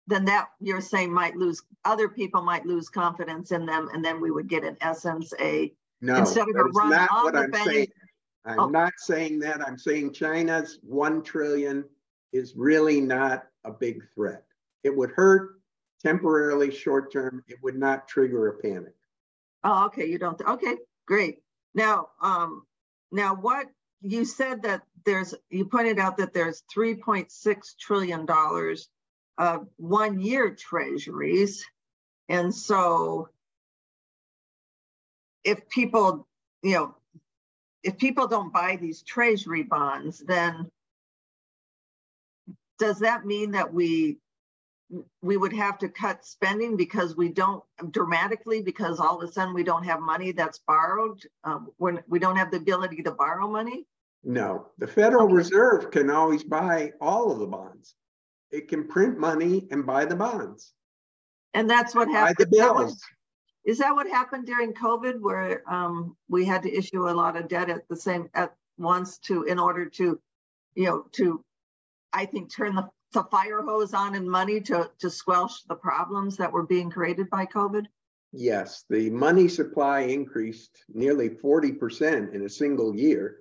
then 0.08 0.26
that 0.26 0.48
you're 0.60 0.82
saying 0.82 1.14
might 1.14 1.36
lose 1.36 1.62
other 1.86 2.10
people 2.10 2.42
might 2.42 2.66
lose 2.66 2.90
confidence 2.90 3.52
in 3.52 3.68
them, 3.68 3.90
and 3.94 4.04
then 4.04 4.20
we 4.20 4.32
would 4.32 4.48
get 4.48 4.64
in 4.64 4.76
essence 4.82 5.32
a 5.40 5.72
no, 6.02 6.16
instead 6.16 6.50
of 6.50 6.56
a 6.56 6.64
run 6.64 6.90
not 6.90 7.12
on 7.12 7.26
what 7.26 7.34
the 7.36 7.42
I'm 7.42 7.52
bank. 7.52 7.70
Saying. 7.70 7.88
I'm 8.46 8.60
oh. 8.60 8.70
not 8.70 8.94
saying 8.98 9.38
that. 9.42 9.62
I'm 9.62 9.78
saying 9.78 10.14
China's 10.14 10.80
one 10.82 11.22
trillion 11.22 11.86
is 12.34 12.56
really 12.56 13.02
not 13.02 13.46
a 13.66 13.72
big 13.72 14.02
threat. 14.16 14.46
It 14.84 14.96
would 14.96 15.12
hurt 15.12 15.57
temporarily, 16.08 16.72
short 16.72 17.12
term. 17.12 17.44
It 17.48 17.58
would 17.62 17.76
not 17.76 18.08
trigger 18.08 18.48
a 18.48 18.58
panic. 18.62 18.94
Oh, 19.64 19.86
okay. 19.88 20.06
You 20.06 20.18
don't. 20.18 20.40
Okay, 20.42 20.78
great. 21.06 21.40
Now, 21.76 22.10
um, 22.22 22.66
now 23.12 23.36
what 23.36 23.68
you 24.02 24.24
said 24.24 24.62
that 24.64 24.84
there's 25.06 25.34
you 25.50 25.66
pointed 25.66 26.00
out 26.00 26.18
that 26.18 26.34
there's 26.34 26.64
3.6 26.76 27.78
trillion 27.78 28.26
dollars 28.26 28.90
of 29.38 29.68
one 29.76 30.20
year 30.20 30.56
treasuries, 30.56 31.66
and 32.30 32.54
so 32.54 33.30
if 35.44 35.68
people, 35.70 36.28
you 36.64 36.74
know, 36.74 36.96
if 37.84 37.98
people 37.98 38.28
don't 38.28 38.54
buy 38.54 38.78
these 38.80 39.02
treasury 39.02 39.64
bonds, 39.64 40.20
then 40.20 40.70
does 42.80 43.00
that 43.00 43.26
mean 43.26 43.52
that 43.52 43.74
we 43.74 44.18
we 45.22 45.38
would 45.38 45.54
have 45.54 45.78
to 45.80 45.90
cut 45.90 46.26
spending 46.26 46.78
because 46.78 47.16
we 47.16 47.30
don't 47.30 47.64
dramatically 47.92 48.62
because 48.62 49.00
all 49.00 49.22
of 49.22 49.30
a 49.30 49.32
sudden 49.32 49.54
we 49.54 49.64
don't 49.64 49.84
have 49.84 50.00
money 50.00 50.32
that's 50.32 50.60
borrowed 50.60 51.22
um, 51.44 51.70
when 51.78 52.02
we 52.08 52.20
don't 52.20 52.38
have 52.38 52.52
the 52.52 52.58
ability 52.58 53.04
to 53.04 53.12
borrow 53.12 53.48
money? 53.48 53.86
No. 54.24 54.68
The 54.78 54.88
federal 54.88 55.26
okay. 55.26 55.34
reserve 55.34 55.92
can 55.92 56.10
always 56.10 56.44
buy 56.44 56.94
all 57.02 57.32
of 57.32 57.40
the 57.40 57.48
bonds. 57.48 57.96
It 58.50 58.70
can 58.70 58.88
print 58.88 59.20
money 59.20 59.68
and 59.72 59.86
buy 59.86 60.06
the 60.06 60.16
bonds. 60.16 60.74
And 61.54 61.70
that's 61.70 61.94
what 61.94 62.08
happened. 62.10 62.38
The 62.40 62.48
bills. 62.48 63.02
is 63.66 63.80
that 63.80 63.94
what 63.94 64.08
happened 64.08 64.46
during 64.46 64.74
covid 64.74 65.20
where 65.20 65.64
um, 65.72 66.16
we 66.30 66.46
had 66.46 66.64
to 66.64 66.74
issue 66.74 67.10
a 67.10 67.12
lot 67.12 67.36
of 67.36 67.50
debt 67.50 67.70
at 67.70 67.88
the 67.90 67.96
same 67.96 68.30
at 68.34 68.54
once 68.78 69.18
to 69.18 69.44
in 69.44 69.60
order 69.60 69.90
to 69.90 70.20
you 70.76 70.86
know 70.86 71.06
to 71.14 71.44
I 72.14 72.26
think, 72.26 72.54
turn 72.54 72.76
the, 72.76 72.88
the 73.14 73.24
fire 73.24 73.62
hose 73.62 73.94
on 73.94 74.16
in 74.16 74.30
money 74.30 74.62
to, 74.62 74.90
to 75.00 75.10
squelch 75.10 75.66
the 75.68 75.76
problems 75.76 76.38
that 76.38 76.52
were 76.52 76.66
being 76.66 76.90
created 76.90 77.30
by 77.30 77.46
COVID? 77.46 77.86
Yes, 78.34 78.84
the 78.90 79.10
money 79.10 79.48
supply 79.48 80.02
increased 80.02 80.84
nearly 80.94 81.30
40% 81.30 82.34
in 82.34 82.46
a 82.46 82.50
single 82.50 82.96
year 82.96 83.40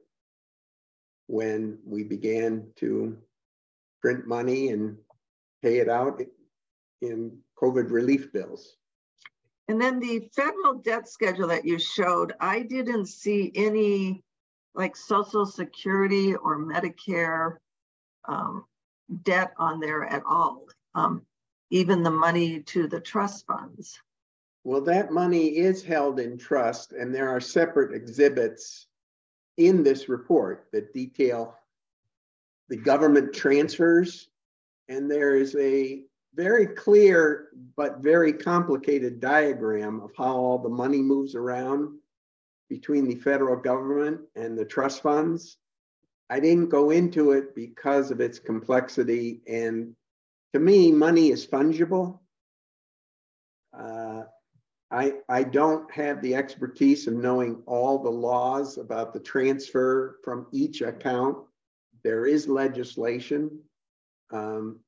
when 1.27 1.79
we 1.85 2.05
began 2.05 2.69
to 2.77 3.19
print 4.01 4.27
money 4.27 4.69
and 4.69 4.97
pay 5.63 5.79
it 5.79 5.89
out 5.89 6.23
in 7.03 7.39
COVID 7.61 7.91
relief 7.91 8.33
bills. 8.33 8.77
And 9.69 9.81
then 9.81 9.99
the 9.99 10.31
federal 10.35 10.75
debt 10.75 11.09
schedule 11.09 11.49
that 11.49 11.65
you 11.65 11.79
showed, 11.79 12.35
I 12.39 12.61
didn't 12.61 13.07
see 13.07 13.51
any 13.55 14.23
like 14.75 14.95
Social 14.95 15.45
Security 15.45 16.37
or 16.37 16.59
Medicare 16.59 17.57
um, 18.29 18.65
debt 19.23 19.53
on 19.57 19.81
there 19.81 20.05
at 20.05 20.23
all, 20.27 20.67
um, 20.95 21.23
even 21.71 22.03
the 22.03 22.11
money 22.11 22.61
to 22.61 22.87
the 22.87 23.01
trust 23.01 23.47
funds. 23.47 24.01
Well, 24.65 24.81
that 24.83 25.13
money 25.13 25.59
is 25.59 25.85
held 25.85 26.19
in 26.19 26.39
trust, 26.39 26.93
and 26.93 27.15
there 27.15 27.29
are 27.29 27.41
separate 27.41 27.95
exhibits 27.95 28.89
in 29.57 29.83
this 29.83 30.09
report 30.09 30.67
that 30.73 30.93
detail 30.93 31.55
the 32.69 32.77
government 32.77 33.33
transfers. 33.33 34.29
And 34.89 35.11
there 35.11 35.37
is 35.37 35.55
a 35.57 36.03
very 36.35 36.67
clear 36.67 37.49
but 37.77 37.99
very 37.99 38.33
complicated 38.33 39.21
diagram 39.21 40.01
of 40.01 40.11
how 40.17 40.37
all 40.37 40.59
the 40.59 40.69
money 40.69 41.01
moves 41.01 41.35
around 41.35 41.99
between 42.69 43.07
the 43.07 43.15
federal 43.17 43.57
government 43.57 44.21
and 44.35 44.59
the 44.59 44.65
trust 44.65 45.03
funds. 45.03 45.59
I 46.29 46.41
didn't 46.41 46.69
go 46.69 46.91
into 46.91 47.33
it 47.33 47.55
because 47.55 48.11
of 48.11 48.21
its 48.21 48.39
complexity. 48.39 49.43
And 49.47 49.95
to 50.53 50.61
me, 50.61 50.91
money 50.91 51.31
is 51.31 51.47
fungible. 51.47 52.19
Uh, 53.77 54.25
I, 54.91 55.15
I 55.29 55.43
don't 55.43 55.91
have 55.93 56.23
the 56.23 56.35
expertise 56.35 57.07
of 57.07 57.15
knowing 57.15 57.63
all 57.67 58.03
the 58.03 58.11
laws 58.11 58.79
about 58.79 59.13
the 59.13 59.21
transfer 59.21 60.19
from 60.25 60.47
each 60.53 60.81
account. 60.81 61.39
There 62.05 62.27
is 62.27 62.49
legislation 62.49 63.61
um, 64.33 64.81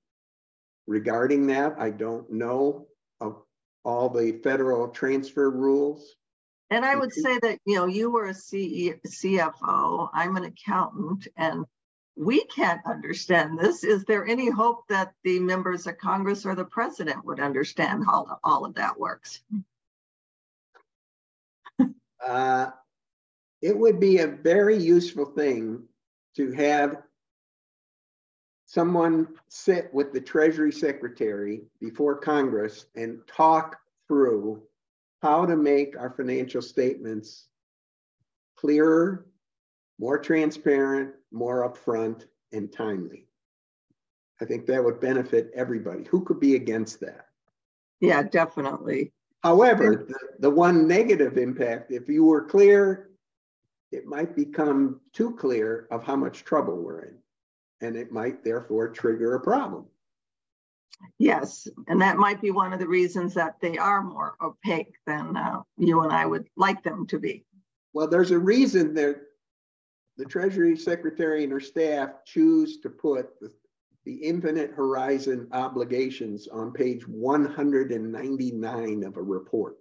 regarding 0.86 1.46
that. 1.48 1.76
I 1.78 1.90
don't 1.90 2.30
know 2.32 2.86
of 3.20 3.42
all 3.84 4.08
the 4.08 4.40
federal 4.44 4.88
transfer 4.88 5.50
rules. 5.50 6.14
And 6.70 6.84
I 6.84 6.96
would 6.96 7.12
say 7.12 7.38
that, 7.38 7.58
you 7.64 7.76
know, 7.76 7.86
you 7.86 8.10
were 8.10 8.26
a 8.26 8.34
CFO, 8.34 10.10
I'm 10.12 10.36
an 10.36 10.44
accountant, 10.44 11.26
and 11.36 11.64
we 12.14 12.44
can't 12.44 12.80
understand 12.84 13.58
this. 13.58 13.84
Is 13.84 14.04
there 14.04 14.26
any 14.26 14.50
hope 14.50 14.86
that 14.88 15.14
the 15.24 15.38
members 15.38 15.86
of 15.86 15.96
Congress 15.98 16.44
or 16.44 16.54
the 16.54 16.64
president 16.64 17.24
would 17.24 17.40
understand 17.40 18.04
how 18.04 18.38
all 18.44 18.66
of 18.66 18.74
that 18.74 18.98
works? 18.98 19.40
Uh, 22.26 22.70
it 23.62 23.76
would 23.76 23.98
be 23.98 24.18
a 24.18 24.26
very 24.26 24.76
useful 24.76 25.24
thing 25.24 25.84
to 26.36 26.52
have 26.52 27.02
someone 28.66 29.28
sit 29.48 29.88
with 29.94 30.12
the 30.12 30.20
Treasury 30.20 30.72
Secretary 30.72 31.62
before 31.80 32.18
Congress 32.18 32.86
and 32.94 33.20
talk 33.26 33.76
through 34.06 34.62
how 35.22 35.46
to 35.46 35.56
make 35.56 35.98
our 35.98 36.10
financial 36.10 36.62
statements 36.62 37.46
clearer, 38.56 39.26
more 39.98 40.18
transparent, 40.18 41.14
more 41.32 41.68
upfront, 41.68 42.24
and 42.52 42.72
timely. 42.72 43.26
I 44.40 44.44
think 44.44 44.66
that 44.66 44.82
would 44.82 45.00
benefit 45.00 45.50
everybody. 45.54 46.04
Who 46.04 46.24
could 46.24 46.40
be 46.40 46.54
against 46.54 47.00
that? 47.00 47.26
Yeah, 48.00 48.22
definitely. 48.22 49.12
However, 49.42 50.06
the, 50.08 50.18
the 50.40 50.50
one 50.50 50.86
negative 50.86 51.36
impact, 51.38 51.90
if 51.90 52.08
you 52.08 52.24
were 52.24 52.44
clear, 52.44 53.10
it 53.90 54.06
might 54.06 54.36
become 54.36 55.00
too 55.12 55.34
clear 55.36 55.88
of 55.90 56.04
how 56.04 56.16
much 56.16 56.44
trouble 56.44 56.76
we're 56.76 57.02
in. 57.02 57.14
And 57.80 57.96
it 57.96 58.12
might 58.12 58.44
therefore 58.44 58.88
trigger 58.88 59.34
a 59.34 59.40
problem. 59.40 59.86
Yes, 61.18 61.68
and 61.86 62.00
that 62.00 62.16
might 62.16 62.40
be 62.40 62.50
one 62.50 62.72
of 62.72 62.80
the 62.80 62.88
reasons 62.88 63.34
that 63.34 63.56
they 63.60 63.76
are 63.78 64.02
more 64.02 64.36
opaque 64.40 64.94
than 65.06 65.36
uh, 65.36 65.62
you 65.76 66.00
and 66.02 66.12
I 66.12 66.26
would 66.26 66.48
like 66.56 66.82
them 66.82 67.06
to 67.08 67.18
be. 67.18 67.44
Well, 67.92 68.08
there's 68.08 68.30
a 68.30 68.38
reason 68.38 68.94
that 68.94 69.20
the 70.16 70.24
Treasury 70.24 70.76
Secretary 70.76 71.44
and 71.44 71.52
her 71.52 71.60
staff 71.60 72.24
choose 72.24 72.80
to 72.80 72.90
put 72.90 73.38
the, 73.40 73.52
the 74.04 74.14
infinite 74.14 74.72
horizon 74.72 75.48
obligations 75.52 76.48
on 76.48 76.72
page 76.72 77.06
199 77.06 79.04
of 79.04 79.16
a 79.16 79.22
report. 79.22 79.76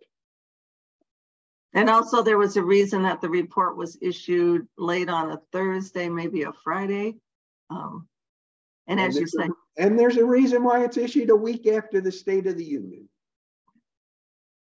And 1.73 1.89
also, 1.89 2.21
there 2.23 2.37
was 2.37 2.57
a 2.57 2.63
reason 2.63 3.03
that 3.03 3.21
the 3.21 3.29
report 3.29 3.77
was 3.77 3.97
issued 4.01 4.67
late 4.77 5.09
on 5.09 5.31
a 5.31 5.41
Thursday, 5.51 6.09
maybe 6.09 6.43
a 6.43 6.53
Friday. 6.63 7.15
Um, 7.69 8.07
and, 8.87 8.99
and 8.99 9.09
as 9.09 9.19
you 9.19 9.27
say, 9.27 9.49
and 9.77 9.97
there's 9.97 10.17
a 10.17 10.25
reason 10.25 10.63
why 10.63 10.83
it's 10.83 10.97
issued 10.97 11.29
a 11.29 11.35
week 11.35 11.67
after 11.67 12.01
the 12.01 12.11
State 12.11 12.47
of 12.47 12.57
the 12.57 12.65
Union. 12.65 13.07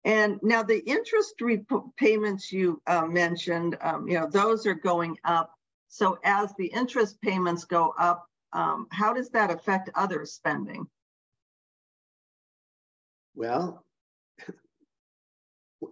And 0.05 0.39
now 0.43 0.63
the 0.63 0.79
interest 0.89 1.35
payments 1.97 2.53
you 2.53 2.81
uh, 2.87 3.07
mentioned, 3.07 3.77
um, 3.81 4.09
you 4.09 4.19
know, 4.19 4.29
those 4.31 4.67
are 4.67 4.75
going 4.75 5.19
up. 5.25 5.53
So 5.89 6.19
as 6.25 6.53
the 6.57 6.67
interest 6.67 7.21
payments 7.21 7.65
go 7.65 7.95
up, 7.99 8.27
um, 8.53 8.87
how 8.91 9.13
does 9.13 9.31
that 9.31 9.51
affect 9.51 9.91
other 9.95 10.25
spending? 10.25 10.87
Well, 13.35 13.85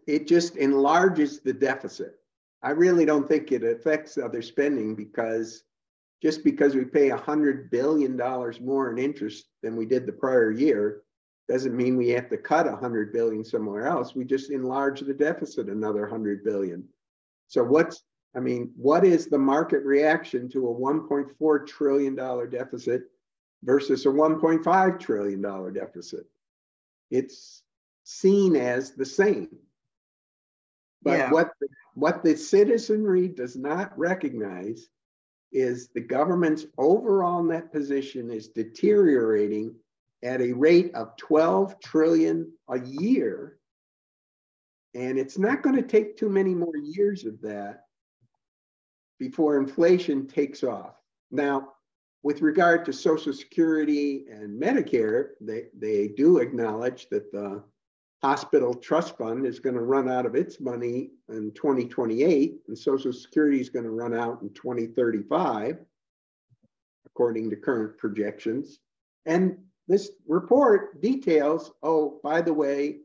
it 0.07 0.27
just 0.27 0.57
enlarges 0.57 1.41
the 1.41 1.53
deficit. 1.53 2.19
I 2.63 2.71
really 2.71 3.05
don't 3.05 3.29
think 3.29 3.53
it 3.53 3.63
affects 3.63 4.19
other 4.19 4.43
spending 4.43 4.95
because 4.95 5.63
just 6.23 6.45
because 6.45 6.75
we 6.75 6.85
pay 6.85 7.11
a 7.11 7.17
hundred 7.17 7.71
billion 7.71 8.17
dollars 8.17 8.61
more 8.61 8.91
in 8.91 8.99
interest 8.99 9.47
than 9.63 9.77
we 9.77 9.87
did 9.87 10.07
the 10.07 10.13
prior 10.13 10.51
year 10.51 11.03
doesn't 11.49 11.77
mean 11.77 11.97
we 11.97 12.09
have 12.09 12.29
to 12.29 12.37
cut 12.37 12.67
a 12.67 12.77
hundred 12.77 13.13
billion 13.13 13.45
somewhere 13.45 13.87
else. 13.87 14.15
We 14.15 14.25
just 14.25 14.51
enlarge 14.51 15.01
the 15.01 15.15
deficit 15.15 15.69
another 15.69 16.07
hundred 16.07 16.43
billion. 16.43 16.85
So 17.49 17.63
what's 17.63 18.03
I 18.35 18.41
mean, 18.41 18.73
what 18.77 19.05
is 19.05 19.27
the 19.27 19.39
market 19.39 19.83
reaction 19.85 20.51
to 20.51 20.69
a 20.69 20.75
1.4 20.75 21.67
trillion 21.67 22.15
dollar 22.15 22.47
deficit 22.47 23.05
versus 23.63 24.05
a 24.05 24.11
1.5 24.11 25.01
trillion 25.01 25.41
dollar 25.41 25.71
deficit? 25.71 26.27
It's 27.11 27.63
seen 28.05 28.57
as 28.57 28.93
the 28.93 29.07
same. 29.07 29.49
But 31.03 31.19
yeah. 31.19 31.31
what 31.31 31.51
the, 31.61 31.69
what 31.95 32.23
the 32.25 32.37
citizenry 32.37 33.29
does 33.29 33.57
not 33.57 33.97
recognize 33.99 34.87
is 35.53 35.89
the 35.89 36.01
government's 36.01 36.67
overall 36.79 37.43
net 37.43 37.73
position 37.73 38.31
is 38.31 38.49
deteriorating 38.49 39.75
at 40.23 40.41
a 40.41 40.53
rate 40.53 40.95
of 40.95 41.17
12 41.17 41.79
trillion 41.81 42.53
a 42.69 42.81
year. 42.81 43.59
And 44.95 45.19
it's 45.19 45.39
not 45.39 45.63
going 45.63 45.77
to 45.77 45.83
take 45.83 46.17
too 46.17 46.29
many 46.29 46.55
more 46.55 46.77
years 46.77 47.25
of 47.25 47.41
that 47.43 47.85
before 49.19 49.59
inflation 49.59 50.27
takes 50.27 50.63
off. 50.63 50.95
Now, 51.31 51.73
with 52.23 52.43
regard 52.43 52.85
to 52.85 52.93
Social 52.93 53.33
Security 53.33 54.25
and 54.31 54.61
Medicare, 54.61 55.29
they, 55.41 55.67
they 55.79 56.09
do 56.09 56.39
acknowledge 56.39 57.09
that 57.11 57.31
the 57.31 57.63
hospital 58.23 58.75
trust 58.75 59.17
fund 59.19 59.47
is 59.47 59.61
going 59.61 59.75
to 59.75 59.83
run 59.83 60.09
out 60.09 60.27
of 60.27 60.35
its 60.35 60.61
money 60.61 61.11
in 61.29 61.53
2028, 61.53 62.57
and 62.69 62.79
Social 62.79 63.13
Security 63.13 63.61
is 63.61 63.69
going 63.69 63.85
to 63.85 63.91
run 63.91 64.15
out 64.15 64.43
in 64.43 64.53
2035, 64.55 65.79
according 67.05 67.51
to 67.51 67.57
current 67.57 67.99
projections. 67.99 68.79
And 69.27 69.59
this 69.89 70.11
report 70.27 71.01
details 71.01 71.73
oh, 71.83 72.21
by 72.23 72.41
the 72.41 72.53
way, 72.53 72.99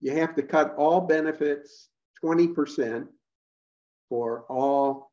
you 0.00 0.12
have 0.12 0.34
to 0.36 0.42
cut 0.42 0.74
all 0.76 1.00
benefits 1.00 1.88
20% 2.22 3.06
for 4.08 4.44
all 4.48 5.10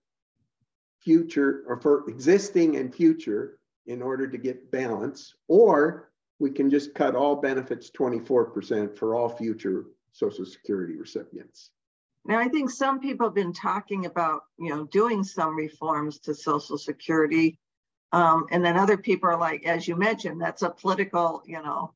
future 1.00 1.64
or 1.68 1.80
for 1.80 2.10
existing 2.10 2.78
and 2.78 2.94
future 2.94 3.60
in 3.88 4.02
order 4.02 4.28
to 4.28 4.38
get 4.38 4.72
balance, 4.72 5.36
or 5.48 6.10
we 6.40 6.52
can 6.52 6.70
just 6.70 6.94
cut 6.94 7.16
all 7.16 7.36
benefits 7.36 7.90
24% 7.92 8.98
for 8.98 9.16
all 9.16 9.30
future 9.30 9.86
Social 10.12 10.46
Security 10.46 10.96
recipients. 10.96 11.72
Now, 12.26 12.40
I 12.40 12.48
think 12.48 12.70
some 12.70 13.00
people 13.00 13.28
have 13.28 13.36
been 13.36 13.54
talking 13.54 14.06
about, 14.06 14.44
you 14.58 14.70
know, 14.70 14.86
doing 14.86 15.24
some 15.24 15.56
reforms 15.56 16.20
to 16.20 16.34
Social 16.34 16.78
Security. 16.78 17.60
Um, 18.12 18.48
and 18.52 18.66
then 18.66 18.78
other 18.78 18.98
people 18.98 19.30
are 19.30 19.40
like, 19.40 19.66
as 19.66 19.88
you 19.88 19.96
mentioned, 19.96 20.42
that's 20.42 20.64
a 20.64 20.70
political, 20.70 21.44
you 21.46 21.62
know, 21.62 21.94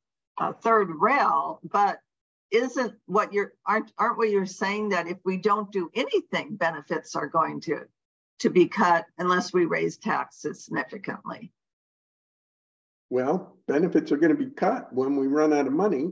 third 0.61 0.89
rail. 0.99 1.59
But 1.63 1.99
isn't 2.51 2.93
what 3.05 3.33
you're 3.33 3.53
aren't 3.65 3.91
aren't 3.97 4.17
what 4.17 4.29
you're 4.29 4.45
saying 4.45 4.89
that 4.89 5.07
if 5.07 5.17
we 5.23 5.37
don't 5.37 5.71
do 5.71 5.89
anything, 5.93 6.55
benefits 6.55 7.15
are 7.15 7.27
going 7.27 7.61
to 7.61 7.81
to 8.39 8.49
be 8.49 8.67
cut 8.67 9.05
unless 9.17 9.53
we 9.53 9.65
raise 9.65 9.97
taxes 9.97 10.65
significantly? 10.65 11.51
Well, 13.10 13.57
benefits 13.68 14.12
are 14.12 14.18
going 14.18 14.36
to 14.36 14.43
be 14.43 14.51
cut 14.51 14.93
when 14.93 15.16
we 15.16 15.28
run 15.28 15.53
out 15.53 15.68
of 15.68 15.74
money, 15.74 16.12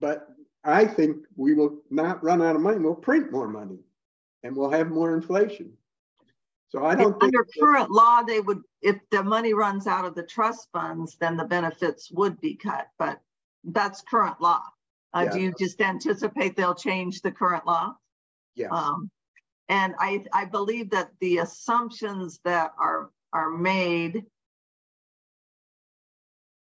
but 0.00 0.28
I 0.64 0.84
think 0.84 1.18
we 1.36 1.54
will 1.54 1.82
not 1.90 2.22
run 2.22 2.42
out 2.42 2.56
of 2.56 2.62
money. 2.62 2.78
We'll 2.78 2.94
print 2.94 3.30
more 3.30 3.48
money 3.48 3.78
and 4.42 4.56
we'll 4.56 4.70
have 4.70 4.88
more 4.88 5.14
inflation. 5.14 5.72
So 6.70 6.84
I 6.84 6.94
don't 6.94 7.20
under 7.22 7.46
current 7.60 7.90
law, 7.90 8.22
they 8.22 8.40
would, 8.40 8.62
if 8.80 8.96
the 9.10 9.24
money 9.24 9.54
runs 9.54 9.86
out 9.86 10.04
of 10.04 10.14
the 10.14 10.22
trust 10.22 10.68
funds, 10.72 11.16
then 11.20 11.36
the 11.36 11.44
benefits 11.44 12.10
would 12.12 12.40
be 12.40 12.54
cut, 12.54 12.88
but 12.98 13.20
that's 13.64 14.02
current 14.02 14.40
law. 14.40 14.62
Uh, 15.12 15.24
yeah. 15.26 15.32
Do 15.32 15.40
you 15.40 15.54
just 15.58 15.80
anticipate 15.80 16.56
they'll 16.56 16.74
change 16.74 17.22
the 17.22 17.32
current 17.32 17.66
law? 17.66 17.96
Yes. 18.54 18.70
Um, 18.72 19.10
and 19.68 19.94
I, 19.98 20.24
I 20.32 20.44
believe 20.44 20.90
that 20.90 21.10
the 21.20 21.38
assumptions 21.38 22.40
that 22.44 22.72
are 22.78 23.10
are 23.32 23.50
made 23.50 24.24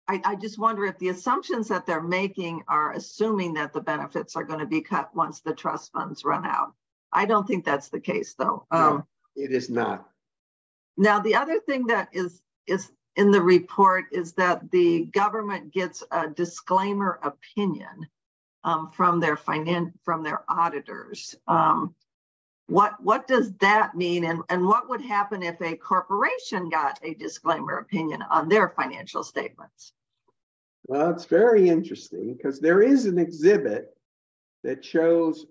I, 0.08 0.20
I, 0.24 0.34
just 0.36 0.58
wonder 0.58 0.84
if 0.84 0.98
the 0.98 1.08
assumptions 1.08 1.68
that 1.68 1.84
they're 1.84 2.02
making 2.02 2.62
are 2.68 2.92
assuming 2.92 3.54
that 3.54 3.72
the 3.72 3.80
benefits 3.80 4.36
are 4.36 4.44
going 4.44 4.60
to 4.60 4.66
be 4.66 4.80
cut 4.80 5.14
once 5.14 5.40
the 5.40 5.54
trust 5.54 5.92
funds 5.92 6.24
run 6.24 6.46
out. 6.46 6.74
I 7.12 7.24
don't 7.24 7.46
think 7.46 7.64
that's 7.64 7.88
the 7.88 8.00
case, 8.00 8.34
though. 8.34 8.66
No, 8.72 8.78
um, 8.78 9.06
it 9.34 9.50
is 9.50 9.68
not. 9.68 10.08
Now, 10.96 11.18
the 11.20 11.34
other 11.34 11.60
thing 11.60 11.86
that 11.86 12.08
is 12.12 12.40
is 12.66 12.90
in 13.16 13.30
the 13.30 13.40
report 13.40 14.06
is 14.12 14.32
that 14.34 14.70
the 14.70 15.06
government 15.06 15.72
gets 15.72 16.04
a 16.10 16.28
disclaimer 16.28 17.18
opinion 17.22 18.06
um, 18.64 18.90
from 18.90 19.20
their 19.20 19.36
finan- 19.36 19.92
from 20.04 20.22
their 20.22 20.44
auditors. 20.48 21.34
Um, 21.48 21.94
what 22.68 23.00
what 23.02 23.26
does 23.26 23.52
that 23.58 23.94
mean, 23.94 24.24
and 24.24 24.42
and 24.48 24.66
what 24.66 24.88
would 24.88 25.00
happen 25.00 25.42
if 25.42 25.60
a 25.60 25.76
corporation 25.76 26.68
got 26.68 26.98
a 27.02 27.14
disclaimer 27.14 27.78
opinion 27.78 28.22
on 28.22 28.48
their 28.48 28.68
financial 28.68 29.22
statements? 29.22 29.92
Well, 30.88 31.10
it's 31.10 31.24
very 31.24 31.68
interesting 31.68 32.34
because 32.34 32.60
there 32.60 32.80
is 32.80 33.06
an 33.06 33.18
exhibit 33.18 33.88
that 34.62 34.84
shows 34.84 35.46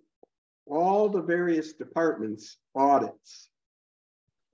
all 0.65 1.09
the 1.09 1.21
various 1.21 1.73
departments' 1.73 2.57
audits 2.73 3.49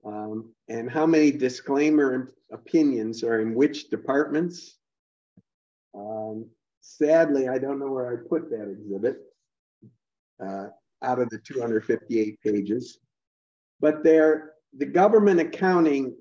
um, 0.04 0.52
and 0.68 0.90
how 0.90 1.06
many 1.06 1.30
disclaimer 1.30 2.32
opinions 2.50 3.22
are 3.22 3.40
in 3.40 3.54
which 3.54 3.90
departments. 3.90 4.76
Um, 5.94 6.46
sadly, 6.80 7.48
I 7.48 7.58
don't 7.58 7.78
know 7.78 7.92
where 7.92 8.12
I 8.12 8.28
put 8.28 8.50
that 8.50 8.68
exhibit 8.68 9.18
uh, 10.44 10.66
out 11.02 11.20
of 11.20 11.30
the 11.30 11.38
258 11.38 12.40
pages, 12.40 12.98
but 13.80 14.02
there, 14.02 14.54
the 14.76 14.86
government 14.86 15.38
accounting 15.38 16.16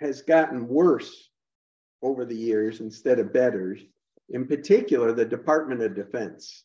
has 0.00 0.22
gotten 0.22 0.66
worse 0.66 1.30
over 2.02 2.24
the 2.24 2.36
years 2.36 2.80
instead 2.80 3.18
of 3.18 3.32
better. 3.32 3.76
In 4.28 4.46
particular, 4.46 5.12
the 5.12 5.24
Department 5.24 5.82
of 5.82 5.94
Defense. 5.94 6.64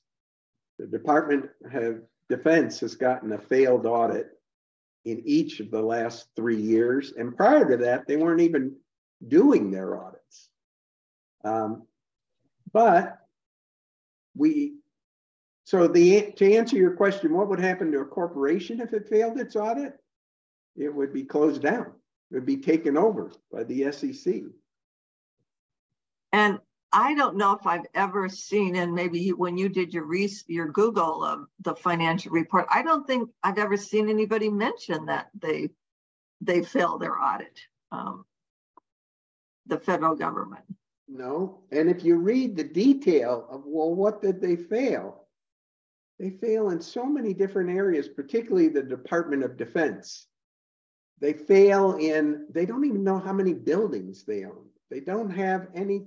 The 0.80 0.88
Department 0.88 1.50
of 1.74 2.02
Defense 2.30 2.80
has 2.80 2.96
gotten 2.96 3.32
a 3.32 3.38
failed 3.38 3.86
audit 3.86 4.30
in 5.06 5.22
each 5.26 5.60
of 5.60 5.72
the 5.72 5.82
last 5.82 6.28
three 6.36 6.62
years. 6.62 7.14
And 7.18 7.36
prior 7.36 7.70
to 7.70 7.78
that, 7.78 8.08
they 8.08 8.18
weren't 8.18 8.42
even 8.42 8.76
doing 9.28 9.72
their 9.72 10.00
audits. 10.00 10.50
Um, 11.44 11.88
but 12.72 13.18
we, 14.36 14.76
so 15.66 15.88
the 15.88 16.32
to 16.34 16.56
answer 16.56 16.76
your 16.76 16.96
question, 16.96 17.34
what 17.34 17.50
would 17.50 17.60
happen 17.60 17.92
to 17.92 18.00
a 18.00 18.06
corporation 18.06 18.80
if 18.80 18.94
it 18.94 19.10
failed 19.10 19.40
its 19.40 19.56
audit? 19.56 19.94
It 20.78 20.94
would 20.94 21.14
be 21.14 21.24
closed 21.24 21.62
down. 21.62 21.94
It 22.32 22.36
would 22.36 22.46
be 22.46 22.58
taken 22.58 22.98
over 22.98 23.32
by 23.52 23.64
the 23.64 23.92
SEC. 23.92 24.44
And 26.32 26.60
I 26.94 27.16
don't 27.16 27.38
know 27.38 27.54
if 27.54 27.66
I've 27.66 27.86
ever 27.94 28.28
seen, 28.28 28.76
and 28.76 28.94
maybe 28.94 29.30
when 29.30 29.58
you 29.58 29.70
did 29.70 29.94
your 29.94 30.06
your 30.48 30.68
Google 30.68 31.24
of 31.24 31.48
the 31.62 31.76
financial 31.76 32.32
report, 32.32 32.66
I 32.70 32.82
don't 32.82 33.08
think 33.08 33.30
I've 33.44 33.58
ever 33.58 33.78
seen 33.78 34.10
anybody 34.10 34.50
mention 34.50 35.06
that 35.06 35.30
they 35.40 35.70
they 36.42 36.64
failed 36.64 37.02
their 37.02 37.20
audit, 37.20 37.60
um, 37.92 38.26
the 39.68 39.80
federal 39.80 40.16
government. 40.16 40.66
No, 41.08 41.62
and 41.72 41.90
if 41.90 42.04
you 42.04 42.18
read 42.18 42.56
the 42.56 42.64
detail 42.64 43.48
of 43.50 43.64
well, 43.66 43.94
what 43.94 44.22
did 44.22 44.42
they 44.42 44.58
fail? 44.58 45.28
They 46.20 46.30
fail 46.30 46.70
in 46.70 46.82
so 46.82 47.06
many 47.06 47.34
different 47.34 47.70
areas, 47.70 48.08
particularly 48.08 48.68
the 48.68 48.84
Department 48.84 49.44
of 49.44 49.58
Defense. 49.58 50.28
They 51.20 51.34
fail 51.34 51.94
in 51.94 52.48
they 52.50 52.66
don't 52.66 52.86
even 52.86 53.04
know 53.04 53.20
how 53.20 53.34
many 53.34 53.54
buildings 53.54 54.24
they 54.24 54.44
own. 54.44 54.68
They 54.90 55.00
don't 55.00 55.30
have 55.30 55.68
any 55.74 56.06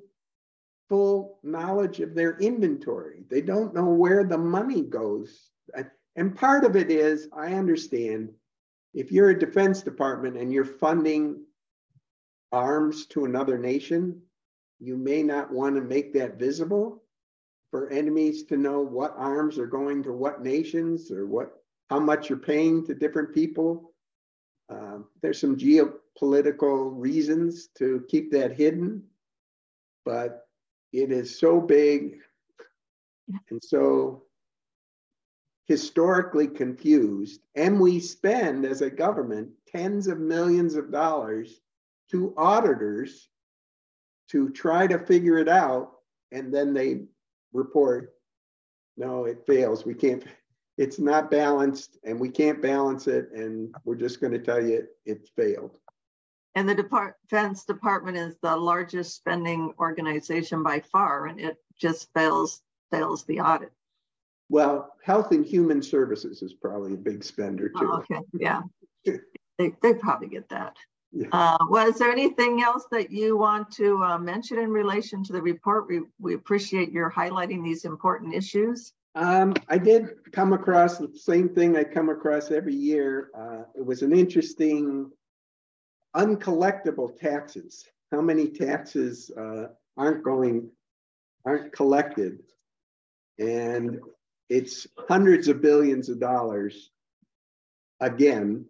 full 0.89 1.39
knowledge 1.43 2.01
of 2.01 2.15
their 2.15 2.39
inventory. 2.39 3.25
They 3.31 3.41
don't 3.41 3.75
know 3.75 3.89
where 3.89 4.25
the 4.25 4.39
money 4.39 4.83
goes. 4.83 5.51
And 6.17 6.37
part 6.37 6.65
of 6.65 6.77
it 6.77 6.91
is, 6.91 7.29
I 7.37 7.55
understand 7.55 8.31
if 8.93 9.11
you're 9.11 9.31
a 9.31 9.39
defense 9.39 9.83
department 9.83 10.37
and 10.37 10.53
you're 10.53 10.65
funding 10.65 11.45
arms 12.53 13.07
to 13.07 13.25
another 13.25 13.59
nation, 13.59 14.23
you 14.79 14.97
may 14.97 15.23
not 15.23 15.51
want 15.51 15.75
to 15.75 15.83
make 15.83 16.13
that 16.15 16.39
visible 16.39 17.03
for 17.71 17.91
enemies 17.91 18.45
to 18.45 18.57
know 18.57 18.81
what 18.81 19.15
arms 19.17 19.59
are 19.59 19.67
going 19.67 20.03
to 20.05 20.13
what 20.13 20.43
nations 20.43 21.11
or 21.11 21.27
what 21.27 21.57
how 21.91 21.99
much 21.99 22.29
you're 22.29 22.39
paying 22.39 22.87
to 22.87 22.95
different 22.95 23.35
people. 23.35 23.93
Uh, 24.71 24.99
there's 25.21 25.41
some 25.41 25.57
geopolitical 25.57 26.93
reasons 26.95 27.69
to 27.77 28.05
keep 28.09 28.31
that 28.31 28.53
hidden, 28.53 29.03
but 30.05 30.44
it 30.95 31.11
is 31.11 31.39
so 31.39 31.61
big 31.61 32.19
and 33.51 33.63
so 33.63 34.23
historically 35.67 36.47
confused, 36.47 37.41
and 37.57 37.81
we 37.81 37.99
spend 37.99 38.65
as 38.65 38.81
a 38.83 38.91
government 38.91 39.49
tens 39.67 40.07
of 40.07 40.19
millions 40.19 40.75
of 40.75 40.93
dollars 40.93 41.61
to 42.11 42.35
auditors 42.37 43.29
to 44.31 44.51
try 44.51 44.87
to 44.87 44.99
figure 44.99 45.39
it 45.39 45.49
out, 45.49 45.93
and 46.33 46.55
then 46.55 46.73
they 46.75 47.01
report, 47.53 48.15
no, 48.97 49.25
it 49.25 49.45
fails. 49.47 49.85
We 49.85 49.95
can't, 49.95 50.23
it's 50.79 50.99
not 50.99 51.31
balanced, 51.31 51.99
and 52.05 52.21
we 52.21 52.29
can't 52.29 52.63
balance 52.63 53.09
it, 53.09 53.31
and 53.33 53.75
we're 53.85 53.95
just 53.97 54.21
going 54.21 54.33
to 54.33 54.39
tell 54.39 54.65
you 54.65 54.87
it 55.07 55.29
failed. 55.35 55.79
And 56.55 56.69
the 56.69 56.75
Depart 56.75 57.17
Defense 57.29 57.65
Department 57.65 58.17
is 58.17 58.37
the 58.41 58.57
largest 58.57 59.17
spending 59.17 59.73
organization 59.79 60.63
by 60.63 60.81
far, 60.81 61.27
and 61.27 61.41
it 61.41 61.57
just 61.81 62.13
fails 62.15 62.63
fails 62.91 63.25
the 63.25 63.41
audit. 63.41 63.73
Well, 64.49 64.95
Health 65.03 65.33
and 65.33 65.45
Human 65.45 65.83
Services 65.83 66.43
is 66.43 66.53
probably 66.53 66.95
a 66.95 66.97
big 66.97 67.25
spender 67.25 67.69
too. 67.69 67.91
Oh, 67.93 67.97
okay, 67.99 68.21
yeah, 68.39 68.63
they, 69.59 69.73
they 69.83 69.95
probably 69.95 70.29
get 70.29 70.49
that. 70.51 70.77
Yeah. 71.11 71.29
Uh, 71.31 71.59
was 71.71 71.99
there 71.99 72.11
anything 72.11 72.63
else 72.63 72.87
that 72.91 73.11
you 73.11 73.37
want 73.37 73.71
to 73.73 74.03
uh, 74.03 74.19
mention 74.19 74.59
in 74.59 74.71
relation 74.71 75.23
to 75.25 75.33
the 75.33 75.41
report? 75.41 75.87
We, 75.89 76.01
we 76.19 76.35
appreciate 76.35 76.91
your 76.91 77.11
highlighting 77.11 77.63
these 77.63 77.85
important 77.85 78.35
issues. 78.35 78.93
Um, 79.15 79.55
I 79.69 79.79
did 79.79 80.33
come 80.33 80.53
across 80.53 80.99
the 80.99 81.17
same 81.17 81.49
thing 81.49 81.77
I 81.77 81.85
come 81.85 82.09
across 82.09 82.51
every 82.51 82.75
year. 82.75 83.31
Uh, 83.39 83.63
it 83.77 83.87
was 83.87 84.03
an 84.03 84.13
interesting 84.13 85.09
uncollectible 86.17 87.19
taxes. 87.19 87.85
How 88.13 88.21
many 88.21 88.49
taxes 88.49 89.31
uh, 89.37 89.67
aren't 89.97 90.23
going, 90.23 90.71
aren't 91.45 91.73
collected? 91.73 92.43
And 93.39 94.01
it's 94.49 94.87
hundreds 95.09 95.49
of 95.49 95.61
billions 95.61 96.09
of 96.09 96.21
dollars 96.21 96.91
again 98.01 98.67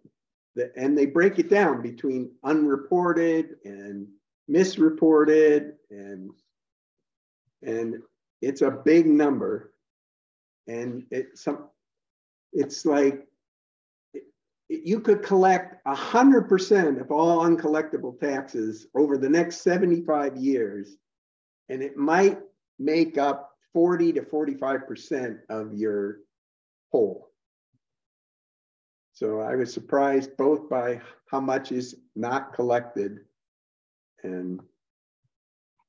and 0.75 0.97
they 0.97 1.05
break 1.05 1.39
it 1.39 1.49
down 1.49 1.81
between 1.81 2.31
unreported 2.43 3.55
and 3.65 4.07
misreported 4.47 5.73
and 5.89 6.29
and 7.63 7.95
it's 8.41 8.61
a 8.61 8.71
big 8.71 9.05
number 9.05 9.73
and 10.67 11.03
it's 11.11 11.43
some 11.43 11.67
it's 12.53 12.85
like 12.85 13.15
it, 13.15 13.27
you 14.69 14.99
could 14.99 15.21
collect 15.21 15.75
a 15.85 15.95
hundred 15.95 16.49
percent 16.49 16.99
of 16.99 17.11
all 17.11 17.45
uncollectible 17.45 18.19
taxes 18.19 18.87
over 18.95 19.17
the 19.17 19.29
next 19.29 19.61
75 19.61 20.35
years 20.37 20.97
and 21.69 21.81
it 21.81 21.97
might 21.97 22.39
make 22.79 23.17
up 23.17 23.51
40 23.73 24.13
to 24.13 24.23
45 24.23 24.87
percent 24.87 25.37
of 25.49 25.73
your 25.73 26.17
whole 26.91 27.29
so 29.15 29.39
I 29.39 29.55
was 29.55 29.73
surprised 29.73 30.35
both 30.35 30.69
by 30.69 30.99
how 31.31 31.39
much 31.39 31.71
is 31.71 31.95
not 32.17 32.53
collected. 32.53 33.19
And 34.23 34.59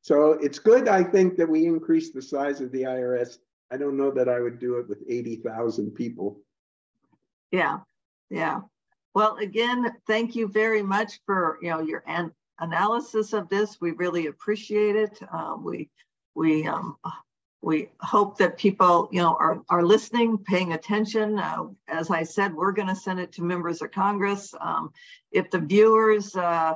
so 0.00 0.32
it's 0.34 0.60
good, 0.60 0.86
I 0.86 1.02
think, 1.02 1.36
that 1.36 1.48
we 1.48 1.66
increase 1.66 2.12
the 2.12 2.22
size 2.22 2.60
of 2.60 2.70
the 2.70 2.82
IRS. 2.82 3.38
I 3.72 3.78
don't 3.78 3.96
know 3.96 4.12
that 4.12 4.28
I 4.28 4.40
would 4.40 4.60
do 4.60 4.76
it 4.76 4.88
with 4.88 5.02
80,000 5.08 5.90
people. 5.90 6.38
Yeah, 7.50 7.78
yeah. 8.30 8.60
Well, 9.14 9.36
again, 9.36 9.92
thank 10.06 10.36
you 10.36 10.46
very 10.48 10.82
much 10.82 11.20
for 11.24 11.58
you 11.62 11.70
know 11.70 11.80
your 11.80 12.02
an 12.06 12.32
analysis 12.58 13.32
of 13.32 13.48
this. 13.48 13.80
We 13.80 13.92
really 13.92 14.26
appreciate 14.26 14.96
it. 14.96 15.18
Uh, 15.32 15.56
we 15.58 15.88
we 16.34 16.66
um, 16.66 16.96
we 17.66 17.88
hope 18.00 18.38
that 18.38 18.58
people, 18.58 19.08
you 19.10 19.20
know, 19.20 19.36
are, 19.40 19.60
are 19.68 19.84
listening, 19.84 20.38
paying 20.38 20.72
attention. 20.72 21.36
Uh, 21.36 21.64
as 21.88 22.10
I 22.10 22.22
said, 22.22 22.54
we're 22.54 22.70
going 22.70 22.86
to 22.86 22.94
send 22.94 23.18
it 23.18 23.32
to 23.32 23.42
members 23.42 23.82
of 23.82 23.90
Congress. 23.90 24.54
Um, 24.60 24.92
if 25.32 25.50
the 25.50 25.58
viewers, 25.58 26.36
uh, 26.36 26.74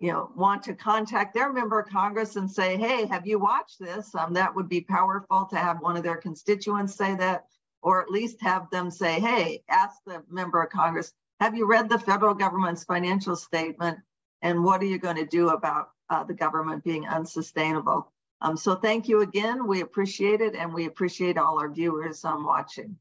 you 0.00 0.10
know, 0.10 0.32
want 0.34 0.64
to 0.64 0.74
contact 0.74 1.34
their 1.34 1.52
member 1.52 1.78
of 1.78 1.88
Congress 1.88 2.34
and 2.34 2.50
say, 2.50 2.76
hey, 2.76 3.06
have 3.06 3.24
you 3.24 3.38
watched 3.38 3.78
this? 3.78 4.12
Um, 4.16 4.34
that 4.34 4.52
would 4.52 4.68
be 4.68 4.80
powerful 4.80 5.46
to 5.50 5.56
have 5.56 5.80
one 5.80 5.96
of 5.96 6.02
their 6.02 6.16
constituents 6.16 6.96
say 6.96 7.14
that, 7.14 7.44
or 7.82 8.00
at 8.00 8.10
least 8.10 8.40
have 8.40 8.70
them 8.70 8.90
say, 8.90 9.20
hey, 9.20 9.62
ask 9.68 9.98
the 10.06 10.22
member 10.30 10.62
of 10.62 10.70
Congress, 10.70 11.12
have 11.40 11.56
you 11.56 11.66
read 11.66 11.88
the 11.88 11.98
federal 11.98 12.34
government's 12.34 12.84
financial 12.84 13.36
statement? 13.36 13.98
And 14.42 14.64
what 14.64 14.80
are 14.80 14.86
you 14.86 14.98
going 14.98 15.16
to 15.16 15.26
do 15.26 15.50
about 15.50 15.90
uh, 16.08 16.24
the 16.24 16.34
government 16.34 16.84
being 16.84 17.06
unsustainable? 17.06 18.12
Um, 18.40 18.56
so 18.56 18.74
thank 18.74 19.08
you 19.08 19.22
again. 19.22 19.66
We 19.66 19.82
appreciate 19.82 20.40
it 20.40 20.54
and 20.54 20.72
we 20.72 20.86
appreciate 20.86 21.38
all 21.38 21.60
our 21.60 21.68
viewers 21.68 22.24
um, 22.24 22.44
watching. 22.44 22.96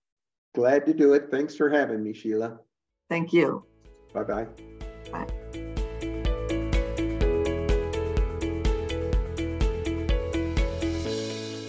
Glad 0.53 0.86
to 0.86 0.93
do 0.93 1.13
it. 1.13 1.29
Thanks 1.32 1.55
for 1.55 1.69
having 1.69 2.03
me, 2.03 2.13
Sheila. 2.13 2.59
Thank 3.09 3.34
you. 3.34 3.65
Bye-bye. 4.13 4.47
Bye. 5.11 5.70